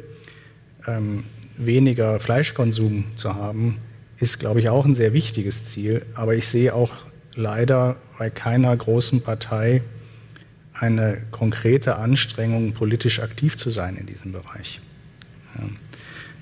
ähm, 0.85 1.23
weniger 1.57 2.19
Fleischkonsum 2.19 3.05
zu 3.15 3.37
haben, 3.37 3.79
ist, 4.19 4.41
glaube 4.41 4.59
ich, 4.59 4.69
auch 4.69 4.85
ein 4.85 4.97
sehr 4.97 5.13
wichtiges 5.13 5.65
Ziel. 5.67 6.05
Aber 6.15 6.35
ich 6.35 6.49
sehe 6.49 6.75
auch 6.75 6.91
leider 7.37 7.95
bei 8.19 8.31
keiner 8.31 8.77
großen 8.77 9.23
Partei 9.23 9.83
eine 10.81 11.23
konkrete 11.31 11.97
Anstrengung, 11.97 12.73
politisch 12.73 13.21
aktiv 13.21 13.57
zu 13.57 13.71
sein 13.71 13.97
in 13.97 14.07
diesem 14.07 14.33
Bereich. 14.33 14.81
Ja. 15.57 15.65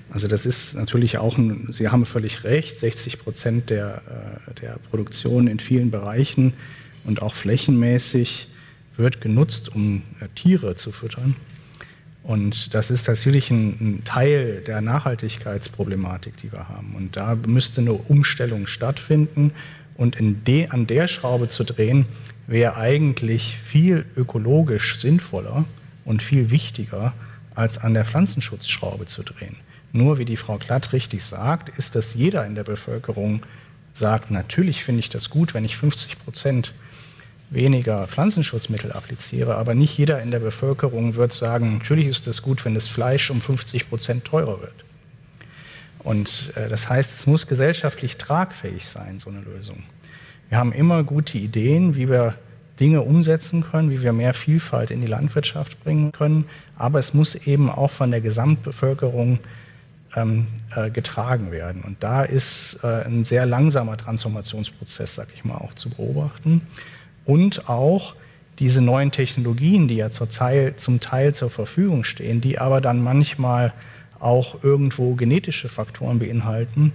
Also 0.09 0.27
das 0.27 0.45
ist 0.45 0.73
natürlich 0.73 1.17
auch, 1.17 1.37
ein, 1.37 1.67
Sie 1.71 1.89
haben 1.89 2.05
völlig 2.05 2.43
recht, 2.43 2.79
60 2.79 3.19
Prozent 3.19 3.69
der, 3.69 4.01
äh, 4.47 4.53
der 4.61 4.77
Produktion 4.89 5.47
in 5.47 5.59
vielen 5.59 5.91
Bereichen 5.91 6.53
und 7.03 7.21
auch 7.21 7.33
flächenmäßig 7.33 8.47
wird 8.95 9.21
genutzt, 9.21 9.69
um 9.73 10.03
äh, 10.19 10.27
Tiere 10.33 10.75
zu 10.75 10.91
füttern. 10.91 11.35
Und 12.23 12.73
das 12.73 12.89
ist 12.89 13.07
natürlich 13.07 13.51
ein, 13.51 13.77
ein, 13.79 14.03
Teil 14.03 14.61
der 14.65 14.81
Nachhaltigkeitsproblematik, 14.81 16.35
die 16.37 16.51
wir 16.51 16.67
haben. 16.67 16.95
Und 16.95 17.15
da 17.15 17.35
müsste 17.35 17.81
eine 17.81 17.93
Umstellung 17.93 18.67
stattfinden. 18.67 19.51
Und 19.95 20.17
de, 20.19 20.67
an 20.67 20.87
der 20.87 21.07
Schraube 21.07 21.47
zu 21.47 21.63
drehen, 21.63 22.05
wäre 22.47 22.77
eigentlich 22.77 23.57
viel 23.63 24.05
ökologisch 24.15 24.97
sinnvoller 24.99 25.65
und 26.05 26.23
viel 26.23 26.49
wichtiger, 26.49 27.13
als 27.53 27.77
an 27.77 27.93
der 27.93 28.05
Pflanzenschutzschraube 28.05 29.05
zu 29.05 29.23
drehen. 29.23 29.57
Nur 29.91 30.17
wie 30.17 30.25
die 30.25 30.37
Frau 30.37 30.57
Klatt 30.57 30.93
richtig 30.93 31.23
sagt, 31.23 31.77
ist, 31.77 31.95
dass 31.95 32.13
jeder 32.13 32.45
in 32.45 32.55
der 32.55 32.63
Bevölkerung 32.63 33.41
sagt, 33.93 34.31
natürlich 34.31 34.83
finde 34.83 34.99
ich 34.99 35.09
das 35.09 35.29
gut, 35.29 35.53
wenn 35.53 35.65
ich 35.65 35.75
50 35.75 36.19
Prozent 36.23 36.73
weniger 37.49 38.07
Pflanzenschutzmittel 38.07 38.91
appliziere, 38.91 39.55
aber 39.55 39.73
nicht 39.73 39.97
jeder 39.97 40.21
in 40.21 40.31
der 40.31 40.39
Bevölkerung 40.39 41.15
wird 41.15 41.33
sagen, 41.33 41.77
natürlich 41.77 42.07
ist 42.07 42.27
es 42.27 42.41
gut, 42.41 42.63
wenn 42.65 42.75
das 42.75 42.87
Fleisch 42.87 43.29
um 43.31 43.41
50 43.41 43.89
Prozent 43.89 44.25
teurer 44.25 44.61
wird. 44.61 44.85
Und 45.99 46.53
äh, 46.55 46.69
das 46.69 46.89
heißt, 46.89 47.11
es 47.17 47.25
muss 47.25 47.47
gesellschaftlich 47.47 48.17
tragfähig 48.17 48.85
sein, 48.85 49.19
so 49.19 49.29
eine 49.29 49.41
Lösung. 49.41 49.83
Wir 50.49 50.57
haben 50.57 50.71
immer 50.71 51.03
gute 51.03 51.37
Ideen, 51.37 51.95
wie 51.95 52.09
wir 52.09 52.35
Dinge 52.79 53.01
umsetzen 53.01 53.63
können, 53.63 53.89
wie 53.89 54.01
wir 54.01 54.13
mehr 54.13 54.33
Vielfalt 54.33 54.91
in 54.91 55.01
die 55.01 55.07
Landwirtschaft 55.07 55.83
bringen 55.83 56.11
können. 56.11 56.45
Aber 56.77 56.99
es 56.99 57.13
muss 57.13 57.35
eben 57.35 57.69
auch 57.69 57.91
von 57.91 58.11
der 58.11 58.21
Gesamtbevölkerung 58.21 59.39
ähm, 60.15 60.47
äh, 60.75 60.89
getragen 60.89 61.51
werden. 61.51 61.81
Und 61.81 61.97
da 62.01 62.23
ist 62.23 62.79
äh, 62.83 63.05
ein 63.05 63.25
sehr 63.25 63.45
langsamer 63.45 63.97
Transformationsprozess, 63.97 65.15
sag 65.15 65.27
ich 65.35 65.43
mal, 65.43 65.55
auch 65.55 65.73
zu 65.73 65.89
beobachten. 65.89 66.61
Und 67.25 67.67
auch 67.67 68.15
diese 68.59 68.81
neuen 68.81 69.11
Technologien, 69.11 69.87
die 69.87 69.97
ja 69.97 70.09
zur 70.09 70.29
Teil, 70.29 70.75
zum 70.77 70.99
Teil 70.99 71.35
zur 71.35 71.49
Verfügung 71.49 72.03
stehen, 72.03 72.41
die 72.41 72.57
aber 72.57 72.81
dann 72.81 73.03
manchmal 73.03 73.73
auch 74.19 74.63
irgendwo 74.63 75.13
genetische 75.13 75.69
Faktoren 75.69 76.19
beinhalten, 76.19 76.93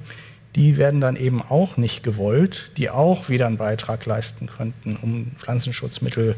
die 0.57 0.77
werden 0.77 1.01
dann 1.01 1.17
eben 1.17 1.41
auch 1.41 1.77
nicht 1.77 2.03
gewollt, 2.03 2.71
die 2.77 2.91
auch 2.91 3.29
wieder 3.29 3.47
einen 3.47 3.57
Beitrag 3.57 4.05
leisten 4.05 4.49
könnten, 4.49 4.97
um 4.97 5.33
Pflanzenschutzmittel 5.39 6.37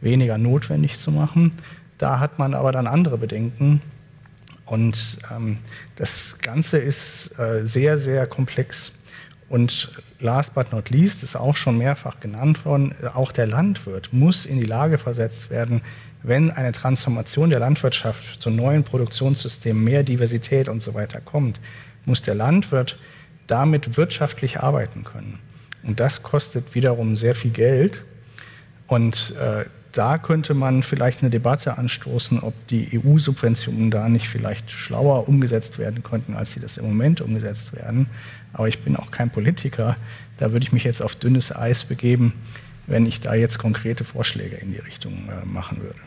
weniger 0.00 0.38
notwendig 0.38 0.98
zu 0.98 1.10
machen. 1.10 1.52
Da 1.98 2.20
hat 2.20 2.38
man 2.38 2.54
aber 2.54 2.72
dann 2.72 2.86
andere 2.86 3.18
Bedenken. 3.18 3.82
Und 4.64 5.18
ähm, 5.30 5.58
das 5.96 6.38
Ganze 6.40 6.78
ist 6.78 7.38
äh, 7.38 7.66
sehr, 7.66 7.98
sehr 7.98 8.26
komplex. 8.26 8.92
Und 9.50 9.90
last 10.20 10.54
but 10.54 10.72
not 10.72 10.90
least 10.90 11.22
ist 11.22 11.36
auch 11.36 11.56
schon 11.56 11.76
mehrfach 11.76 12.20
genannt 12.20 12.64
worden, 12.64 12.94
auch 13.14 13.32
der 13.32 13.48
Landwirt 13.48 14.12
muss 14.12 14.46
in 14.46 14.58
die 14.58 14.66
Lage 14.66 14.96
versetzt 14.96 15.50
werden, 15.50 15.82
wenn 16.22 16.50
eine 16.50 16.72
Transformation 16.72 17.50
der 17.50 17.58
Landwirtschaft 17.58 18.40
zu 18.40 18.50
neuen 18.50 18.84
Produktionssystemen, 18.84 19.82
mehr 19.82 20.02
Diversität 20.02 20.68
und 20.68 20.82
so 20.82 20.94
weiter 20.94 21.20
kommt, 21.20 21.60
muss 22.04 22.22
der 22.22 22.34
Landwirt 22.34 22.98
damit 23.50 23.96
wirtschaftlich 23.96 24.60
arbeiten 24.60 25.04
können. 25.04 25.38
Und 25.82 26.00
das 26.00 26.22
kostet 26.22 26.74
wiederum 26.74 27.16
sehr 27.16 27.34
viel 27.34 27.50
Geld. 27.50 28.02
Und 28.86 29.34
äh, 29.40 29.64
da 29.92 30.18
könnte 30.18 30.54
man 30.54 30.82
vielleicht 30.82 31.20
eine 31.20 31.30
Debatte 31.30 31.76
anstoßen, 31.78 32.40
ob 32.40 32.54
die 32.68 33.00
EU-Subventionen 33.02 33.90
da 33.90 34.08
nicht 34.08 34.28
vielleicht 34.28 34.70
schlauer 34.70 35.28
umgesetzt 35.28 35.78
werden 35.78 36.02
könnten, 36.02 36.34
als 36.34 36.52
sie 36.52 36.60
das 36.60 36.76
im 36.76 36.86
Moment 36.86 37.20
umgesetzt 37.20 37.74
werden. 37.74 38.06
Aber 38.52 38.68
ich 38.68 38.80
bin 38.80 38.96
auch 38.96 39.10
kein 39.10 39.30
Politiker. 39.30 39.96
Da 40.38 40.52
würde 40.52 40.64
ich 40.64 40.72
mich 40.72 40.84
jetzt 40.84 41.02
auf 41.02 41.16
dünnes 41.16 41.54
Eis 41.54 41.84
begeben, 41.84 42.34
wenn 42.86 43.06
ich 43.06 43.20
da 43.20 43.34
jetzt 43.34 43.58
konkrete 43.58 44.04
Vorschläge 44.04 44.56
in 44.56 44.72
die 44.72 44.78
Richtung 44.78 45.28
äh, 45.28 45.46
machen 45.46 45.80
würde. 45.82 45.98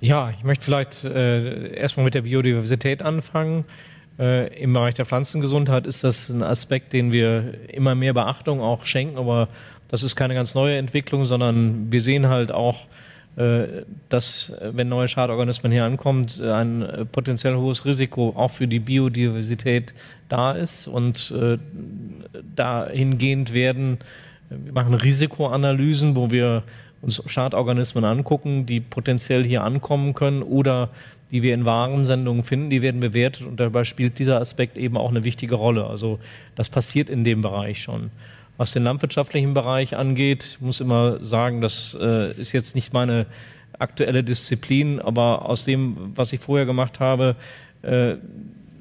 Ja, 0.00 0.30
ich 0.30 0.44
möchte 0.44 0.64
vielleicht 0.64 1.04
äh, 1.04 1.74
erstmal 1.74 2.04
mit 2.04 2.14
der 2.14 2.22
Biodiversität 2.22 3.02
anfangen. 3.02 3.64
Äh, 4.18 4.62
Im 4.62 4.72
Bereich 4.72 4.94
der 4.94 5.06
Pflanzengesundheit 5.06 5.86
ist 5.86 6.04
das 6.04 6.28
ein 6.28 6.42
Aspekt, 6.42 6.92
den 6.92 7.12
wir 7.12 7.54
immer 7.68 7.94
mehr 7.94 8.14
Beachtung 8.14 8.60
auch 8.60 8.84
schenken, 8.84 9.18
aber 9.18 9.48
das 9.88 10.02
ist 10.02 10.16
keine 10.16 10.34
ganz 10.34 10.54
neue 10.54 10.76
Entwicklung, 10.76 11.26
sondern 11.26 11.90
wir 11.90 12.00
sehen 12.00 12.28
halt 12.28 12.52
auch, 12.52 12.86
äh, 13.36 13.84
dass, 14.08 14.50
äh, 14.50 14.72
wenn 14.74 14.88
neue 14.88 15.06
Schadorganismen 15.06 15.70
hier 15.70 15.84
ankommen, 15.84 16.26
ein 16.42 16.82
äh, 16.82 17.04
potenziell 17.04 17.54
hohes 17.54 17.84
Risiko 17.84 18.32
auch 18.36 18.50
für 18.50 18.66
die 18.66 18.80
Biodiversität 18.80 19.94
da 20.28 20.52
ist. 20.52 20.88
Und 20.88 21.32
dahingehend 22.56 23.54
werden, 23.54 23.98
wir 24.50 24.72
machen 24.72 24.94
Risikoanalysen, 24.94 26.16
wo 26.16 26.30
wir 26.30 26.64
uns 27.00 27.22
Schadorganismen 27.26 28.04
angucken, 28.04 28.66
die 28.66 28.80
potenziell 28.80 29.44
hier 29.44 29.62
ankommen 29.62 30.14
können 30.14 30.42
oder 30.42 30.90
die 31.30 31.42
wir 31.42 31.54
in 31.54 31.64
Warensendungen 31.64 32.42
finden, 32.42 32.70
die 32.70 32.82
werden 32.82 33.00
bewertet 33.00 33.46
und 33.46 33.60
dabei 33.60 33.84
spielt 33.84 34.18
dieser 34.18 34.40
Aspekt 34.40 34.76
eben 34.76 34.96
auch 34.96 35.10
eine 35.10 35.24
wichtige 35.24 35.56
Rolle. 35.56 35.86
Also 35.86 36.18
das 36.56 36.68
passiert 36.68 37.10
in 37.10 37.24
dem 37.24 37.42
Bereich 37.42 37.82
schon. 37.82 38.10
Was 38.56 38.72
den 38.72 38.82
landwirtschaftlichen 38.82 39.54
Bereich 39.54 39.94
angeht, 39.94 40.58
muss 40.60 40.80
immer 40.80 41.22
sagen, 41.22 41.60
das 41.60 41.96
äh, 42.00 42.32
ist 42.32 42.52
jetzt 42.52 42.74
nicht 42.74 42.92
meine 42.92 43.26
aktuelle 43.78 44.24
Disziplin, 44.24 45.00
aber 45.00 45.48
aus 45.48 45.64
dem, 45.64 46.12
was 46.16 46.32
ich 46.32 46.40
vorher 46.40 46.66
gemacht 46.66 46.98
habe, 46.98 47.36
äh, 47.82 48.14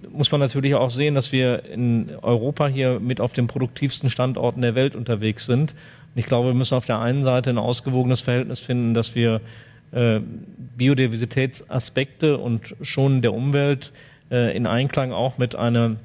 muss 0.10 0.32
man 0.32 0.40
natürlich 0.40 0.74
auch 0.74 0.90
sehen, 0.90 1.14
dass 1.14 1.32
wir 1.32 1.66
in 1.66 2.10
Europa 2.22 2.68
hier 2.68 3.00
mit 3.00 3.22
auf 3.22 3.34
den 3.34 3.48
produktivsten 3.48 4.10
Standorten 4.10 4.62
der 4.62 4.74
Welt 4.74 4.96
unterwegs 4.96 5.46
sind. 5.46 5.76
Ich 6.18 6.26
glaube, 6.26 6.50
wir 6.50 6.56
müssen 6.56 6.74
auf 6.74 6.86
der 6.86 7.00
einen 7.00 7.24
Seite 7.24 7.52
ein 7.52 7.60
ausgewogenes 7.60 8.22
Verhältnis 8.22 8.60
finden, 8.60 8.96
dass 8.96 9.14
wir 9.14 9.40
äh, 9.92 10.20
Biodiversitätsaspekte 10.76 12.38
und 12.38 12.76
Schonen 12.82 13.22
der 13.22 13.34
Umwelt 13.34 13.92
äh, 14.32 14.56
in 14.58 14.66
Einklang 14.66 15.12
auch 15.12 15.38
mit 15.38 15.56
einer 15.56 15.98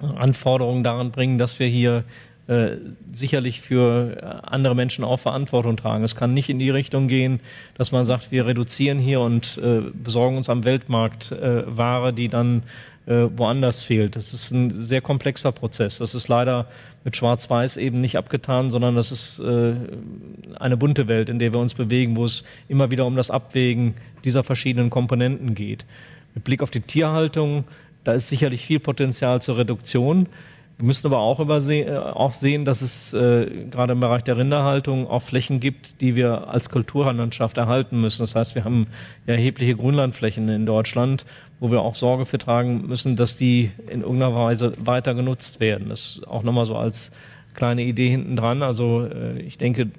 Anforderung 0.00 0.84
daran 0.84 1.10
bringen, 1.10 1.38
dass 1.38 1.58
wir 1.58 1.66
hier 1.66 2.04
äh, 2.46 2.76
sicherlich 3.12 3.60
für 3.60 4.16
äh, 4.16 4.48
andere 4.48 4.74
Menschen 4.74 5.04
auch 5.04 5.18
Verantwortung 5.18 5.76
tragen. 5.76 6.04
Es 6.04 6.16
kann 6.16 6.32
nicht 6.32 6.48
in 6.48 6.58
die 6.58 6.70
Richtung 6.70 7.08
gehen, 7.08 7.40
dass 7.76 7.92
man 7.92 8.06
sagt, 8.06 8.30
wir 8.30 8.46
reduzieren 8.46 8.98
hier 8.98 9.20
und 9.20 9.58
äh, 9.58 9.82
besorgen 9.92 10.36
uns 10.36 10.48
am 10.48 10.64
Weltmarkt 10.64 11.32
äh, 11.32 11.64
Ware, 11.66 12.12
die 12.12 12.28
dann 12.28 12.62
woanders 13.06 13.82
fehlt. 13.82 14.14
Das 14.14 14.32
ist 14.32 14.52
ein 14.52 14.86
sehr 14.86 15.00
komplexer 15.00 15.50
Prozess. 15.50 15.98
Das 15.98 16.14
ist 16.14 16.28
leider 16.28 16.66
mit 17.04 17.16
Schwarz-Weiß 17.16 17.76
eben 17.76 18.00
nicht 18.00 18.16
abgetan, 18.16 18.70
sondern 18.70 18.94
das 18.94 19.10
ist 19.10 19.38
äh, 19.38 19.74
eine 20.58 20.76
bunte 20.76 21.08
Welt, 21.08 21.28
in 21.28 21.38
der 21.38 21.52
wir 21.52 21.60
uns 21.60 21.74
bewegen, 21.74 22.16
wo 22.16 22.24
es 22.24 22.44
immer 22.68 22.90
wieder 22.90 23.06
um 23.06 23.16
das 23.16 23.30
Abwägen 23.30 23.94
dieser 24.24 24.44
verschiedenen 24.44 24.90
Komponenten 24.90 25.54
geht. 25.54 25.86
Mit 26.34 26.44
Blick 26.44 26.62
auf 26.62 26.70
die 26.70 26.80
Tierhaltung, 26.80 27.64
da 28.04 28.12
ist 28.12 28.28
sicherlich 28.28 28.64
viel 28.66 28.80
Potenzial 28.80 29.40
zur 29.40 29.58
Reduktion. 29.58 30.26
Wir 30.80 30.86
müssen 30.86 31.08
aber 31.08 31.18
auch, 31.18 31.40
übersehen, 31.40 31.88
äh, 31.88 31.98
auch 31.98 32.32
sehen, 32.32 32.64
dass 32.64 32.80
es 32.80 33.12
äh, 33.12 33.66
gerade 33.70 33.92
im 33.92 34.00
Bereich 34.00 34.24
der 34.24 34.38
Rinderhaltung 34.38 35.06
auch 35.06 35.20
Flächen 35.20 35.60
gibt, 35.60 36.00
die 36.00 36.16
wir 36.16 36.48
als 36.48 36.70
Kulturlandschaft 36.70 37.58
erhalten 37.58 38.00
müssen. 38.00 38.22
Das 38.22 38.34
heißt, 38.34 38.54
wir 38.54 38.64
haben 38.64 38.86
ja 39.26 39.34
erhebliche 39.34 39.76
Grünlandflächen 39.76 40.48
in 40.48 40.64
Deutschland, 40.64 41.26
wo 41.58 41.70
wir 41.70 41.82
auch 41.82 41.94
Sorge 41.94 42.24
für 42.24 42.38
tragen 42.38 42.86
müssen, 42.86 43.16
dass 43.16 43.36
die 43.36 43.72
in 43.90 44.00
irgendeiner 44.00 44.34
Weise 44.34 44.72
weiter 44.82 45.12
genutzt 45.12 45.60
werden. 45.60 45.90
Das 45.90 46.16
ist 46.16 46.26
auch 46.26 46.42
nochmal 46.42 46.64
so 46.64 46.76
als 46.76 47.10
kleine 47.52 47.82
Idee 47.82 48.08
hinten 48.08 48.36
dran. 48.36 48.62
Also 48.62 49.04
äh, 49.04 49.38
ich 49.38 49.58
denke, 49.58 49.90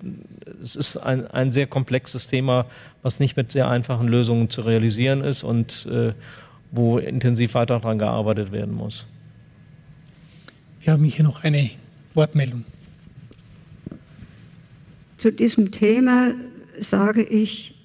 es 0.63 0.75
ist 0.75 0.97
ein, 0.97 1.27
ein 1.27 1.51
sehr 1.51 1.67
komplexes 1.67 2.25
Thema, 2.25 2.65
was 3.03 3.19
nicht 3.19 3.37
mit 3.37 3.51
sehr 3.51 3.69
einfachen 3.69 4.07
Lösungen 4.07 4.49
zu 4.49 4.61
realisieren 4.61 5.21
ist 5.21 5.43
und 5.43 5.87
äh, 5.91 6.13
wo 6.71 6.97
intensiv 6.97 7.53
weiter 7.53 7.79
daran 7.79 7.99
gearbeitet 7.99 8.51
werden 8.51 8.73
muss. 8.73 9.05
Wir 10.83 10.93
haben 10.93 11.03
hier 11.03 11.23
noch 11.23 11.43
eine 11.43 11.69
Wortmeldung. 12.15 12.65
Zu 15.17 15.31
diesem 15.31 15.71
Thema 15.71 16.33
sage 16.79 17.21
ich, 17.21 17.75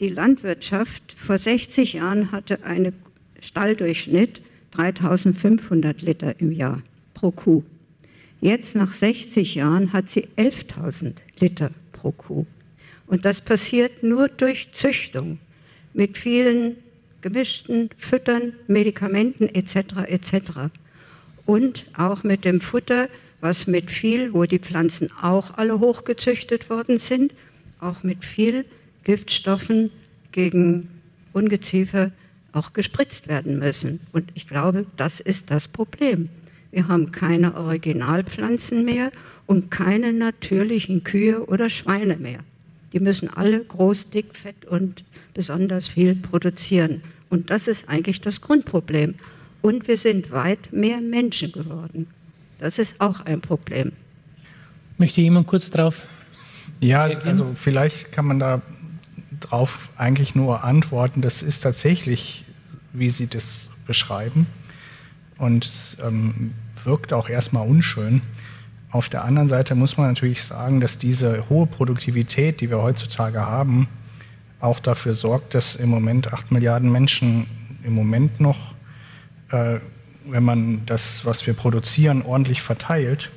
die 0.00 0.08
Landwirtschaft 0.08 1.14
vor 1.16 1.38
60 1.38 1.92
Jahren 1.92 2.32
hatte 2.32 2.64
einen 2.64 2.92
Stalldurchschnitt 3.40 4.42
3500 4.72 6.02
Liter 6.02 6.40
im 6.40 6.50
Jahr 6.50 6.82
pro 7.14 7.30
Kuh. 7.30 7.62
Jetzt 8.40 8.74
nach 8.74 8.92
60 8.92 9.54
Jahren 9.54 9.92
hat 9.92 10.08
sie 10.08 10.26
11.000 10.36 11.12
Liter 11.38 11.70
pro 11.92 12.10
Kuh. 12.10 12.46
Und 13.06 13.24
das 13.24 13.40
passiert 13.42 14.02
nur 14.02 14.28
durch 14.28 14.72
Züchtung 14.72 15.38
mit 15.94 16.18
vielen 16.18 16.76
gemischten 17.20 17.90
Füttern, 17.96 18.54
Medikamenten 18.66 19.48
etc. 19.54 20.08
etc 20.08 20.70
und 21.50 21.84
auch 21.96 22.22
mit 22.22 22.44
dem 22.44 22.60
Futter, 22.60 23.08
was 23.40 23.66
mit 23.66 23.90
viel, 23.90 24.32
wo 24.32 24.44
die 24.44 24.60
Pflanzen 24.60 25.10
auch 25.20 25.58
alle 25.58 25.80
hochgezüchtet 25.80 26.70
worden 26.70 27.00
sind, 27.00 27.34
auch 27.80 28.04
mit 28.04 28.24
viel 28.24 28.64
Giftstoffen 29.02 29.90
gegen 30.30 30.88
Ungeziefer 31.32 32.12
auch 32.52 32.72
gespritzt 32.72 33.26
werden 33.26 33.58
müssen. 33.58 33.98
Und 34.12 34.30
ich 34.34 34.46
glaube, 34.46 34.86
das 34.96 35.18
ist 35.18 35.50
das 35.50 35.66
Problem. 35.66 36.28
Wir 36.70 36.86
haben 36.86 37.10
keine 37.10 37.56
Originalpflanzen 37.56 38.84
mehr 38.84 39.10
und 39.46 39.72
keine 39.72 40.12
natürlichen 40.12 41.02
Kühe 41.02 41.44
oder 41.46 41.68
Schweine 41.68 42.16
mehr. 42.16 42.38
Die 42.92 43.00
müssen 43.00 43.28
alle 43.28 43.64
groß, 43.64 44.10
dick, 44.10 44.36
fett 44.36 44.66
und 44.66 45.02
besonders 45.34 45.88
viel 45.88 46.14
produzieren. 46.14 47.02
Und 47.28 47.50
das 47.50 47.66
ist 47.66 47.88
eigentlich 47.88 48.20
das 48.20 48.40
Grundproblem. 48.40 49.16
Und 49.62 49.88
wir 49.88 49.96
sind 49.96 50.30
weit 50.30 50.72
mehr 50.72 51.00
Menschen 51.00 51.52
geworden. 51.52 52.06
Das 52.58 52.78
ist 52.78 53.00
auch 53.00 53.20
ein 53.20 53.40
Problem. 53.40 53.92
Möchte 54.98 55.20
jemand 55.20 55.46
kurz 55.46 55.70
drauf? 55.70 56.06
Ja, 56.80 57.04
also 57.04 57.52
vielleicht 57.54 58.12
kann 58.12 58.26
man 58.26 58.38
da 58.38 58.62
drauf 59.40 59.88
eigentlich 59.96 60.34
nur 60.34 60.64
antworten. 60.64 61.22
Das 61.22 61.42
ist 61.42 61.62
tatsächlich, 61.62 62.44
wie 62.92 63.10
Sie 63.10 63.26
das 63.26 63.68
beschreiben. 63.86 64.46
Und 65.38 65.64
es 65.64 65.96
ähm, 66.02 66.52
wirkt 66.84 67.12
auch 67.12 67.28
erstmal 67.28 67.66
unschön. 67.66 68.22
Auf 68.90 69.08
der 69.08 69.24
anderen 69.24 69.48
Seite 69.48 69.74
muss 69.74 69.96
man 69.96 70.08
natürlich 70.08 70.44
sagen, 70.44 70.80
dass 70.80 70.98
diese 70.98 71.48
hohe 71.48 71.66
Produktivität, 71.66 72.60
die 72.60 72.70
wir 72.70 72.82
heutzutage 72.82 73.40
haben, 73.46 73.88
auch 74.60 74.80
dafür 74.80 75.14
sorgt, 75.14 75.54
dass 75.54 75.76
im 75.76 75.88
Moment 75.88 76.32
acht 76.32 76.50
Milliarden 76.50 76.90
Menschen 76.92 77.46
im 77.84 77.94
Moment 77.94 78.40
noch 78.40 78.74
wenn 79.50 80.42
man 80.42 80.86
das, 80.86 81.24
was 81.24 81.46
wir 81.46 81.54
produzieren, 81.54 82.22
ordentlich 82.22 82.62
verteilt, 82.62 83.30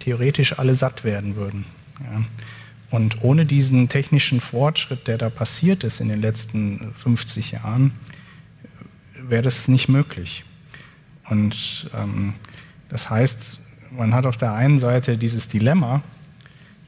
theoretisch 0.00 0.58
alle 0.58 0.74
satt 0.74 1.04
werden 1.04 1.36
würden. 1.36 1.64
Ja. 2.00 2.24
Und 2.90 3.22
ohne 3.22 3.44
diesen 3.44 3.88
technischen 3.88 4.40
Fortschritt, 4.40 5.08
der 5.08 5.18
da 5.18 5.30
passiert 5.30 5.82
ist 5.84 6.00
in 6.00 6.08
den 6.08 6.20
letzten 6.20 6.94
50 7.02 7.52
Jahren, 7.52 7.92
wäre 9.28 9.42
das 9.42 9.68
nicht 9.68 9.88
möglich. 9.88 10.44
Und 11.28 11.90
ähm, 11.94 12.34
das 12.90 13.10
heißt, 13.10 13.58
man 13.90 14.14
hat 14.14 14.26
auf 14.26 14.36
der 14.36 14.52
einen 14.52 14.78
Seite 14.78 15.16
dieses 15.16 15.48
Dilemma, 15.48 16.02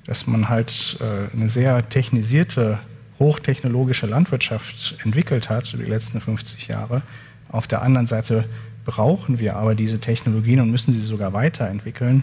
dass 0.06 0.26
man 0.26 0.48
halt 0.48 0.98
äh, 1.00 1.34
eine 1.34 1.48
sehr 1.48 1.88
technisierte, 1.88 2.78
hochtechnologische 3.18 4.06
Landwirtschaft 4.06 4.98
entwickelt 5.02 5.48
hat 5.48 5.72
die 5.72 5.82
letzten 5.82 6.20
50 6.20 6.68
Jahre, 6.68 7.02
auf 7.51 7.66
der 7.66 7.82
anderen 7.82 8.07
Seite 8.07 8.44
brauchen 8.84 9.38
wir 9.38 9.57
aber 9.57 9.74
diese 9.74 9.99
Technologien 9.99 10.61
und 10.61 10.70
müssen 10.70 10.94
sie 10.94 11.01
sogar 11.01 11.32
weiterentwickeln, 11.32 12.22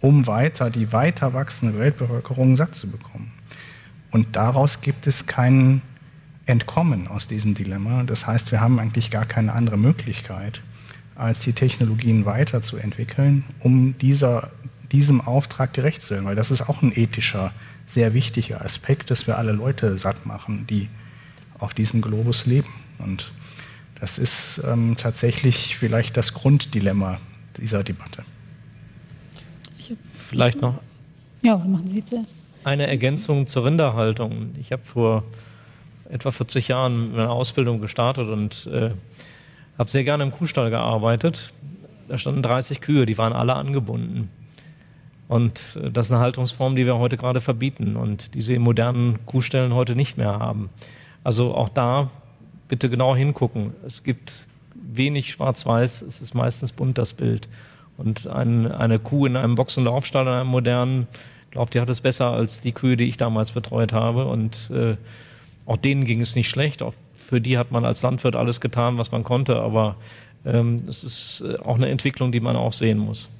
um 0.00 0.26
weiter 0.26 0.70
die 0.70 0.92
weiter 0.92 1.34
wachsende 1.34 1.78
Weltbevölkerung 1.78 2.56
satt 2.56 2.74
zu 2.74 2.88
bekommen. 2.88 3.32
Und 4.10 4.36
daraus 4.36 4.80
gibt 4.80 5.06
es 5.06 5.26
kein 5.26 5.82
Entkommen 6.46 7.08
aus 7.08 7.28
diesem 7.28 7.54
Dilemma. 7.54 8.04
Das 8.04 8.26
heißt, 8.26 8.50
wir 8.52 8.60
haben 8.60 8.78
eigentlich 8.78 9.10
gar 9.10 9.26
keine 9.26 9.52
andere 9.52 9.76
Möglichkeit, 9.76 10.62
als 11.14 11.40
die 11.40 11.52
Technologien 11.52 12.24
weiterzuentwickeln, 12.24 13.44
um 13.60 13.98
dieser, 13.98 14.50
diesem 14.90 15.20
Auftrag 15.20 15.74
gerecht 15.74 16.00
zu 16.00 16.10
werden. 16.10 16.24
Weil 16.24 16.36
das 16.36 16.50
ist 16.50 16.66
auch 16.66 16.80
ein 16.80 16.92
ethischer, 16.94 17.52
sehr 17.86 18.14
wichtiger 18.14 18.64
Aspekt, 18.64 19.10
dass 19.10 19.26
wir 19.26 19.36
alle 19.36 19.52
Leute 19.52 19.98
satt 19.98 20.24
machen, 20.24 20.66
die 20.68 20.88
auf 21.58 21.74
diesem 21.74 22.00
Globus 22.00 22.46
leben. 22.46 22.68
Und 22.98 23.30
das 24.00 24.18
ist 24.18 24.60
ähm, 24.64 24.96
tatsächlich 24.96 25.76
vielleicht 25.76 26.16
das 26.16 26.34
Grunddilemma 26.34 27.18
dieser 27.56 27.82
Debatte. 27.82 28.24
Vielleicht 30.14 30.60
noch 30.60 30.80
ja, 31.42 31.56
machen 31.56 31.88
Sie 31.88 32.04
zuerst. 32.04 32.38
eine 32.64 32.86
Ergänzung 32.86 33.46
zur 33.46 33.64
Rinderhaltung. 33.64 34.54
Ich 34.60 34.72
habe 34.72 34.82
vor 34.84 35.24
etwa 36.10 36.30
40 36.30 36.68
Jahren 36.68 37.14
eine 37.14 37.30
Ausbildung 37.30 37.80
gestartet 37.80 38.28
und 38.28 38.68
äh, 38.70 38.90
habe 39.78 39.90
sehr 39.90 40.04
gerne 40.04 40.24
im 40.24 40.32
Kuhstall 40.32 40.68
gearbeitet. 40.70 41.52
Da 42.08 42.18
standen 42.18 42.42
30 42.42 42.80
Kühe, 42.80 43.06
die 43.06 43.16
waren 43.16 43.32
alle 43.32 43.54
angebunden. 43.54 44.30
Und 45.28 45.78
äh, 45.82 45.90
das 45.90 46.06
ist 46.06 46.12
eine 46.12 46.20
Haltungsform, 46.20 46.76
die 46.76 46.84
wir 46.84 46.98
heute 46.98 47.16
gerade 47.16 47.40
verbieten 47.40 47.96
und 47.96 48.34
diese 48.34 48.52
in 48.54 48.62
modernen 48.62 49.24
Kuhstellen 49.24 49.74
heute 49.74 49.96
nicht 49.96 50.18
mehr 50.18 50.38
haben. 50.38 50.68
Also 51.24 51.54
auch 51.54 51.68
da 51.68 52.10
bitte 52.68 52.88
genau 52.88 53.16
hingucken. 53.16 53.72
Es 53.86 54.02
gibt 54.04 54.46
wenig 54.74 55.32
schwarz-weiß, 55.32 56.02
es 56.02 56.20
ist 56.20 56.34
meistens 56.34 56.72
bunt 56.72 56.98
das 56.98 57.12
Bild. 57.12 57.48
Und 57.96 58.28
ein, 58.28 58.70
eine 58.70 58.98
Kuh 58.98 59.26
in 59.26 59.36
einem 59.36 59.56
Box- 59.56 59.76
und 59.76 59.84
Laufstall, 59.84 60.26
in 60.26 60.32
einem 60.32 60.48
modernen, 60.48 61.08
glaubt, 61.50 61.74
die 61.74 61.80
hat 61.80 61.88
es 61.88 62.00
besser 62.00 62.30
als 62.30 62.60
die 62.60 62.72
Kühe, 62.72 62.96
die 62.96 63.08
ich 63.08 63.16
damals 63.16 63.50
betreut 63.50 63.92
habe. 63.92 64.26
Und 64.26 64.70
äh, 64.70 64.96
auch 65.66 65.76
denen 65.76 66.04
ging 66.04 66.20
es 66.20 66.36
nicht 66.36 66.48
schlecht. 66.48 66.82
Auch 66.82 66.94
für 67.14 67.40
die 67.40 67.58
hat 67.58 67.72
man 67.72 67.84
als 67.84 68.02
Landwirt 68.02 68.36
alles 68.36 68.60
getan, 68.60 68.98
was 68.98 69.10
man 69.10 69.24
konnte. 69.24 69.56
Aber 69.56 69.96
ähm, 70.46 70.84
es 70.88 71.02
ist 71.02 71.42
äh, 71.44 71.56
auch 71.58 71.74
eine 71.74 71.88
Entwicklung, 71.88 72.30
die 72.30 72.40
man 72.40 72.54
auch 72.54 72.72
sehen 72.72 72.98
muss. 72.98 73.30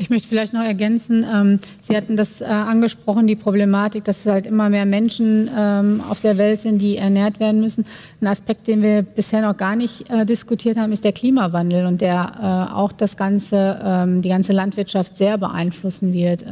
Ich 0.00 0.10
möchte 0.10 0.28
vielleicht 0.28 0.52
noch 0.52 0.62
ergänzen, 0.62 1.26
ähm, 1.28 1.58
Sie 1.82 1.96
hatten 1.96 2.16
das 2.16 2.40
äh, 2.40 2.44
angesprochen, 2.44 3.26
die 3.26 3.34
Problematik, 3.34 4.04
dass 4.04 4.24
halt 4.26 4.46
immer 4.46 4.68
mehr 4.68 4.86
Menschen 4.86 5.50
ähm, 5.54 6.00
auf 6.08 6.20
der 6.20 6.38
Welt 6.38 6.60
sind, 6.60 6.80
die 6.80 6.96
ernährt 6.96 7.40
werden 7.40 7.60
müssen. 7.60 7.84
Ein 8.20 8.28
Aspekt, 8.28 8.68
den 8.68 8.80
wir 8.80 9.02
bisher 9.02 9.42
noch 9.42 9.56
gar 9.56 9.74
nicht 9.74 10.08
äh, 10.08 10.24
diskutiert 10.24 10.76
haben, 10.76 10.92
ist 10.92 11.02
der 11.02 11.12
Klimawandel 11.12 11.84
und 11.84 12.00
der 12.00 12.68
äh, 12.70 12.74
auch 12.74 12.92
das 12.92 13.16
ganze, 13.16 13.80
ähm, 13.82 14.22
die 14.22 14.28
ganze 14.28 14.52
Landwirtschaft 14.52 15.16
sehr 15.16 15.36
beeinflussen 15.36 16.12
wird. 16.12 16.44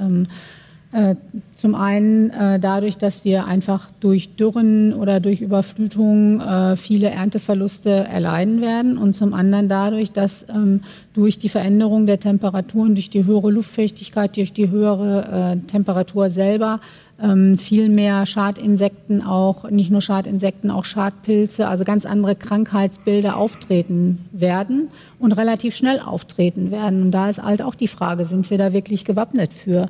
Äh, 0.96 1.16
zum 1.56 1.74
einen 1.74 2.30
äh, 2.30 2.58
dadurch, 2.58 2.96
dass 2.96 3.22
wir 3.22 3.44
einfach 3.44 3.90
durch 4.00 4.34
Dürren 4.36 4.94
oder 4.94 5.20
durch 5.20 5.42
Überflutungen 5.42 6.40
äh, 6.40 6.76
viele 6.76 7.10
Ernteverluste 7.10 7.90
erleiden 7.90 8.62
werden 8.62 8.96
und 8.96 9.12
zum 9.12 9.34
anderen 9.34 9.68
dadurch, 9.68 10.12
dass 10.12 10.46
ähm, 10.48 10.80
durch 11.12 11.38
die 11.38 11.50
Veränderung 11.50 12.06
der 12.06 12.18
Temperaturen, 12.18 12.94
durch 12.94 13.10
die 13.10 13.26
höhere 13.26 13.50
Luftfeuchtigkeit, 13.50 14.38
durch 14.38 14.54
die 14.54 14.70
höhere 14.70 15.58
Temperatur 15.66 16.30
selber 16.30 16.80
ähm, 17.22 17.58
viel 17.58 17.88
mehr 17.88 18.24
Schadinsekten 18.24 19.22
auch, 19.22 19.68
nicht 19.70 19.90
nur 19.90 20.00
Schadinsekten, 20.00 20.70
auch 20.70 20.84
Schadpilze, 20.84 21.68
also 21.68 21.84
ganz 21.84 22.06
andere 22.06 22.36
Krankheitsbilder 22.36 23.36
auftreten 23.36 24.26
werden 24.32 24.88
und 25.18 25.32
relativ 25.32 25.74
schnell 25.74 26.00
auftreten 26.00 26.70
werden. 26.70 27.02
Und 27.02 27.10
da 27.10 27.28
ist 27.28 27.42
halt 27.42 27.60
auch 27.62 27.74
die 27.74 27.88
Frage, 27.88 28.24
sind 28.24 28.50
wir 28.50 28.58
da 28.58 28.72
wirklich 28.72 29.04
gewappnet 29.04 29.52
für? 29.52 29.88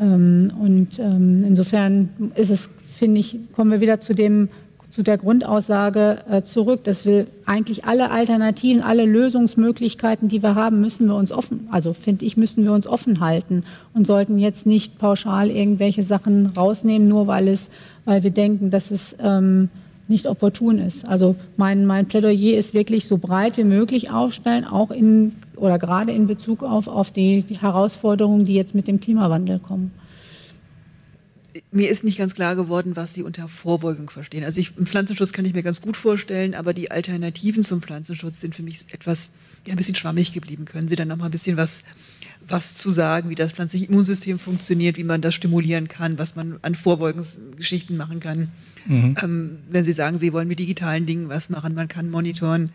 Ähm, 0.00 0.52
und 0.60 0.98
ähm, 0.98 1.44
insofern 1.46 2.08
ist 2.34 2.50
es, 2.50 2.68
finde 2.98 3.20
ich, 3.20 3.38
kommen 3.52 3.70
wir 3.70 3.80
wieder 3.80 4.00
zu 4.00 4.14
dem 4.14 4.48
zu 4.92 5.02
der 5.02 5.16
Grundaussage 5.16 6.18
äh, 6.30 6.42
zurück, 6.42 6.84
dass 6.84 7.06
wir 7.06 7.26
eigentlich 7.46 7.86
alle 7.86 8.10
Alternativen, 8.10 8.82
alle 8.82 9.06
Lösungsmöglichkeiten, 9.06 10.28
die 10.28 10.42
wir 10.42 10.54
haben, 10.54 10.82
müssen 10.82 11.06
wir 11.06 11.14
uns 11.14 11.32
offen, 11.32 11.66
also 11.70 11.94
finde 11.94 12.26
ich, 12.26 12.36
müssen 12.36 12.64
wir 12.64 12.72
uns 12.72 12.86
offen 12.86 13.20
halten 13.20 13.64
und 13.94 14.06
sollten 14.06 14.38
jetzt 14.38 14.66
nicht 14.66 14.98
pauschal 14.98 15.50
irgendwelche 15.50 16.02
Sachen 16.02 16.46
rausnehmen, 16.46 17.08
nur 17.08 17.26
weil 17.26 17.48
es, 17.48 17.70
weil 18.04 18.22
wir 18.22 18.32
denken, 18.32 18.70
dass 18.70 18.90
es 18.90 19.16
ähm, 19.18 19.70
nicht 20.12 20.26
opportun 20.26 20.78
ist. 20.78 21.08
Also 21.08 21.34
mein, 21.56 21.86
mein 21.86 22.06
Plädoyer 22.06 22.56
ist 22.56 22.74
wirklich 22.74 23.06
so 23.06 23.18
breit 23.18 23.56
wie 23.56 23.64
möglich 23.64 24.10
aufstellen, 24.10 24.64
auch 24.64 24.90
in 24.92 25.32
oder 25.56 25.78
gerade 25.78 26.12
in 26.12 26.26
Bezug 26.26 26.62
auf, 26.62 26.86
auf 26.88 27.10
die, 27.10 27.42
die 27.42 27.60
Herausforderungen, 27.60 28.44
die 28.44 28.54
jetzt 28.54 28.74
mit 28.74 28.88
dem 28.88 29.00
Klimawandel 29.00 29.58
kommen. 29.58 29.92
Mir 31.70 31.90
ist 31.90 32.02
nicht 32.02 32.18
ganz 32.18 32.34
klar 32.34 32.56
geworden, 32.56 32.96
was 32.96 33.14
Sie 33.14 33.22
unter 33.22 33.46
Vorbeugung 33.48 34.08
verstehen. 34.08 34.44
Also 34.44 34.60
ich, 34.60 34.70
Pflanzenschutz 34.70 35.32
kann 35.32 35.44
ich 35.44 35.54
mir 35.54 35.62
ganz 35.62 35.82
gut 35.82 35.96
vorstellen, 35.96 36.54
aber 36.54 36.72
die 36.72 36.90
Alternativen 36.90 37.62
zum 37.62 37.82
Pflanzenschutz 37.82 38.40
sind 38.40 38.54
für 38.54 38.62
mich 38.62 38.86
etwas 38.90 39.32
ja, 39.66 39.74
ein 39.74 39.76
bisschen 39.76 39.94
schwammig 39.94 40.32
geblieben. 40.32 40.64
Können 40.64 40.88
Sie 40.88 40.96
dann 40.96 41.08
noch 41.08 41.16
mal 41.16 41.26
ein 41.26 41.30
bisschen 41.30 41.56
was, 41.56 41.82
was 42.48 42.74
zu 42.74 42.90
sagen, 42.90 43.30
wie 43.30 43.34
das 43.34 43.52
pflanzliche 43.52 43.86
Immunsystem 43.86 44.38
funktioniert, 44.38 44.96
wie 44.96 45.04
man 45.04 45.20
das 45.20 45.34
stimulieren 45.34 45.88
kann, 45.88 46.18
was 46.18 46.36
man 46.36 46.58
an 46.62 46.74
Vorbeugungsgeschichten 46.74 47.96
machen 47.96 48.20
kann? 48.20 48.48
Mhm. 48.86 49.16
Ähm, 49.22 49.58
wenn 49.70 49.84
Sie 49.84 49.92
sagen, 49.92 50.18
Sie 50.18 50.32
wollen 50.32 50.48
mit 50.48 50.58
digitalen 50.58 51.06
Dingen 51.06 51.28
was 51.28 51.50
machen, 51.50 51.74
man 51.74 51.88
kann 51.88 52.10
monitoren. 52.10 52.70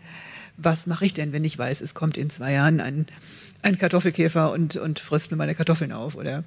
Was 0.56 0.86
mache 0.86 1.04
ich 1.04 1.14
denn, 1.14 1.32
wenn 1.32 1.44
ich 1.44 1.56
weiß, 1.56 1.80
es 1.80 1.94
kommt 1.94 2.16
in 2.16 2.30
zwei 2.30 2.52
Jahren 2.52 2.80
ein, 2.80 3.06
ein 3.62 3.78
Kartoffelkäfer 3.78 4.52
und, 4.52 4.76
und 4.76 4.98
frisst 4.98 5.30
mir 5.30 5.36
meine 5.36 5.54
Kartoffeln 5.54 5.92
auf 5.92 6.16
oder, 6.16 6.44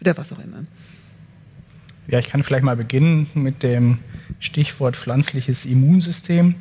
oder 0.00 0.16
was 0.16 0.32
auch 0.32 0.38
immer? 0.38 0.64
Ja, 2.06 2.18
ich 2.18 2.28
kann 2.28 2.42
vielleicht 2.42 2.64
mal 2.64 2.76
beginnen 2.76 3.28
mit 3.34 3.62
dem 3.62 3.98
Stichwort 4.40 4.96
pflanzliches 4.96 5.64
Immunsystem. 5.64 6.54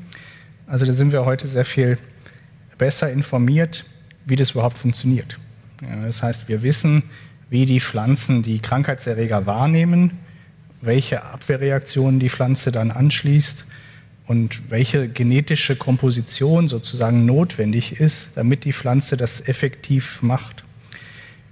Also 0.66 0.86
da 0.86 0.94
sind 0.94 1.12
wir 1.12 1.26
heute 1.26 1.48
sehr 1.48 1.66
viel 1.66 1.98
besser 2.78 3.12
informiert, 3.12 3.86
wie 4.26 4.36
das 4.36 4.52
überhaupt 4.52 4.78
funktioniert. 4.78 5.38
Das 6.06 6.22
heißt, 6.22 6.48
wir 6.48 6.62
wissen, 6.62 7.04
wie 7.50 7.66
die 7.66 7.80
Pflanzen 7.80 8.44
die 8.44 8.60
Krankheitserreger 8.60 9.46
wahrnehmen, 9.46 10.12
welche 10.82 11.24
Abwehrreaktionen 11.24 12.20
die 12.20 12.30
Pflanze 12.30 12.72
dann 12.72 12.92
anschließt 12.92 13.66
und 14.28 14.70
welche 14.70 15.08
genetische 15.08 15.76
Komposition 15.76 16.68
sozusagen 16.68 17.26
notwendig 17.26 18.00
ist, 18.00 18.30
damit 18.36 18.66
die 18.66 18.74
Pflanze 18.74 19.18
das 19.18 19.48
effektiv 19.48 20.22
macht. 20.22 20.64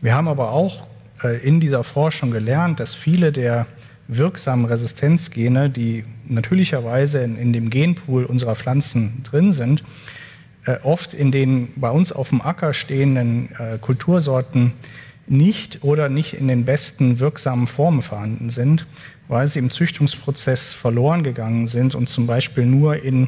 Wir 0.01 0.13
haben 0.13 0.27
aber 0.27 0.51
auch 0.51 0.85
äh, 1.23 1.37
in 1.37 1.59
dieser 1.59 1.83
Forschung 1.83 2.31
gelernt, 2.31 2.79
dass 2.79 2.93
viele 2.93 3.31
der 3.31 3.65
wirksamen 4.07 4.65
Resistenzgene, 4.65 5.69
die 5.69 6.03
natürlicherweise 6.27 7.19
in, 7.19 7.37
in 7.37 7.53
dem 7.53 7.69
Genpool 7.69 8.25
unserer 8.25 8.55
Pflanzen 8.55 9.23
drin 9.23 9.53
sind, 9.53 9.83
äh, 10.65 10.77
oft 10.83 11.13
in 11.13 11.31
den 11.31 11.69
bei 11.75 11.89
uns 11.89 12.11
auf 12.11 12.29
dem 12.29 12.41
Acker 12.41 12.73
stehenden 12.73 13.49
äh, 13.57 13.77
Kultursorten 13.77 14.73
nicht 15.27 15.83
oder 15.83 16.09
nicht 16.09 16.33
in 16.33 16.47
den 16.47 16.65
besten 16.65 17.19
wirksamen 17.19 17.67
Formen 17.67 18.01
vorhanden 18.01 18.49
sind, 18.49 18.85
weil 19.27 19.47
sie 19.47 19.59
im 19.59 19.71
Züchtungsprozess 19.71 20.73
verloren 20.73 21.23
gegangen 21.23 21.67
sind 21.67 21.95
und 21.95 22.09
zum 22.09 22.27
Beispiel 22.27 22.65
nur 22.65 23.01
in, 23.03 23.27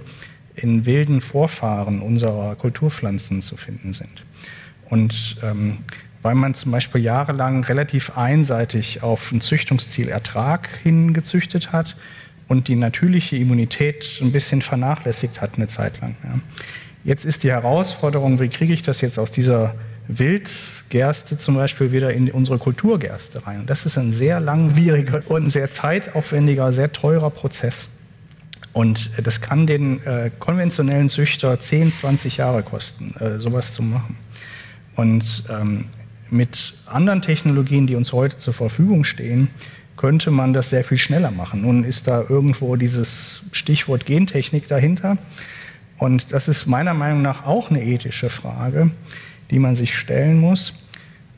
in 0.56 0.86
wilden 0.86 1.22
Vorfahren 1.22 2.02
unserer 2.02 2.56
Kulturpflanzen 2.56 3.42
zu 3.42 3.58
finden 3.58 3.94
sind. 3.94 4.24
Und 4.90 5.38
ähm, 5.44 5.80
weil 6.22 6.36
man 6.36 6.54
zum 6.54 6.72
Beispiel 6.72 7.02
jahrelang 7.02 7.64
relativ 7.64 8.18
einseitig 8.18 9.04
auf 9.04 9.32
ein 9.32 9.42
Züchtungsziel 9.42 10.10
Ertrag 10.10 10.68
hingezüchtet 10.84 11.72
hat 11.72 11.96
und 12.48 12.68
die 12.68 12.76
natürliche 12.76 13.36
Immunität 13.36 14.20
ein 14.22 14.32
bisschen 14.32 14.62
vernachlässigt 14.62 15.42
hat 15.42 15.52
eine 15.56 15.68
Zeit 15.68 16.00
lang. 16.02 16.16
Ja. 16.24 16.40
Jetzt 17.08 17.24
ist 17.24 17.44
die 17.44 17.52
Herausforderung, 17.52 18.42
wie 18.42 18.50
kriege 18.50 18.74
ich 18.74 18.82
das 18.82 19.00
jetzt 19.00 19.18
aus 19.18 19.32
dieser 19.32 19.76
Wildgerste 20.10 21.38
zum 21.38 21.56
Beispiel 21.56 21.94
wieder 21.94 22.12
in 22.12 22.30
unsere 22.30 22.58
Kulturgerste 22.58 23.48
rein? 23.48 23.62
Und 23.62 23.70
das 23.70 23.86
ist 23.86 23.98
ein 23.98 24.12
sehr 24.12 24.42
langwieriger 24.42 25.22
und 25.30 25.50
sehr 25.50 25.72
zeitaufwendiger, 25.72 26.74
sehr 26.74 26.92
teurer 26.92 27.30
Prozess. 27.30 27.88
Und 28.74 29.10
das 29.24 29.40
kann 29.40 29.68
den 29.68 30.06
äh, 30.06 30.32
konventionellen 30.38 31.08
Züchter 31.08 31.58
10, 31.58 31.94
20 31.94 32.36
Jahre 32.36 32.62
kosten, 32.62 33.16
äh, 33.22 33.40
sowas 33.40 33.74
zu 33.74 33.84
machen. 33.84 34.18
Und 34.98 35.46
ähm, 35.50 35.86
mit 36.30 36.74
anderen 36.88 37.22
Technologien, 37.22 37.88
die 37.88 37.96
uns 37.96 38.12
heute 38.12 38.36
zur 38.36 38.54
Verfügung 38.54 39.06
stehen, 39.06 39.48
könnte 39.96 40.30
man 40.30 40.52
das 40.52 40.72
sehr 40.72 40.84
viel 40.84 40.98
schneller 40.98 41.32
machen. 41.32 41.62
Nun 41.62 41.86
ist 41.86 42.06
da 42.06 42.26
irgendwo 42.28 42.76
dieses 42.76 43.44
Stichwort 43.54 44.06
Gentechnik 44.06 44.68
dahinter. 44.68 45.18
Und 45.98 46.32
das 46.32 46.48
ist 46.48 46.68
meiner 46.68 46.94
Meinung 46.94 47.22
nach 47.22 47.46
auch 47.46 47.70
eine 47.70 47.84
ethische 47.84 48.30
Frage, 48.30 48.92
die 49.50 49.60
man 49.60 49.76
sich 49.76 49.96
stellen 49.96 50.40
muss, 50.40 50.74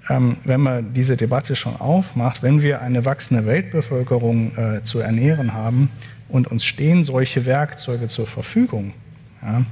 ähm, 0.09 0.37
wenn 0.43 0.61
man 0.61 0.93
diese 0.93 1.15
Debatte 1.15 1.55
schon 1.55 1.75
aufmacht. 1.75 2.43
Wenn 2.43 2.61
wir 2.61 2.81
eine 2.81 3.05
wachsende 3.05 3.45
Weltbevölkerung 3.45 4.57
äh, 4.57 4.83
zu 4.83 4.99
ernähren 4.99 5.53
haben 5.53 5.89
und 6.27 6.47
uns 6.47 6.65
stehen 6.65 7.03
solche 7.03 7.45
Werkzeuge 7.45 8.07
zur 8.07 8.27
Verfügung, 8.27 8.93
ja, 9.41 9.65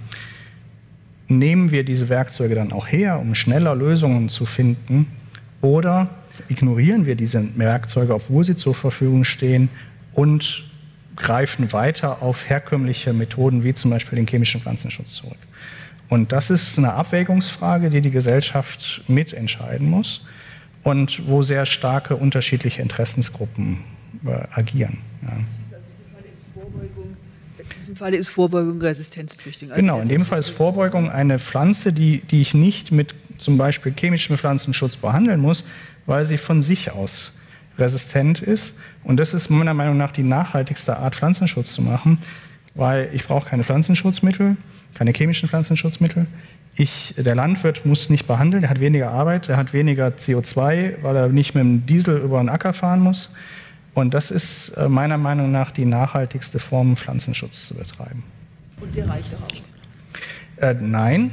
nehmen 1.27 1.71
wir 1.71 1.83
diese 1.83 2.07
Werkzeuge 2.07 2.55
dann 2.55 2.71
auch 2.71 2.87
her, 2.87 3.19
um 3.19 3.35
schneller 3.35 3.75
Lösungen 3.75 4.29
zu 4.29 4.45
finden, 4.45 5.07
oder 5.59 6.07
ignorieren 6.49 7.05
wir 7.05 7.15
diese 7.15 7.43
Werkzeuge, 7.57 8.13
obwohl 8.13 8.43
sie 8.43 8.55
zur 8.55 8.75
Verfügung 8.75 9.23
stehen, 9.23 9.69
und 10.13 10.66
greifen 11.17 11.73
weiter 11.73 12.21
auf 12.21 12.47
herkömmliche 12.47 13.13
Methoden 13.13 13.63
wie 13.63 13.73
zum 13.73 13.91
Beispiel 13.91 14.15
den 14.15 14.27
chemischen 14.27 14.61
Pflanzenschutz 14.61 15.15
zurück. 15.15 15.37
Und 16.09 16.31
das 16.31 16.49
ist 16.49 16.77
eine 16.77 16.93
Abwägungsfrage, 16.93 17.89
die 17.89 18.01
die 18.01 18.11
Gesellschaft 18.11 19.01
mitentscheiden 19.07 19.89
muss 19.89 20.21
und 20.83 21.27
wo 21.27 21.41
sehr 21.41 21.65
starke 21.65 22.15
unterschiedliche 22.15 22.81
Interessensgruppen 22.81 23.79
äh, 24.25 24.47
agieren. 24.51 24.99
Ja. 25.23 25.33
In 27.57 27.65
diesem 27.77 27.95
Fall 27.97 28.13
ist 28.13 28.29
Vorbeugung 28.29 28.81
Resistenzzüchtung. 28.81 29.71
Also 29.71 29.81
genau, 29.81 29.99
in 29.99 30.07
dem 30.07 30.25
Fall 30.25 30.39
ist 30.39 30.49
Vorbeugung 30.49 31.09
eine 31.09 31.39
Pflanze, 31.39 31.91
die, 31.91 32.21
die 32.21 32.41
ich 32.41 32.53
nicht 32.53 32.91
mit 32.91 33.13
zum 33.37 33.57
Beispiel 33.57 33.93
chemischem 33.97 34.37
Pflanzenschutz 34.37 34.95
behandeln 34.95 35.41
muss, 35.41 35.63
weil 36.05 36.25
sie 36.25 36.37
von 36.37 36.61
sich 36.61 36.91
aus 36.91 37.31
resistent 37.77 38.41
ist. 38.41 38.73
Und 39.07 39.15
das 39.15 39.33
ist 39.33 39.49
meiner 39.49 39.73
Meinung 39.73 39.95
nach 39.95 40.11
die 40.11 40.21
nachhaltigste 40.21 40.97
Art, 40.97 41.15
Pflanzenschutz 41.15 41.71
zu 41.71 41.81
machen, 41.81 42.17
weil 42.75 43.09
ich 43.13 43.25
brauche 43.25 43.47
keine 43.47 43.63
Pflanzenschutzmittel, 43.63 44.57
keine 44.95 45.13
chemischen 45.13 45.47
Pflanzenschutzmittel. 45.47 46.27
Ich, 46.75 47.15
der 47.17 47.33
Landwirt 47.33 47.85
muss 47.85 48.09
nicht 48.09 48.27
behandeln, 48.27 48.65
er 48.65 48.69
hat 48.69 48.81
weniger 48.81 49.11
Arbeit, 49.11 49.47
er 49.47 49.55
hat 49.55 49.71
weniger 49.71 50.07
CO2, 50.09 50.95
weil 51.03 51.15
er 51.15 51.29
nicht 51.29 51.55
mit 51.55 51.63
dem 51.63 51.85
Diesel 51.85 52.17
über 52.17 52.39
den 52.39 52.49
Acker 52.49 52.73
fahren 52.73 52.99
muss. 52.99 53.29
Und 53.93 54.13
das 54.13 54.29
ist 54.29 54.73
äh, 54.75 54.89
meiner 54.89 55.17
Meinung 55.17 55.53
nach 55.53 55.71
die 55.71 55.85
nachhaltigste 55.85 56.59
Form, 56.59 56.97
Pflanzenschutz 56.97 57.69
zu 57.69 57.75
betreiben. 57.75 58.23
Und 58.81 58.93
der 58.93 59.07
reicht 59.07 59.33
auch 59.35 59.55
aus? 59.55 59.69
Äh, 60.57 60.75
nein, 60.81 61.31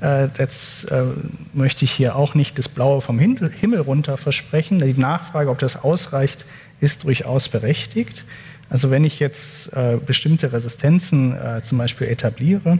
äh, 0.00 0.28
jetzt 0.38 0.90
äh, 0.90 1.04
möchte 1.52 1.84
ich 1.84 1.92
hier 1.92 2.16
auch 2.16 2.34
nicht 2.34 2.58
das 2.58 2.68
Blaue 2.68 3.02
vom 3.02 3.18
Himmel 3.18 3.80
runter 3.80 4.16
versprechen. 4.16 4.78
Die 4.78 4.94
Nachfrage, 4.94 5.50
ob 5.50 5.58
das 5.58 5.76
ausreicht, 5.76 6.46
ist 6.84 7.04
durchaus 7.04 7.48
berechtigt. 7.48 8.24
Also 8.70 8.90
wenn 8.90 9.04
ich 9.04 9.18
jetzt 9.18 9.72
äh, 9.72 9.96
bestimmte 10.04 10.52
Resistenzen 10.52 11.36
äh, 11.36 11.62
zum 11.62 11.78
Beispiel 11.78 12.06
etabliere, 12.06 12.78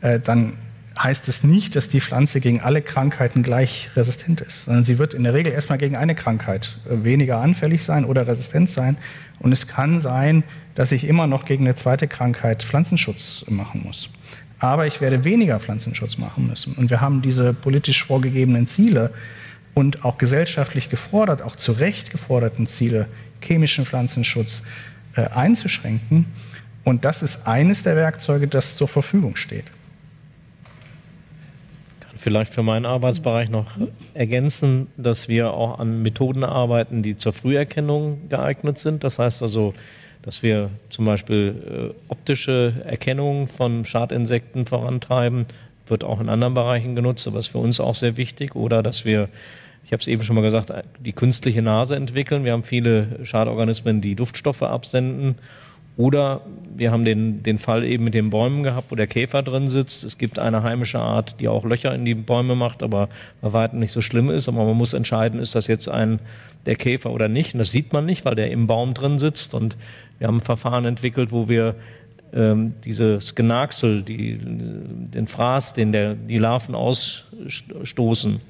äh, 0.00 0.20
dann 0.20 0.54
heißt 0.96 1.26
es 1.26 1.42
nicht, 1.42 1.74
dass 1.74 1.88
die 1.88 2.00
Pflanze 2.00 2.38
gegen 2.38 2.60
alle 2.60 2.80
Krankheiten 2.80 3.42
gleich 3.42 3.90
resistent 3.96 4.40
ist, 4.40 4.66
sondern 4.66 4.84
sie 4.84 4.98
wird 4.98 5.12
in 5.12 5.24
der 5.24 5.34
Regel 5.34 5.52
erstmal 5.52 5.78
gegen 5.78 5.96
eine 5.96 6.14
Krankheit 6.14 6.78
weniger 6.88 7.38
anfällig 7.38 7.82
sein 7.82 8.04
oder 8.04 8.28
resistent 8.28 8.70
sein. 8.70 8.96
Und 9.40 9.50
es 9.50 9.66
kann 9.66 9.98
sein, 9.98 10.44
dass 10.76 10.92
ich 10.92 11.04
immer 11.04 11.26
noch 11.26 11.46
gegen 11.46 11.64
eine 11.64 11.74
zweite 11.74 12.06
Krankheit 12.06 12.62
Pflanzenschutz 12.62 13.44
machen 13.48 13.82
muss 13.84 14.08
aber 14.64 14.86
ich 14.86 15.00
werde 15.00 15.24
weniger 15.24 15.60
Pflanzenschutz 15.60 16.16
machen 16.18 16.46
müssen. 16.46 16.74
Und 16.74 16.90
wir 16.90 17.00
haben 17.00 17.22
diese 17.22 17.52
politisch 17.52 18.04
vorgegebenen 18.04 18.66
Ziele 18.66 19.10
und 19.74 20.04
auch 20.04 20.18
gesellschaftlich 20.18 20.88
gefordert, 20.88 21.42
auch 21.42 21.56
zu 21.56 21.72
Recht 21.72 22.10
geforderten 22.10 22.66
Ziele, 22.66 23.08
chemischen 23.40 23.84
Pflanzenschutz 23.84 24.62
äh, 25.16 25.22
einzuschränken. 25.22 26.26
Und 26.84 27.04
das 27.04 27.22
ist 27.22 27.46
eines 27.46 27.82
der 27.82 27.96
Werkzeuge, 27.96 28.46
das 28.46 28.76
zur 28.76 28.88
Verfügung 28.88 29.36
steht. 29.36 29.64
Ich 32.00 32.06
kann 32.06 32.18
vielleicht 32.18 32.52
für 32.52 32.62
meinen 32.62 32.86
Arbeitsbereich 32.86 33.48
noch 33.48 33.66
ergänzen, 34.12 34.88
dass 34.96 35.28
wir 35.28 35.52
auch 35.52 35.78
an 35.78 36.02
Methoden 36.02 36.44
arbeiten, 36.44 37.02
die 37.02 37.16
zur 37.16 37.32
Früherkennung 37.32 38.28
geeignet 38.28 38.78
sind. 38.78 39.02
Das 39.02 39.18
heißt 39.18 39.42
also, 39.42 39.74
dass 40.22 40.42
wir 40.42 40.70
zum 40.88 41.04
Beispiel 41.04 41.92
äh, 41.94 41.94
optische 42.08 42.82
Erkennung 42.86 43.48
von 43.48 43.84
Schadinsekten 43.84 44.66
vorantreiben, 44.66 45.46
wird 45.86 46.02
auch 46.02 46.20
in 46.20 46.30
anderen 46.30 46.54
Bereichen 46.54 46.94
genutzt, 46.94 47.26
aber 47.26 47.38
ist 47.38 47.48
für 47.48 47.58
uns 47.58 47.78
auch 47.78 47.94
sehr 47.94 48.16
wichtig. 48.16 48.56
Oder 48.56 48.82
dass 48.82 49.04
wir, 49.04 49.28
ich 49.84 49.92
habe 49.92 50.00
es 50.00 50.08
eben 50.08 50.22
schon 50.22 50.36
mal 50.36 50.42
gesagt, 50.42 50.72
die 51.00 51.12
künstliche 51.12 51.62
Nase 51.62 51.96
entwickeln. 51.96 52.44
Wir 52.44 52.52
haben 52.52 52.62
viele 52.62 53.24
Schadorganismen, 53.24 54.00
die 54.00 54.14
Duftstoffe 54.14 54.62
absenden. 54.62 55.36
Oder 55.96 56.40
wir 56.76 56.90
haben 56.90 57.04
den, 57.04 57.44
den 57.44 57.58
Fall 57.58 57.84
eben 57.84 58.02
mit 58.02 58.14
den 58.14 58.30
Bäumen 58.30 58.64
gehabt, 58.64 58.90
wo 58.90 58.96
der 58.96 59.06
Käfer 59.06 59.42
drin 59.42 59.70
sitzt. 59.70 60.02
Es 60.02 60.18
gibt 60.18 60.40
eine 60.40 60.64
heimische 60.64 60.98
Art, 60.98 61.38
die 61.38 61.46
auch 61.46 61.64
Löcher 61.64 61.94
in 61.94 62.04
die 62.04 62.14
Bäume 62.14 62.56
macht, 62.56 62.82
aber 62.82 63.08
bei 63.40 63.52
weitem 63.52 63.78
nicht 63.78 63.92
so 63.92 64.00
schlimm 64.00 64.30
ist. 64.30 64.48
Aber 64.48 64.64
man 64.64 64.76
muss 64.76 64.94
entscheiden, 64.94 65.38
ist 65.38 65.54
das 65.54 65.68
jetzt 65.68 65.88
ein 65.88 66.18
der 66.66 66.76
Käfer 66.76 67.10
oder 67.10 67.28
nicht. 67.28 67.54
Und 67.54 67.58
das 67.58 67.70
sieht 67.70 67.92
man 67.92 68.06
nicht, 68.06 68.24
weil 68.24 68.34
der 68.34 68.50
im 68.50 68.66
Baum 68.66 68.94
drin 68.94 69.18
sitzt. 69.18 69.54
Und 69.54 69.76
wir 70.18 70.26
haben 70.26 70.38
ein 70.38 70.42
Verfahren 70.42 70.84
entwickelt, 70.86 71.30
wo 71.30 71.48
wir 71.48 71.76
ähm, 72.32 72.74
dieses 72.84 73.34
Genagsel, 73.34 74.02
die, 74.02 74.38
den 74.42 75.28
Fraß, 75.28 75.74
den 75.74 75.92
der, 75.92 76.14
die 76.14 76.38
Larven 76.38 76.74
ausstoßen, 76.74 78.40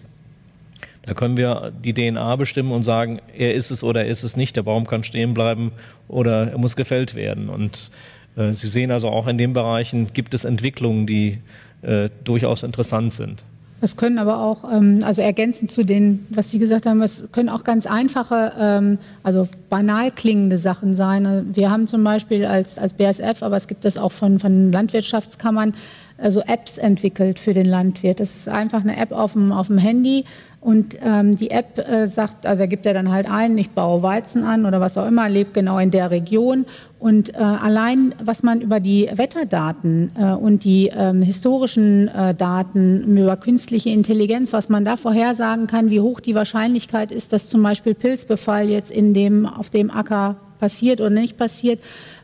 da 1.07 1.15
können 1.15 1.37
wir 1.37 1.73
die 1.85 1.93
DNA 1.93 2.37
bestimmen 2.37 2.73
und 2.73 2.85
sagen, 2.85 3.21
er 3.37 3.55
ist 3.55 3.71
es 3.71 3.83
oder 3.83 4.05
er 4.05 4.11
ist 4.11 4.23
es 4.23 4.37
nicht. 4.37 4.57
Der 4.57 4.63
Baum 4.63 4.87
kann 4.87 5.05
stehen 5.05 5.35
bleiben 5.35 5.73
oder 6.09 6.51
er 6.51 6.59
muss 6.59 6.77
gefällt 6.77 7.15
werden. 7.15 7.49
Und 7.49 7.91
äh, 8.37 8.53
Sie 8.53 8.69
sehen 8.69 8.91
also 8.91 9.09
auch 9.09 9.27
in 9.27 9.39
den 9.39 9.53
Bereichen 9.53 10.13
gibt 10.13 10.35
es 10.35 10.45
Entwicklungen, 10.45 11.07
die 11.07 11.39
äh, 11.83 12.09
durchaus 12.25 12.63
interessant 12.63 13.13
sind. 13.13 13.43
Es 13.81 13.97
können 13.97 14.19
aber 14.19 14.41
auch, 14.41 14.65
ähm, 14.73 15.01
also 15.03 15.21
ergänzend 15.21 15.71
zu 15.71 15.85
den, 15.85 16.27
was 16.31 16.51
Sie 16.51 16.59
gesagt 16.59 16.87
haben, 16.87 17.03
es 17.03 17.25
können 17.33 17.51
auch 17.51 17.65
ganz 17.65 17.85
einfache, 17.85 18.53
ähm, 18.59 18.99
also 19.23 19.47
banal 19.69 20.11
klingende 20.11 20.57
Sachen 20.57 20.95
sein. 20.95 21.51
Wir 21.55 21.71
haben 21.71 21.87
zum 21.87 22.03
Beispiel 22.03 22.47
als, 22.47 22.79
als 22.79 22.95
BSF, 22.95 23.43
aber 23.43 23.59
es 23.59 23.69
gibt 23.69 23.85
das 23.85 23.99
auch 23.99 24.13
von, 24.13 24.39
von 24.39 24.73
Landwirtschaftskammern, 24.73 25.75
also 26.19 26.41
Apps 26.41 26.79
entwickelt 26.79 27.39
für 27.39 27.55
den 27.55 27.67
Landwirt. 27.67 28.21
Das 28.21 28.35
ist 28.35 28.49
einfach 28.49 28.83
eine 28.83 28.97
App 28.97 29.13
auf 29.13 29.33
dem, 29.33 29.53
auf 29.53 29.67
dem 29.67 29.79
Handy 29.79 30.25
und 30.65 30.97
ähm, 31.05 31.37
die 31.37 31.51
App 31.51 31.77
äh, 31.77 32.07
sagt, 32.07 32.47
also 32.47 32.61
da 32.61 32.67
gibt 32.67 32.87
er 32.87 32.95
dann 32.95 33.11
halt 33.11 33.31
ein, 33.31 33.59
ich 33.59 33.73
baue 33.73 34.03
Weizen 34.03 34.45
an 34.45 34.65
oder 34.65 34.81
was 34.81 34.97
auch 34.97 35.07
immer, 35.07 35.29
lebt 35.29 35.53
genau 35.53 35.79
in 35.79 35.91
der 35.91 36.11
Region. 36.11 36.65
Und 36.99 37.35
äh, 37.35 37.37
allein, 37.37 38.15
was 38.25 38.43
man 38.43 38.63
über 38.63 38.81
die 38.81 39.11
Wetterdaten 39.15 40.13
äh, 40.19 40.33
und 40.33 40.65
die 40.65 40.91
ähm, 40.91 41.21
historischen 41.21 42.09
äh, 42.09 42.35
Daten 42.35 43.15
über 43.15 43.37
künstliche 43.37 43.91
Intelligenz, 43.91 44.55
was 44.55 44.71
man 44.71 44.87
da 44.87 44.97
vorhersagen 44.97 45.67
kann, 45.67 45.91
wie 45.91 46.01
hoch 46.01 46.21
die 46.21 46.35
Wahrscheinlichkeit 46.35 47.13
ist, 47.13 47.35
dass 47.35 47.51
zum 47.51 47.63
Beispiel 47.63 47.93
Pilzbefall 47.93 48.71
jetzt 48.71 48.91
in 48.91 49.13
dem, 49.13 49.45
auf 49.45 49.69
dem 49.69 49.91
Acker 49.91 50.37
passiert 50.65 51.03
oder 51.03 51.11
nicht 51.11 51.37
passiert, 51.37 51.79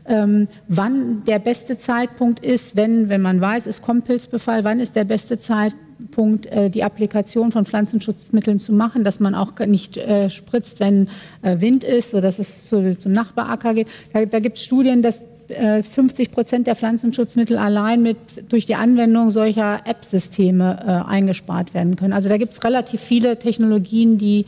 ähm, 0.07 0.47
wann 0.67 1.23
der 1.25 1.37
beste 1.37 1.77
Zeitpunkt 1.77 2.39
ist, 2.39 2.75
wenn, 2.75 3.07
wenn 3.09 3.21
man 3.21 3.39
weiß, 3.39 3.67
es 3.67 3.83
kommt 3.83 4.05
Pilzbefall, 4.05 4.63
wann 4.63 4.79
ist 4.79 4.95
der 4.95 5.03
beste 5.03 5.39
Zeitpunkt, 5.39 5.91
Punkt, 6.09 6.47
äh, 6.47 6.71
die 6.71 6.83
Applikation 6.83 7.51
von 7.51 7.67
Pflanzenschutzmitteln 7.67 8.57
zu 8.57 8.73
machen, 8.73 9.03
dass 9.03 9.19
man 9.19 9.35
auch 9.35 9.51
nicht 9.59 9.97
äh, 9.97 10.31
spritzt, 10.31 10.79
wenn 10.79 11.09
äh, 11.43 11.59
Wind 11.59 11.83
ist, 11.83 12.09
sodass 12.09 12.39
es 12.39 12.67
zu, 12.67 12.97
zum 12.97 13.11
Nachbaracker 13.11 13.75
geht. 13.75 13.87
Da, 14.11 14.25
da 14.25 14.39
gibt 14.39 14.57
es 14.57 14.63
Studien, 14.63 15.03
dass 15.03 15.21
50 15.49 16.31
Prozent 16.31 16.65
der 16.65 16.77
Pflanzenschutzmittel 16.77 17.57
allein 17.57 18.01
mit, 18.01 18.17
durch 18.47 18.65
die 18.65 18.75
Anwendung 18.75 19.31
solcher 19.31 19.81
App-Systeme 19.85 20.79
äh, 20.79 21.09
eingespart 21.09 21.73
werden 21.73 21.97
können. 21.97 22.13
Also 22.13 22.29
da 22.29 22.37
gibt 22.37 22.53
es 22.53 22.63
relativ 22.63 23.01
viele 23.01 23.37
Technologien, 23.37 24.17
die, 24.17 24.45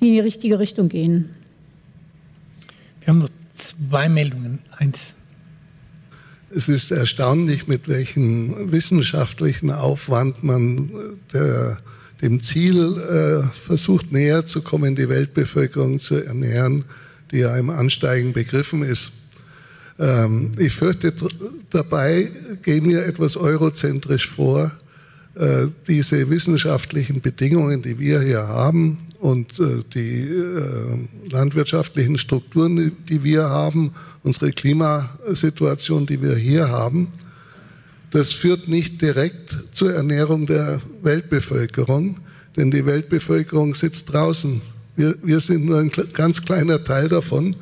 die 0.00 0.08
in 0.08 0.14
die 0.14 0.20
richtige 0.20 0.58
Richtung 0.58 0.88
gehen. 0.88 1.30
Wir 3.10 3.14
noch 3.14 3.30
zwei 3.56 4.08
Meldungen. 4.08 4.60
Eins 4.78 5.14
es 6.52 6.68
ist 6.68 6.90
erstaunlich, 6.90 7.68
mit 7.68 7.88
welchem 7.88 8.72
wissenschaftlichen 8.72 9.70
Aufwand 9.70 10.42
man 10.42 10.88
äh, 10.88 11.32
der, 11.32 11.78
dem 12.22 12.40
Ziel 12.40 12.98
äh, 12.98 13.42
versucht 13.54 14.12
näher 14.12 14.46
zu 14.46 14.62
kommen, 14.62 14.96
die 14.96 15.08
Weltbevölkerung 15.08 16.00
zu 16.00 16.16
ernähren, 16.16 16.84
die 17.30 17.38
ja 17.38 17.56
im 17.56 17.70
Ansteigen 17.70 18.32
begriffen 18.32 18.82
ist. 18.82 19.12
Ähm, 19.98 20.52
ich 20.58 20.72
fürchte, 20.72 21.12
dabei 21.70 22.30
gehen 22.62 22.88
wir 22.88 23.06
etwas 23.06 23.36
eurozentrisch 23.36 24.28
vor. 24.28 24.72
Äh, 25.36 25.66
diese 25.86 26.30
wissenschaftlichen 26.30 27.20
Bedingungen, 27.20 27.82
die 27.82 27.98
wir 27.98 28.20
hier 28.20 28.46
haben, 28.48 28.98
und 29.20 29.60
äh, 29.60 29.84
die 29.94 30.22
äh, 30.22 31.30
landwirtschaftlichen 31.30 32.16
Strukturen, 32.18 32.92
die 33.08 33.22
wir 33.22 33.44
haben, 33.44 33.92
unsere 34.22 34.50
Klimasituation, 34.50 36.06
die 36.06 36.22
wir 36.22 36.34
hier 36.34 36.70
haben, 36.70 37.12
das 38.10 38.32
führt 38.32 38.66
nicht 38.66 39.00
direkt 39.02 39.54
zur 39.72 39.92
Ernährung 39.92 40.46
der 40.46 40.80
Weltbevölkerung, 41.02 42.16
denn 42.56 42.70
die 42.70 42.84
Weltbevölkerung 42.84 43.74
sitzt 43.74 44.12
draußen. 44.12 44.62
Wir, 44.96 45.14
wir 45.22 45.40
sind 45.40 45.66
nur 45.66 45.78
ein 45.78 45.92
ganz 46.12 46.42
kleiner 46.42 46.82
Teil 46.82 47.08
davon 47.08 47.54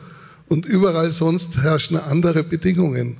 und 0.48 0.64
überall 0.64 1.10
sonst 1.10 1.58
herrschen 1.58 1.96
andere 1.96 2.44
Bedingungen. 2.44 3.16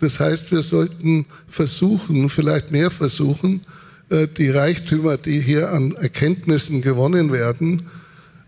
Das 0.00 0.20
heißt, 0.20 0.50
wir 0.50 0.62
sollten 0.62 1.26
versuchen, 1.46 2.28
vielleicht 2.28 2.70
mehr 2.72 2.90
versuchen, 2.90 3.62
die 4.10 4.50
Reichtümer, 4.50 5.18
die 5.18 5.40
hier 5.40 5.70
an 5.70 5.92
Erkenntnissen 5.92 6.80
gewonnen 6.80 7.32
werden, 7.32 7.88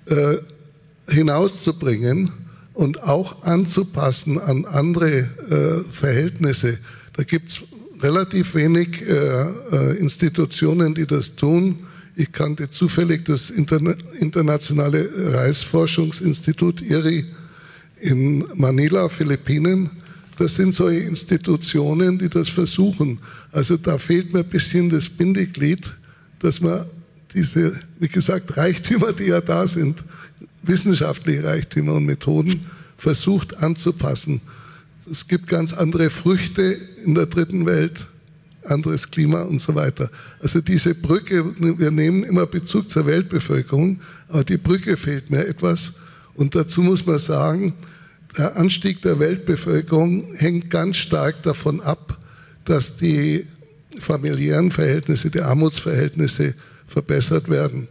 äh, 0.07 0.37
hinauszubringen 1.09 2.33
und 2.73 3.03
auch 3.03 3.43
anzupassen 3.43 4.39
an 4.39 4.65
andere 4.65 5.19
äh, 5.19 5.93
Verhältnisse. 5.93 6.79
Da 7.15 7.25
gibt 7.25 7.51
es 7.51 7.63
relativ 8.01 8.55
wenig 8.55 9.03
Institutionen, 9.99 10.95
die 10.95 11.07
das 11.07 11.35
tun. 11.37 11.81
Ich 12.17 12.33
kannte 12.33 12.71
zufällig 12.71 13.27
das 13.27 13.51
internationale 13.51 15.35
Reisforschungsinstitut 15.35 16.81
IRI 16.81 17.27
in 18.01 18.47
Manila, 18.55 19.11
Philippinen 19.11 19.91
das 20.41 20.55
sind 20.55 20.75
solche 20.75 21.01
Institutionen, 21.01 22.19
die 22.19 22.31
das 22.31 22.49
versuchen. 22.49 23.19
Also 23.53 23.77
da 23.77 23.99
fehlt 23.99 24.33
mir 24.33 24.39
ein 24.39 24.49
bisschen 24.49 24.89
das 24.89 25.07
Bindeglied, 25.07 25.93
dass 26.39 26.63
man 26.63 26.87
diese, 27.35 27.79
wie 27.99 28.09
gesagt, 28.09 28.57
Reichtümer, 28.57 29.13
die 29.13 29.25
ja 29.25 29.43
da 29.43 29.69
sind, 29.69 30.03
wissenschaftliche 30.63 31.45
Reichtümer 31.45 31.93
und 31.93 32.07
Methoden, 32.07 32.65
versucht 32.97 33.63
anzupassen. 33.63 34.41
Es 35.11 35.29
gibt 35.29 35.47
ganz 35.47 35.75
andere 35.75 36.09
Früchte 36.09 36.75
in 37.05 37.15
der 37.15 37.27
dritten 37.27 37.67
Welt, 37.67 38.07
anderes 38.65 39.11
Klima 39.11 39.43
und 39.43 39.61
so 39.61 39.75
weiter. 39.75 40.11
Also 40.41 40.63
diese 40.63 40.95
Brücke, 40.95 41.55
wir 41.79 41.91
nehmen 41.91 42.25
immer 42.25 42.47
Bezug 42.47 42.89
zur 42.89 43.05
Weltbevölkerung, 43.05 44.01
aber 44.29 44.45
die 44.45 44.57
Brücke 44.57 44.97
fehlt 44.97 45.31
mir 45.31 45.47
etwas. 45.47 45.93
Und 46.33 46.55
dazu 46.55 46.81
muss 46.81 47.05
man 47.05 47.19
sagen, 47.19 47.75
der 48.37 48.57
Anstieg 48.57 49.03
der 49.03 49.19
Weltbevölkerung 49.19 50.35
hängt 50.35 50.71
ganz 50.71 50.97
stark 50.97 51.43
davon 51.43 51.81
ab, 51.81 52.19
dass 52.65 52.97
die 52.97 53.47
familiären 53.99 54.71
Verhältnisse, 54.71 55.31
die 55.31 55.41
Armutsverhältnisse 55.41 56.55
verbessert 56.87 57.49
werden. 57.49 57.89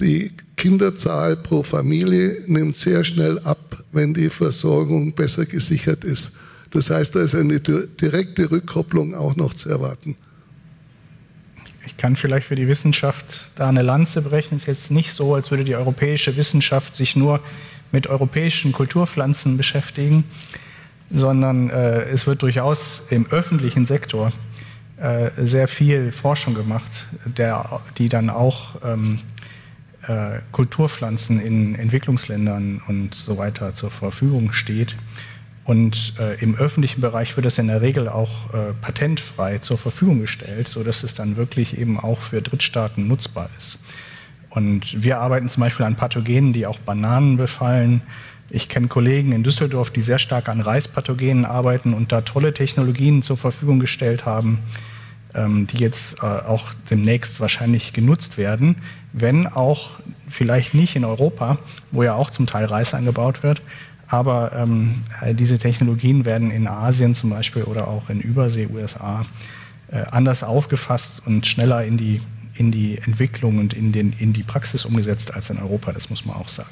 Die 0.00 0.32
Kinderzahl 0.56 1.36
pro 1.36 1.62
Familie 1.62 2.42
nimmt 2.46 2.76
sehr 2.76 3.04
schnell 3.04 3.38
ab, 3.40 3.84
wenn 3.92 4.14
die 4.14 4.30
Versorgung 4.30 5.12
besser 5.12 5.46
gesichert 5.46 6.04
ist. 6.04 6.32
Das 6.70 6.90
heißt, 6.90 7.14
da 7.14 7.20
ist 7.20 7.34
eine 7.34 7.60
direkte 7.60 8.50
Rückkopplung 8.50 9.14
auch 9.14 9.36
noch 9.36 9.54
zu 9.54 9.68
erwarten. 9.68 10.16
ich 11.84 11.96
kann 11.96 12.16
vielleicht 12.16 12.46
für 12.46 12.56
die 12.56 12.68
Wissenschaft 12.68 13.50
da 13.54 13.68
eine 13.68 13.82
Lanze 13.82 14.22
brechen. 14.22 14.56
Es 14.56 14.62
ist 14.62 14.66
jetzt 14.66 14.90
nicht 14.90 15.12
so, 15.12 15.34
als 15.34 15.50
würde 15.50 15.64
die 15.64 15.76
europäische 15.76 16.36
Wissenschaft 16.36 16.94
sich 16.94 17.14
nur 17.14 17.40
mit 17.92 18.06
europäischen 18.06 18.72
Kulturpflanzen 18.72 19.56
beschäftigen, 19.56 20.24
sondern 21.10 21.70
äh, 21.70 22.02
es 22.04 22.26
wird 22.26 22.42
durchaus 22.42 23.02
im 23.10 23.26
öffentlichen 23.30 23.86
Sektor 23.86 24.32
äh, 24.96 25.30
sehr 25.36 25.68
viel 25.68 26.10
Forschung 26.10 26.54
gemacht, 26.54 27.06
der, 27.26 27.80
die 27.98 28.08
dann 28.08 28.30
auch 28.30 28.76
ähm, 28.84 29.20
äh, 30.08 30.38
Kulturpflanzen 30.52 31.40
in 31.40 31.74
Entwicklungsländern 31.74 32.80
und 32.88 33.14
so 33.14 33.36
weiter 33.38 33.74
zur 33.74 33.90
Verfügung 33.90 34.52
steht. 34.52 34.96
Und 35.64 36.14
äh, 36.18 36.40
im 36.40 36.56
öffentlichen 36.56 37.00
Bereich 37.00 37.36
wird 37.36 37.46
es 37.46 37.58
in 37.58 37.68
der 37.68 37.80
Regel 37.82 38.08
auch 38.08 38.52
äh, 38.52 38.72
patentfrei 38.80 39.58
zur 39.58 39.78
Verfügung 39.78 40.20
gestellt, 40.20 40.68
sodass 40.68 41.04
es 41.04 41.14
dann 41.14 41.36
wirklich 41.36 41.78
eben 41.78 42.00
auch 42.00 42.18
für 42.18 42.42
Drittstaaten 42.42 43.06
nutzbar 43.06 43.48
ist. 43.58 43.78
Und 44.54 45.02
wir 45.02 45.18
arbeiten 45.18 45.48
zum 45.48 45.62
Beispiel 45.62 45.86
an 45.86 45.96
Pathogenen, 45.96 46.52
die 46.52 46.66
auch 46.66 46.78
Bananen 46.78 47.36
befallen. 47.36 48.02
Ich 48.50 48.68
kenne 48.68 48.88
Kollegen 48.88 49.32
in 49.32 49.42
Düsseldorf, 49.42 49.90
die 49.90 50.02
sehr 50.02 50.18
stark 50.18 50.48
an 50.48 50.60
Reispathogenen 50.60 51.46
arbeiten 51.46 51.94
und 51.94 52.12
da 52.12 52.20
tolle 52.20 52.52
Technologien 52.52 53.22
zur 53.22 53.38
Verfügung 53.38 53.80
gestellt 53.80 54.26
haben, 54.26 54.58
ähm, 55.34 55.66
die 55.66 55.78
jetzt 55.78 56.18
äh, 56.18 56.26
auch 56.26 56.74
demnächst 56.90 57.40
wahrscheinlich 57.40 57.94
genutzt 57.94 58.36
werden, 58.36 58.76
wenn 59.14 59.46
auch 59.46 60.00
vielleicht 60.28 60.74
nicht 60.74 60.96
in 60.96 61.06
Europa, 61.06 61.58
wo 61.90 62.02
ja 62.02 62.14
auch 62.14 62.30
zum 62.30 62.46
Teil 62.46 62.66
Reis 62.66 62.92
angebaut 62.92 63.42
wird, 63.42 63.62
aber 64.12 64.52
ähm, 64.54 65.04
diese 65.32 65.58
Technologien 65.58 66.26
werden 66.26 66.50
in 66.50 66.66
Asien 66.66 67.14
zum 67.14 67.30
Beispiel 67.30 67.62
oder 67.62 67.88
auch 67.88 68.10
in 68.10 68.20
Übersee, 68.20 68.68
USA, 68.70 69.24
äh, 69.90 70.02
anders 70.10 70.42
aufgefasst 70.42 71.22
und 71.24 71.46
schneller 71.46 71.82
in 71.84 71.96
die, 71.96 72.20
in 72.62 72.70
die 72.70 72.98
Entwicklung 72.98 73.58
und 73.58 73.74
in, 73.74 73.90
den, 73.90 74.12
in 74.20 74.32
die 74.32 74.44
Praxis 74.44 74.84
umgesetzt 74.84 75.34
als 75.34 75.50
in 75.50 75.58
Europa, 75.58 75.92
das 75.92 76.08
muss 76.10 76.24
man 76.24 76.36
auch 76.36 76.48
sagen. 76.48 76.70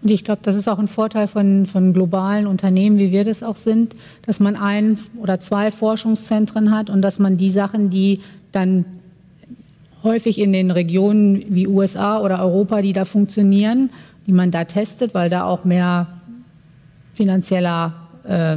Und 0.00 0.10
ich 0.10 0.24
glaube, 0.24 0.40
das 0.42 0.56
ist 0.56 0.68
auch 0.68 0.78
ein 0.78 0.88
Vorteil 0.88 1.28
von, 1.28 1.66
von 1.66 1.92
globalen 1.92 2.46
Unternehmen, 2.46 2.98
wie 2.98 3.12
wir 3.12 3.24
das 3.24 3.42
auch 3.42 3.56
sind, 3.56 3.94
dass 4.22 4.40
man 4.40 4.56
ein 4.56 4.98
oder 5.16 5.38
zwei 5.38 5.70
Forschungszentren 5.70 6.74
hat 6.74 6.90
und 6.90 7.02
dass 7.02 7.18
man 7.18 7.36
die 7.36 7.50
Sachen, 7.50 7.90
die 7.90 8.20
dann 8.50 8.84
häufig 10.02 10.38
in 10.38 10.52
den 10.52 10.70
Regionen 10.70 11.44
wie 11.54 11.68
USA 11.68 12.20
oder 12.20 12.40
Europa, 12.40 12.82
die 12.82 12.92
da 12.92 13.04
funktionieren, 13.04 13.90
die 14.26 14.32
man 14.32 14.50
da 14.50 14.64
testet, 14.64 15.14
weil 15.14 15.30
da 15.30 15.44
auch 15.44 15.64
mehr 15.64 16.08
finanzieller, 17.14 17.94
äh, 18.24 18.56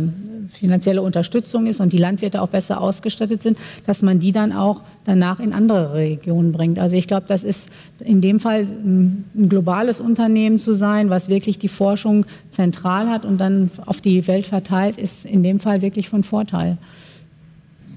finanzielle 0.49 1.01
Unterstützung 1.01 1.65
ist 1.65 1.79
und 1.79 1.93
die 1.93 1.97
Landwirte 1.97 2.41
auch 2.41 2.49
besser 2.49 2.81
ausgestattet 2.81 3.41
sind, 3.41 3.57
dass 3.85 4.01
man 4.01 4.19
die 4.19 4.31
dann 4.31 4.51
auch 4.51 4.81
danach 5.05 5.39
in 5.39 5.53
andere 5.53 5.93
Regionen 5.93 6.51
bringt. 6.51 6.79
Also 6.79 6.95
ich 6.95 7.07
glaube, 7.07 7.25
das 7.27 7.43
ist 7.43 7.67
in 7.99 8.21
dem 8.21 8.39
Fall 8.39 8.61
ein, 8.61 9.25
ein 9.35 9.49
globales 9.49 9.99
Unternehmen 9.99 10.59
zu 10.59 10.73
sein, 10.73 11.09
was 11.09 11.29
wirklich 11.29 11.59
die 11.59 11.67
Forschung 11.67 12.25
zentral 12.51 13.09
hat 13.09 13.25
und 13.25 13.37
dann 13.37 13.71
auf 13.85 14.01
die 14.01 14.27
Welt 14.27 14.47
verteilt, 14.47 14.97
ist 14.97 15.25
in 15.25 15.43
dem 15.43 15.59
Fall 15.59 15.81
wirklich 15.81 16.09
von 16.09 16.23
Vorteil. 16.23 16.77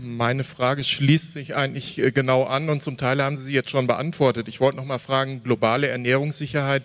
Meine 0.00 0.44
Frage 0.44 0.84
schließt 0.84 1.32
sich 1.32 1.56
eigentlich 1.56 1.98
äh, 1.98 2.12
genau 2.12 2.44
an 2.44 2.68
und 2.70 2.82
zum 2.82 2.96
Teil 2.96 3.22
haben 3.22 3.36
Sie 3.36 3.44
sie 3.44 3.52
jetzt 3.52 3.70
schon 3.70 3.86
beantwortet. 3.86 4.46
Ich 4.48 4.60
wollte 4.60 4.76
noch 4.76 4.84
mal 4.84 4.98
fragen, 4.98 5.42
globale 5.42 5.88
Ernährungssicherheit 5.88 6.84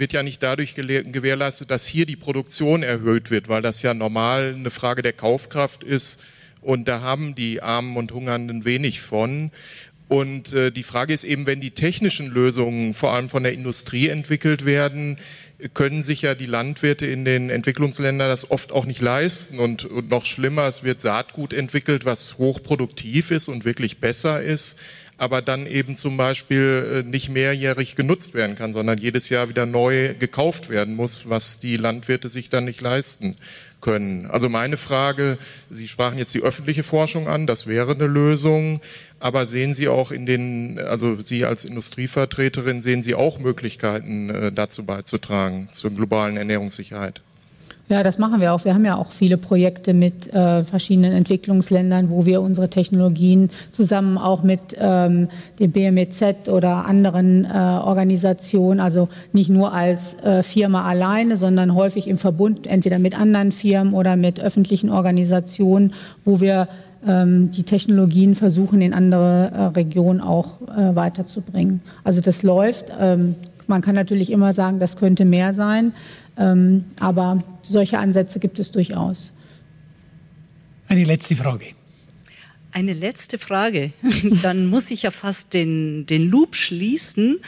wird 0.00 0.12
ja 0.12 0.22
nicht 0.22 0.42
dadurch 0.42 0.74
gewährleistet, 0.74 1.70
dass 1.70 1.86
hier 1.86 2.06
die 2.06 2.16
Produktion 2.16 2.82
erhöht 2.82 3.30
wird, 3.30 3.48
weil 3.48 3.62
das 3.62 3.82
ja 3.82 3.94
normal 3.94 4.54
eine 4.56 4.70
Frage 4.70 5.02
der 5.02 5.12
Kaufkraft 5.12 5.84
ist 5.84 6.20
und 6.62 6.88
da 6.88 7.00
haben 7.00 7.34
die 7.34 7.62
Armen 7.62 7.96
und 7.96 8.12
Hungernden 8.12 8.64
wenig 8.64 9.00
von. 9.00 9.50
Und 10.08 10.52
äh, 10.52 10.72
die 10.72 10.82
Frage 10.82 11.14
ist 11.14 11.22
eben, 11.22 11.46
wenn 11.46 11.60
die 11.60 11.70
technischen 11.70 12.26
Lösungen 12.26 12.94
vor 12.94 13.12
allem 13.12 13.28
von 13.28 13.44
der 13.44 13.52
Industrie 13.52 14.08
entwickelt 14.08 14.64
werden, 14.64 15.18
können 15.74 16.02
sich 16.02 16.22
ja 16.22 16.34
die 16.34 16.46
Landwirte 16.46 17.06
in 17.06 17.24
den 17.24 17.48
Entwicklungsländern 17.48 18.28
das 18.28 18.50
oft 18.50 18.72
auch 18.72 18.86
nicht 18.86 19.00
leisten. 19.00 19.60
Und, 19.60 19.84
und 19.84 20.10
noch 20.10 20.24
schlimmer, 20.24 20.64
es 20.64 20.82
wird 20.82 21.00
Saatgut 21.00 21.52
entwickelt, 21.52 22.04
was 22.04 22.38
hochproduktiv 22.38 23.30
ist 23.30 23.48
und 23.48 23.64
wirklich 23.64 23.98
besser 23.98 24.42
ist 24.42 24.76
aber 25.20 25.42
dann 25.42 25.66
eben 25.66 25.96
zum 25.96 26.16
Beispiel 26.16 27.04
äh, 27.04 27.06
nicht 27.06 27.28
mehrjährig 27.28 27.94
genutzt 27.94 28.32
werden 28.32 28.56
kann, 28.56 28.72
sondern 28.72 28.96
jedes 28.96 29.28
Jahr 29.28 29.50
wieder 29.50 29.66
neu 29.66 30.14
gekauft 30.14 30.70
werden 30.70 30.96
muss, 30.96 31.28
was 31.28 31.60
die 31.60 31.76
Landwirte 31.76 32.30
sich 32.30 32.48
dann 32.48 32.64
nicht 32.64 32.80
leisten 32.80 33.36
können. 33.82 34.24
Also 34.24 34.48
meine 34.48 34.78
Frage, 34.78 35.36
Sie 35.68 35.88
sprachen 35.88 36.16
jetzt 36.16 36.32
die 36.32 36.40
öffentliche 36.40 36.84
Forschung 36.84 37.28
an, 37.28 37.46
das 37.46 37.66
wäre 37.66 37.92
eine 37.92 38.06
Lösung, 38.06 38.80
aber 39.18 39.46
sehen 39.46 39.74
Sie 39.74 39.88
auch 39.88 40.10
in 40.10 40.24
den, 40.24 40.78
also 40.78 41.20
Sie 41.20 41.44
als 41.44 41.66
Industrievertreterin, 41.66 42.80
sehen 42.80 43.02
Sie 43.02 43.14
auch 43.14 43.38
Möglichkeiten 43.38 44.30
äh, 44.30 44.52
dazu 44.52 44.84
beizutragen, 44.84 45.68
zur 45.70 45.90
globalen 45.90 46.38
Ernährungssicherheit? 46.38 47.20
Ja, 47.90 48.04
das 48.04 48.18
machen 48.18 48.40
wir 48.40 48.54
auch. 48.54 48.64
Wir 48.64 48.72
haben 48.72 48.84
ja 48.84 48.96
auch 48.96 49.10
viele 49.10 49.36
Projekte 49.36 49.94
mit 49.94 50.32
äh, 50.32 50.62
verschiedenen 50.62 51.10
Entwicklungsländern, 51.10 52.08
wo 52.08 52.24
wir 52.24 52.40
unsere 52.40 52.70
Technologien 52.70 53.50
zusammen 53.72 54.16
auch 54.16 54.44
mit 54.44 54.60
ähm, 54.78 55.28
dem 55.58 55.72
BMEZ 55.72 56.48
oder 56.50 56.86
anderen 56.86 57.44
äh, 57.44 57.48
Organisationen, 57.48 58.78
also 58.78 59.08
nicht 59.32 59.50
nur 59.50 59.72
als 59.72 60.14
äh, 60.22 60.44
Firma 60.44 60.84
alleine, 60.84 61.36
sondern 61.36 61.74
häufig 61.74 62.06
im 62.06 62.18
Verbund, 62.18 62.68
entweder 62.68 63.00
mit 63.00 63.18
anderen 63.18 63.50
Firmen 63.50 63.92
oder 63.92 64.14
mit 64.14 64.38
öffentlichen 64.38 64.90
Organisationen, 64.90 65.92
wo 66.24 66.40
wir 66.40 66.68
ähm, 67.04 67.50
die 67.50 67.64
Technologien 67.64 68.36
versuchen, 68.36 68.82
in 68.82 68.94
andere 68.94 69.50
äh, 69.52 69.62
Regionen 69.76 70.20
auch 70.20 70.60
äh, 70.68 70.94
weiterzubringen. 70.94 71.80
Also 72.04 72.20
das 72.20 72.44
läuft. 72.44 72.92
Ähm, 73.00 73.34
man 73.70 73.80
kann 73.80 73.94
natürlich 73.94 74.30
immer 74.30 74.52
sagen, 74.52 74.78
das 74.78 74.98
könnte 74.98 75.24
mehr 75.24 75.54
sein. 75.54 75.94
Ähm, 76.36 76.84
aber 76.98 77.38
solche 77.62 77.98
Ansätze 77.98 78.38
gibt 78.38 78.58
es 78.58 78.70
durchaus. 78.70 79.32
Eine 80.88 81.04
letzte 81.04 81.36
Frage. 81.36 81.66
Eine 82.72 82.92
letzte 82.92 83.38
Frage. 83.38 83.92
Dann 84.42 84.66
muss 84.66 84.90
ich 84.90 85.04
ja 85.04 85.10
fast 85.10 85.54
den, 85.54 86.04
den 86.06 86.30
Loop 86.30 86.54
schließen. 86.54 87.38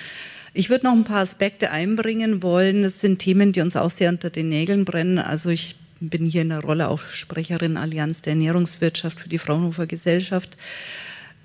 Ich 0.54 0.70
würde 0.70 0.86
noch 0.86 0.92
ein 0.92 1.04
paar 1.04 1.20
Aspekte 1.20 1.70
einbringen 1.70 2.42
wollen. 2.42 2.82
Das 2.82 3.00
sind 3.00 3.18
Themen, 3.18 3.52
die 3.52 3.60
uns 3.60 3.76
auch 3.76 3.90
sehr 3.90 4.10
unter 4.10 4.30
den 4.30 4.48
Nägeln 4.48 4.84
brennen. 4.84 5.18
Also 5.18 5.50
ich 5.50 5.76
bin 6.00 6.26
hier 6.26 6.42
in 6.42 6.50
der 6.50 6.60
Rolle 6.60 6.88
auch 6.88 6.98
Sprecherin 6.98 7.76
Allianz 7.76 8.22
der 8.22 8.32
Ernährungswirtschaft 8.32 9.20
für 9.20 9.28
die 9.28 9.38
Fraunhofer 9.38 9.86
Gesellschaft. 9.86 10.56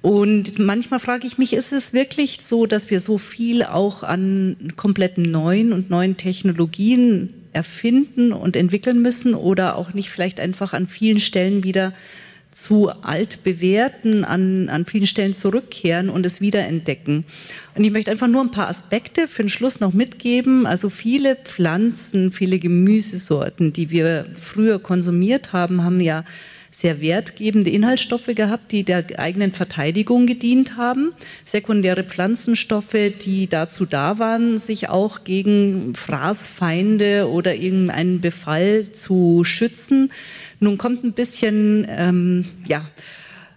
Und 0.02 0.60
manchmal 0.60 1.00
frage 1.00 1.28
ich 1.28 1.38
mich, 1.38 1.54
ist 1.54 1.74
es 1.74 1.92
wirklich 1.92 2.42
so, 2.42 2.66
dass 2.66 2.90
wir 2.90 3.00
so 3.00 3.18
viel 3.18 3.64
auch 3.64 4.04
an 4.04 4.56
kompletten 4.76 5.24
neuen 5.24 5.74
und 5.74 5.90
neuen 5.90 6.18
Technologien 6.18 7.34
erfinden 7.54 8.32
und 8.32 8.56
entwickeln 8.56 9.02
müssen 9.02 9.34
oder 9.34 9.76
auch 9.76 9.94
nicht 9.94 10.10
vielleicht 10.10 10.40
einfach 10.40 10.74
an 10.74 10.88
vielen 10.88 11.20
Stellen 11.20 11.64
wieder 11.64 11.94
zu 12.58 12.90
altbewährten 12.90 14.26
an, 14.26 14.70
an 14.70 14.86
vielen 14.86 15.06
Stellen 15.06 15.34
zurückkehren 15.34 16.10
und 16.10 16.26
es 16.26 16.42
wiederentdecken. 16.42 17.24
Und 17.76 17.84
ich 17.84 17.92
möchte 17.92 18.10
einfach 18.10 18.28
nur 18.28 18.42
ein 18.42 18.52
paar 18.52 18.68
Aspekte 18.68 19.28
für 19.28 19.44
den 19.44 19.50
Schluss 19.50 19.80
noch 19.80 19.94
mitgeben. 19.94 20.66
Also 20.66 20.90
viele 20.90 21.36
Pflanzen, 21.36 22.32
viele 22.32 22.58
Gemüsesorten, 22.58 23.74
die 23.74 23.92
wir 23.92 24.26
früher 24.34 24.80
konsumiert 24.80 25.54
haben, 25.54 25.84
haben 25.84 26.02
ja 26.02 26.26
sehr 26.72 27.02
wertgebende 27.02 27.70
Inhaltsstoffe 27.70 28.28
gehabt, 28.36 28.72
die 28.72 28.84
der 28.84 29.06
eigenen 29.18 29.52
Verteidigung 29.52 30.28
gedient 30.28 30.78
haben. 30.78 31.14
Sekundäre 31.46 32.04
Pflanzenstoffe, 32.04 32.96
die 33.22 33.48
dazu 33.48 33.86
da 33.86 34.20
waren, 34.20 34.60
sich 34.60 34.90
auch 34.90 35.24
gegen 35.24 35.96
Fraßfeinde 35.96 37.30
oder 37.30 37.56
irgendeinen 37.56 38.22
Befall 38.22 38.92
zu 38.92 39.44
schützen. 39.44 40.12
Nun 40.60 40.78
kommt 40.78 41.04
ein 41.04 41.14
bisschen, 41.14 41.88
ähm, 41.90 42.46
ja, 42.68 42.86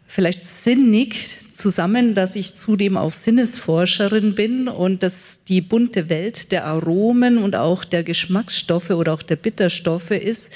vielleicht 0.06 0.46
sinnig 0.46 1.38
zusammen, 1.60 2.14
dass 2.14 2.36
ich 2.36 2.54
zudem 2.54 2.96
auch 2.96 3.12
Sinnesforscherin 3.12 4.34
bin 4.34 4.66
und 4.66 5.02
dass 5.02 5.40
die 5.46 5.60
bunte 5.60 6.08
Welt 6.08 6.52
der 6.52 6.64
Aromen 6.64 7.38
und 7.38 7.54
auch 7.54 7.84
der 7.84 8.02
Geschmacksstoffe 8.02 8.90
oder 8.90 9.12
auch 9.12 9.22
der 9.22 9.36
Bitterstoffe 9.36 10.12
ist, 10.12 10.50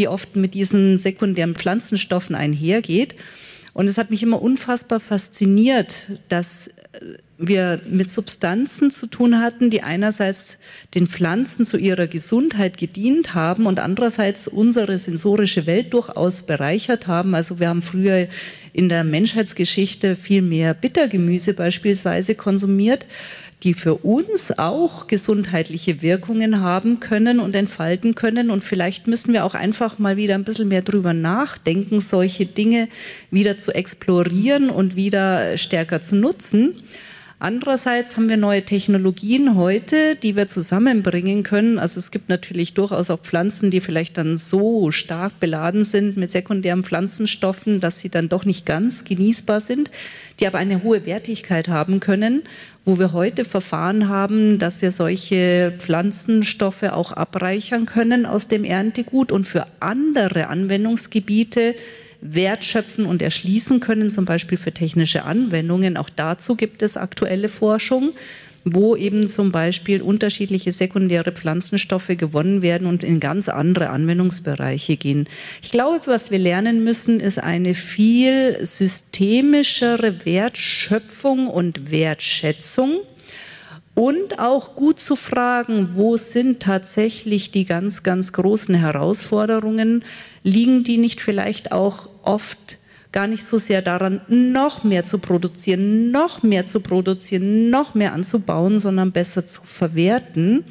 die 0.00 0.08
oft 0.08 0.34
mit 0.34 0.54
diesen 0.54 0.96
sekundären 0.96 1.54
Pflanzenstoffen 1.54 2.34
einhergeht. 2.34 3.14
Und 3.74 3.86
es 3.86 3.98
hat 3.98 4.10
mich 4.10 4.22
immer 4.22 4.42
unfassbar 4.42 4.98
fasziniert, 4.98 6.08
dass 6.28 6.70
wir 7.38 7.80
mit 7.88 8.10
Substanzen 8.10 8.90
zu 8.90 9.06
tun 9.06 9.40
hatten, 9.40 9.70
die 9.70 9.82
einerseits 9.82 10.58
den 10.94 11.06
Pflanzen 11.06 11.64
zu 11.64 11.76
ihrer 11.76 12.06
Gesundheit 12.06 12.78
gedient 12.78 13.34
haben 13.34 13.66
und 13.66 13.78
andererseits 13.78 14.48
unsere 14.48 14.98
sensorische 14.98 15.66
Welt 15.66 15.94
durchaus 15.94 16.42
bereichert 16.42 17.06
haben. 17.06 17.34
Also 17.34 17.60
wir 17.60 17.68
haben 17.68 17.82
früher 17.82 18.26
in 18.72 18.88
der 18.88 19.04
Menschheitsgeschichte 19.04 20.16
viel 20.16 20.42
mehr 20.42 20.74
Bittergemüse 20.74 21.54
beispielsweise 21.54 22.34
konsumiert, 22.34 23.06
die 23.62 23.74
für 23.74 23.96
uns 23.96 24.56
auch 24.58 25.06
gesundheitliche 25.06 26.02
Wirkungen 26.02 26.60
haben 26.60 27.00
können 27.00 27.40
und 27.40 27.54
entfalten 27.54 28.14
können. 28.14 28.50
Und 28.50 28.64
vielleicht 28.64 29.06
müssen 29.06 29.32
wir 29.32 29.44
auch 29.44 29.54
einfach 29.54 29.98
mal 29.98 30.16
wieder 30.16 30.34
ein 30.34 30.44
bisschen 30.44 30.68
mehr 30.68 30.82
drüber 30.82 31.12
nachdenken, 31.12 32.00
solche 32.00 32.46
Dinge 32.46 32.88
wieder 33.30 33.58
zu 33.58 33.74
explorieren 33.74 34.70
und 34.70 34.96
wieder 34.96 35.56
stärker 35.58 36.00
zu 36.00 36.16
nutzen. 36.16 36.82
Andererseits 37.42 38.18
haben 38.18 38.28
wir 38.28 38.36
neue 38.36 38.66
Technologien 38.66 39.54
heute, 39.54 40.14
die 40.14 40.36
wir 40.36 40.46
zusammenbringen 40.46 41.42
können. 41.42 41.78
Also 41.78 41.98
es 41.98 42.10
gibt 42.10 42.28
natürlich 42.28 42.74
durchaus 42.74 43.08
auch 43.08 43.20
Pflanzen, 43.20 43.70
die 43.70 43.80
vielleicht 43.80 44.18
dann 44.18 44.36
so 44.36 44.90
stark 44.90 45.40
beladen 45.40 45.84
sind 45.84 46.18
mit 46.18 46.32
sekundären 46.32 46.84
Pflanzenstoffen, 46.84 47.80
dass 47.80 47.98
sie 47.98 48.10
dann 48.10 48.28
doch 48.28 48.44
nicht 48.44 48.66
ganz 48.66 49.04
genießbar 49.04 49.62
sind, 49.62 49.90
die 50.38 50.46
aber 50.46 50.58
eine 50.58 50.82
hohe 50.82 51.06
Wertigkeit 51.06 51.68
haben 51.68 51.98
können, 51.98 52.42
wo 52.84 52.98
wir 52.98 53.14
heute 53.14 53.46
Verfahren 53.46 54.10
haben, 54.10 54.58
dass 54.58 54.82
wir 54.82 54.92
solche 54.92 55.72
Pflanzenstoffe 55.78 56.82
auch 56.82 57.12
abreichern 57.12 57.86
können 57.86 58.26
aus 58.26 58.48
dem 58.48 58.64
Erntegut 58.64 59.32
und 59.32 59.46
für 59.46 59.66
andere 59.80 60.48
Anwendungsgebiete 60.48 61.74
wertschöpfen 62.20 63.06
und 63.06 63.22
erschließen 63.22 63.80
können, 63.80 64.10
zum 64.10 64.24
Beispiel 64.24 64.58
für 64.58 64.72
technische 64.72 65.24
Anwendungen. 65.24 65.96
Auch 65.96 66.10
dazu 66.10 66.56
gibt 66.56 66.82
es 66.82 66.96
aktuelle 66.96 67.48
Forschung 67.48 68.12
wo 68.64 68.94
eben 68.94 69.28
zum 69.28 69.52
Beispiel 69.52 70.02
unterschiedliche 70.02 70.72
sekundäre 70.72 71.32
Pflanzenstoffe 71.32 72.08
gewonnen 72.08 72.62
werden 72.62 72.86
und 72.86 73.04
in 73.04 73.20
ganz 73.20 73.48
andere 73.48 73.88
Anwendungsbereiche 73.90 74.96
gehen. 74.96 75.28
Ich 75.62 75.70
glaube, 75.70 76.06
was 76.06 76.30
wir 76.30 76.38
lernen 76.38 76.84
müssen, 76.84 77.20
ist 77.20 77.38
eine 77.38 77.74
viel 77.74 78.58
systemischere 78.64 80.24
Wertschöpfung 80.26 81.46
und 81.46 81.90
Wertschätzung 81.90 83.00
und 83.94 84.38
auch 84.38 84.76
gut 84.76 85.00
zu 85.00 85.16
fragen, 85.16 85.90
wo 85.94 86.16
sind 86.16 86.60
tatsächlich 86.60 87.50
die 87.50 87.64
ganz, 87.64 88.02
ganz 88.02 88.32
großen 88.32 88.74
Herausforderungen? 88.74 90.04
Liegen 90.42 90.84
die 90.84 90.96
nicht 90.98 91.20
vielleicht 91.20 91.72
auch 91.72 92.08
oft 92.22 92.78
gar 93.12 93.26
nicht 93.26 93.44
so 93.44 93.58
sehr 93.58 93.82
daran, 93.82 94.20
noch 94.28 94.84
mehr 94.84 95.04
zu 95.04 95.18
produzieren, 95.18 96.10
noch 96.10 96.42
mehr 96.42 96.66
zu 96.66 96.80
produzieren, 96.80 97.70
noch 97.70 97.94
mehr 97.94 98.12
anzubauen, 98.12 98.78
sondern 98.78 99.12
besser 99.12 99.46
zu 99.46 99.60
verwerten? 99.64 100.64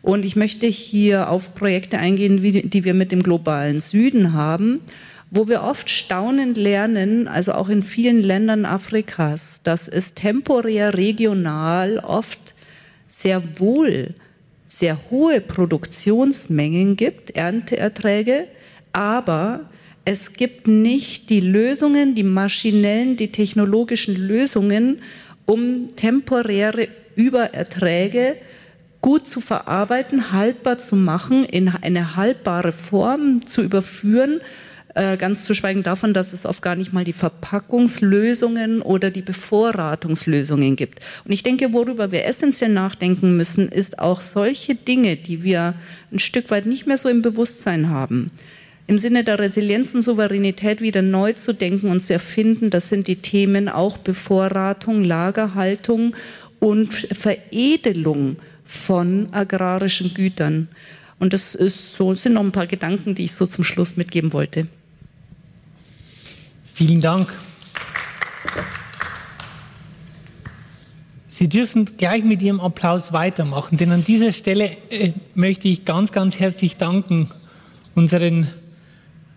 Und 0.00 0.24
ich 0.24 0.36
möchte 0.36 0.66
hier 0.66 1.30
auf 1.30 1.54
Projekte 1.54 1.98
eingehen, 1.98 2.42
die 2.42 2.84
wir 2.84 2.94
mit 2.94 3.12
dem 3.12 3.22
globalen 3.22 3.80
Süden 3.80 4.32
haben 4.32 4.80
wo 5.30 5.48
wir 5.48 5.62
oft 5.64 5.90
staunend 5.90 6.56
lernen, 6.56 7.26
also 7.26 7.54
auch 7.54 7.68
in 7.68 7.82
vielen 7.82 8.22
Ländern 8.22 8.64
Afrikas, 8.64 9.62
dass 9.64 9.88
es 9.88 10.14
temporär 10.14 10.94
regional 10.96 11.98
oft 11.98 12.54
sehr 13.08 13.58
wohl 13.58 14.14
sehr 14.66 14.98
hohe 15.10 15.40
Produktionsmengen 15.40 16.96
gibt, 16.96 17.30
Ernteerträge, 17.30 18.46
aber 18.92 19.70
es 20.04 20.32
gibt 20.32 20.66
nicht 20.66 21.30
die 21.30 21.40
Lösungen, 21.40 22.14
die 22.14 22.24
maschinellen, 22.24 23.16
die 23.16 23.32
technologischen 23.32 24.16
Lösungen, 24.16 25.00
um 25.46 25.96
temporäre 25.96 26.88
Übererträge 27.16 28.36
gut 29.00 29.26
zu 29.26 29.40
verarbeiten, 29.40 30.32
haltbar 30.32 30.78
zu 30.78 30.96
machen, 30.96 31.44
in 31.44 31.68
eine 31.68 32.16
haltbare 32.16 32.72
Form 32.72 33.46
zu 33.46 33.62
überführen 33.62 34.40
äh, 34.94 35.16
ganz 35.16 35.44
zu 35.44 35.54
schweigen 35.54 35.82
davon, 35.82 36.14
dass 36.14 36.32
es 36.32 36.46
oft 36.46 36.62
gar 36.62 36.76
nicht 36.76 36.92
mal 36.92 37.04
die 37.04 37.12
Verpackungslösungen 37.12 38.80
oder 38.80 39.10
die 39.10 39.22
Bevorratungslösungen 39.22 40.76
gibt. 40.76 41.00
Und 41.24 41.32
ich 41.32 41.42
denke, 41.42 41.72
worüber 41.72 42.12
wir 42.12 42.24
essentiell 42.26 42.70
nachdenken 42.70 43.36
müssen, 43.36 43.68
ist 43.68 43.98
auch 43.98 44.20
solche 44.20 44.76
Dinge, 44.76 45.16
die 45.16 45.42
wir 45.42 45.74
ein 46.12 46.20
Stück 46.20 46.50
weit 46.50 46.66
nicht 46.66 46.86
mehr 46.86 46.96
so 46.96 47.08
im 47.08 47.22
Bewusstsein 47.22 47.90
haben, 47.90 48.30
im 48.86 48.98
Sinne 48.98 49.24
der 49.24 49.38
Resilienz 49.38 49.94
und 49.94 50.02
Souveränität 50.02 50.80
wieder 50.80 51.00
neu 51.00 51.32
zu 51.32 51.54
denken 51.54 51.88
und 51.88 52.00
zu 52.00 52.12
erfinden. 52.12 52.70
Das 52.70 52.88
sind 52.88 53.08
die 53.08 53.16
Themen 53.16 53.68
auch 53.68 53.96
Bevorratung, 53.96 55.04
Lagerhaltung 55.04 56.14
und 56.60 56.92
Veredelung 56.92 58.36
von 58.64 59.32
agrarischen 59.32 60.12
Gütern. 60.12 60.68
Und 61.18 61.32
das 61.32 61.54
ist 61.54 61.94
so, 61.94 62.12
sind 62.14 62.34
noch 62.34 62.42
ein 62.42 62.52
paar 62.52 62.66
Gedanken, 62.66 63.14
die 63.14 63.24
ich 63.24 63.32
so 63.32 63.46
zum 63.46 63.64
Schluss 63.64 63.96
mitgeben 63.96 64.32
wollte. 64.32 64.66
Vielen 66.74 67.00
Dank. 67.00 67.32
Sie 71.28 71.48
dürfen 71.48 71.96
gleich 71.96 72.22
mit 72.22 72.42
Ihrem 72.42 72.60
Applaus 72.60 73.12
weitermachen, 73.12 73.76
denn 73.76 73.90
an 73.90 74.04
dieser 74.04 74.32
Stelle 74.32 74.70
äh, 74.90 75.12
möchte 75.34 75.68
ich 75.68 75.84
ganz, 75.84 76.12
ganz 76.12 76.38
herzlich 76.38 76.76
danken 76.76 77.30
unseren 77.94 78.48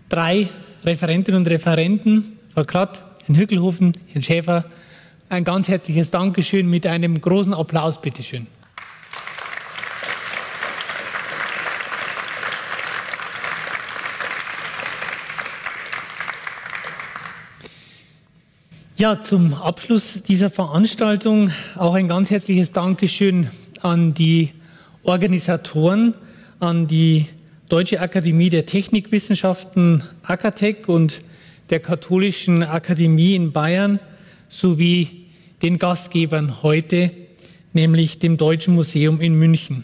drei 0.10 0.50
Referentinnen 0.84 1.42
und 1.42 1.48
Referenten, 1.48 2.40
Frau 2.54 2.64
Klatt, 2.64 3.02
Herrn 3.26 3.38
Hückelhofen, 3.38 3.94
Herrn 4.08 4.22
Schäfer. 4.22 4.66
Ein 5.30 5.44
ganz 5.44 5.68
herzliches 5.68 6.10
Dankeschön 6.10 6.70
mit 6.70 6.88
einem 6.88 7.20
großen 7.20 7.54
Applaus, 7.54 8.02
bitteschön. 8.02 8.48
Ja, 18.96 19.22
zum 19.22 19.54
Abschluss 19.54 20.24
dieser 20.24 20.50
Veranstaltung 20.50 21.52
auch 21.76 21.94
ein 21.94 22.08
ganz 22.08 22.32
herzliches 22.32 22.72
Dankeschön 22.72 23.52
an 23.82 24.16
die 24.16 24.54
Organisatoren, 25.04 26.16
an 26.60 26.88
die 26.88 27.28
Deutsche 27.70 28.00
Akademie 28.00 28.50
der 28.50 28.66
Technikwissenschaften 28.66 30.02
Akatech 30.24 30.88
und 30.88 31.20
der 31.70 31.82
Katholischen 31.82 32.64
Akademie 32.64 33.36
in 33.36 33.52
Bayern 33.52 34.00
sowie 34.48 35.26
den 35.62 35.78
Gastgebern 35.78 36.64
heute, 36.64 37.12
nämlich 37.74 38.20
dem 38.20 38.38
Deutschen 38.38 38.74
Museum 38.74 39.20
in 39.20 39.36
München. 39.36 39.84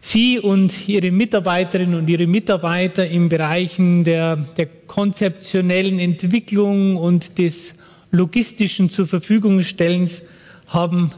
Sie 0.00 0.40
und 0.40 0.88
Ihre 0.88 1.12
Mitarbeiterinnen 1.12 1.94
und 1.94 2.08
Ihre 2.08 2.26
Mitarbeiter 2.26 3.06
im 3.06 3.28
Bereichen 3.28 4.02
der, 4.02 4.34
der 4.34 4.66
konzeptionellen 4.88 6.00
Entwicklung 6.00 6.96
und 6.96 7.38
des 7.38 7.72
logistischen 8.10 8.90
zur 8.90 9.06
Verfügung 9.06 9.62
stellens 9.62 10.24
haben 10.66 11.12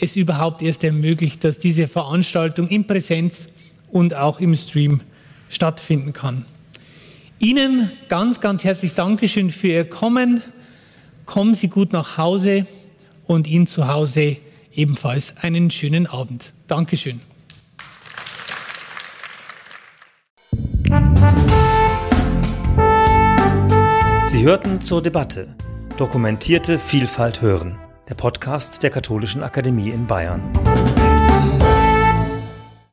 es 0.00 0.16
überhaupt 0.16 0.62
erst 0.62 0.82
ermöglicht, 0.82 1.44
dass 1.44 1.60
diese 1.60 1.86
Veranstaltung 1.86 2.66
in 2.66 2.88
Präsenz 2.88 3.46
und 3.90 4.14
auch 4.14 4.40
im 4.40 4.54
Stream 4.54 5.00
stattfinden 5.48 6.12
kann. 6.12 6.44
Ihnen 7.38 7.90
ganz, 8.08 8.40
ganz 8.40 8.64
herzlich 8.64 8.94
Dankeschön 8.94 9.50
für 9.50 9.68
Ihr 9.68 9.84
Kommen. 9.88 10.42
Kommen 11.26 11.54
Sie 11.54 11.68
gut 11.68 11.92
nach 11.92 12.18
Hause 12.18 12.66
und 13.26 13.46
Ihnen 13.46 13.66
zu 13.66 13.88
Hause 13.88 14.36
ebenfalls 14.74 15.36
einen 15.38 15.70
schönen 15.70 16.06
Abend. 16.06 16.52
Dankeschön. 16.66 17.20
Sie 24.24 24.44
hörten 24.44 24.80
zur 24.80 25.02
Debatte 25.02 25.56
Dokumentierte 26.00 26.78
Vielfalt 26.78 27.42
hören, 27.42 27.76
der 28.08 28.14
Podcast 28.14 28.82
der 28.82 28.88
Katholischen 28.88 29.42
Akademie 29.42 29.90
in 29.90 30.06
Bayern. 30.06 30.40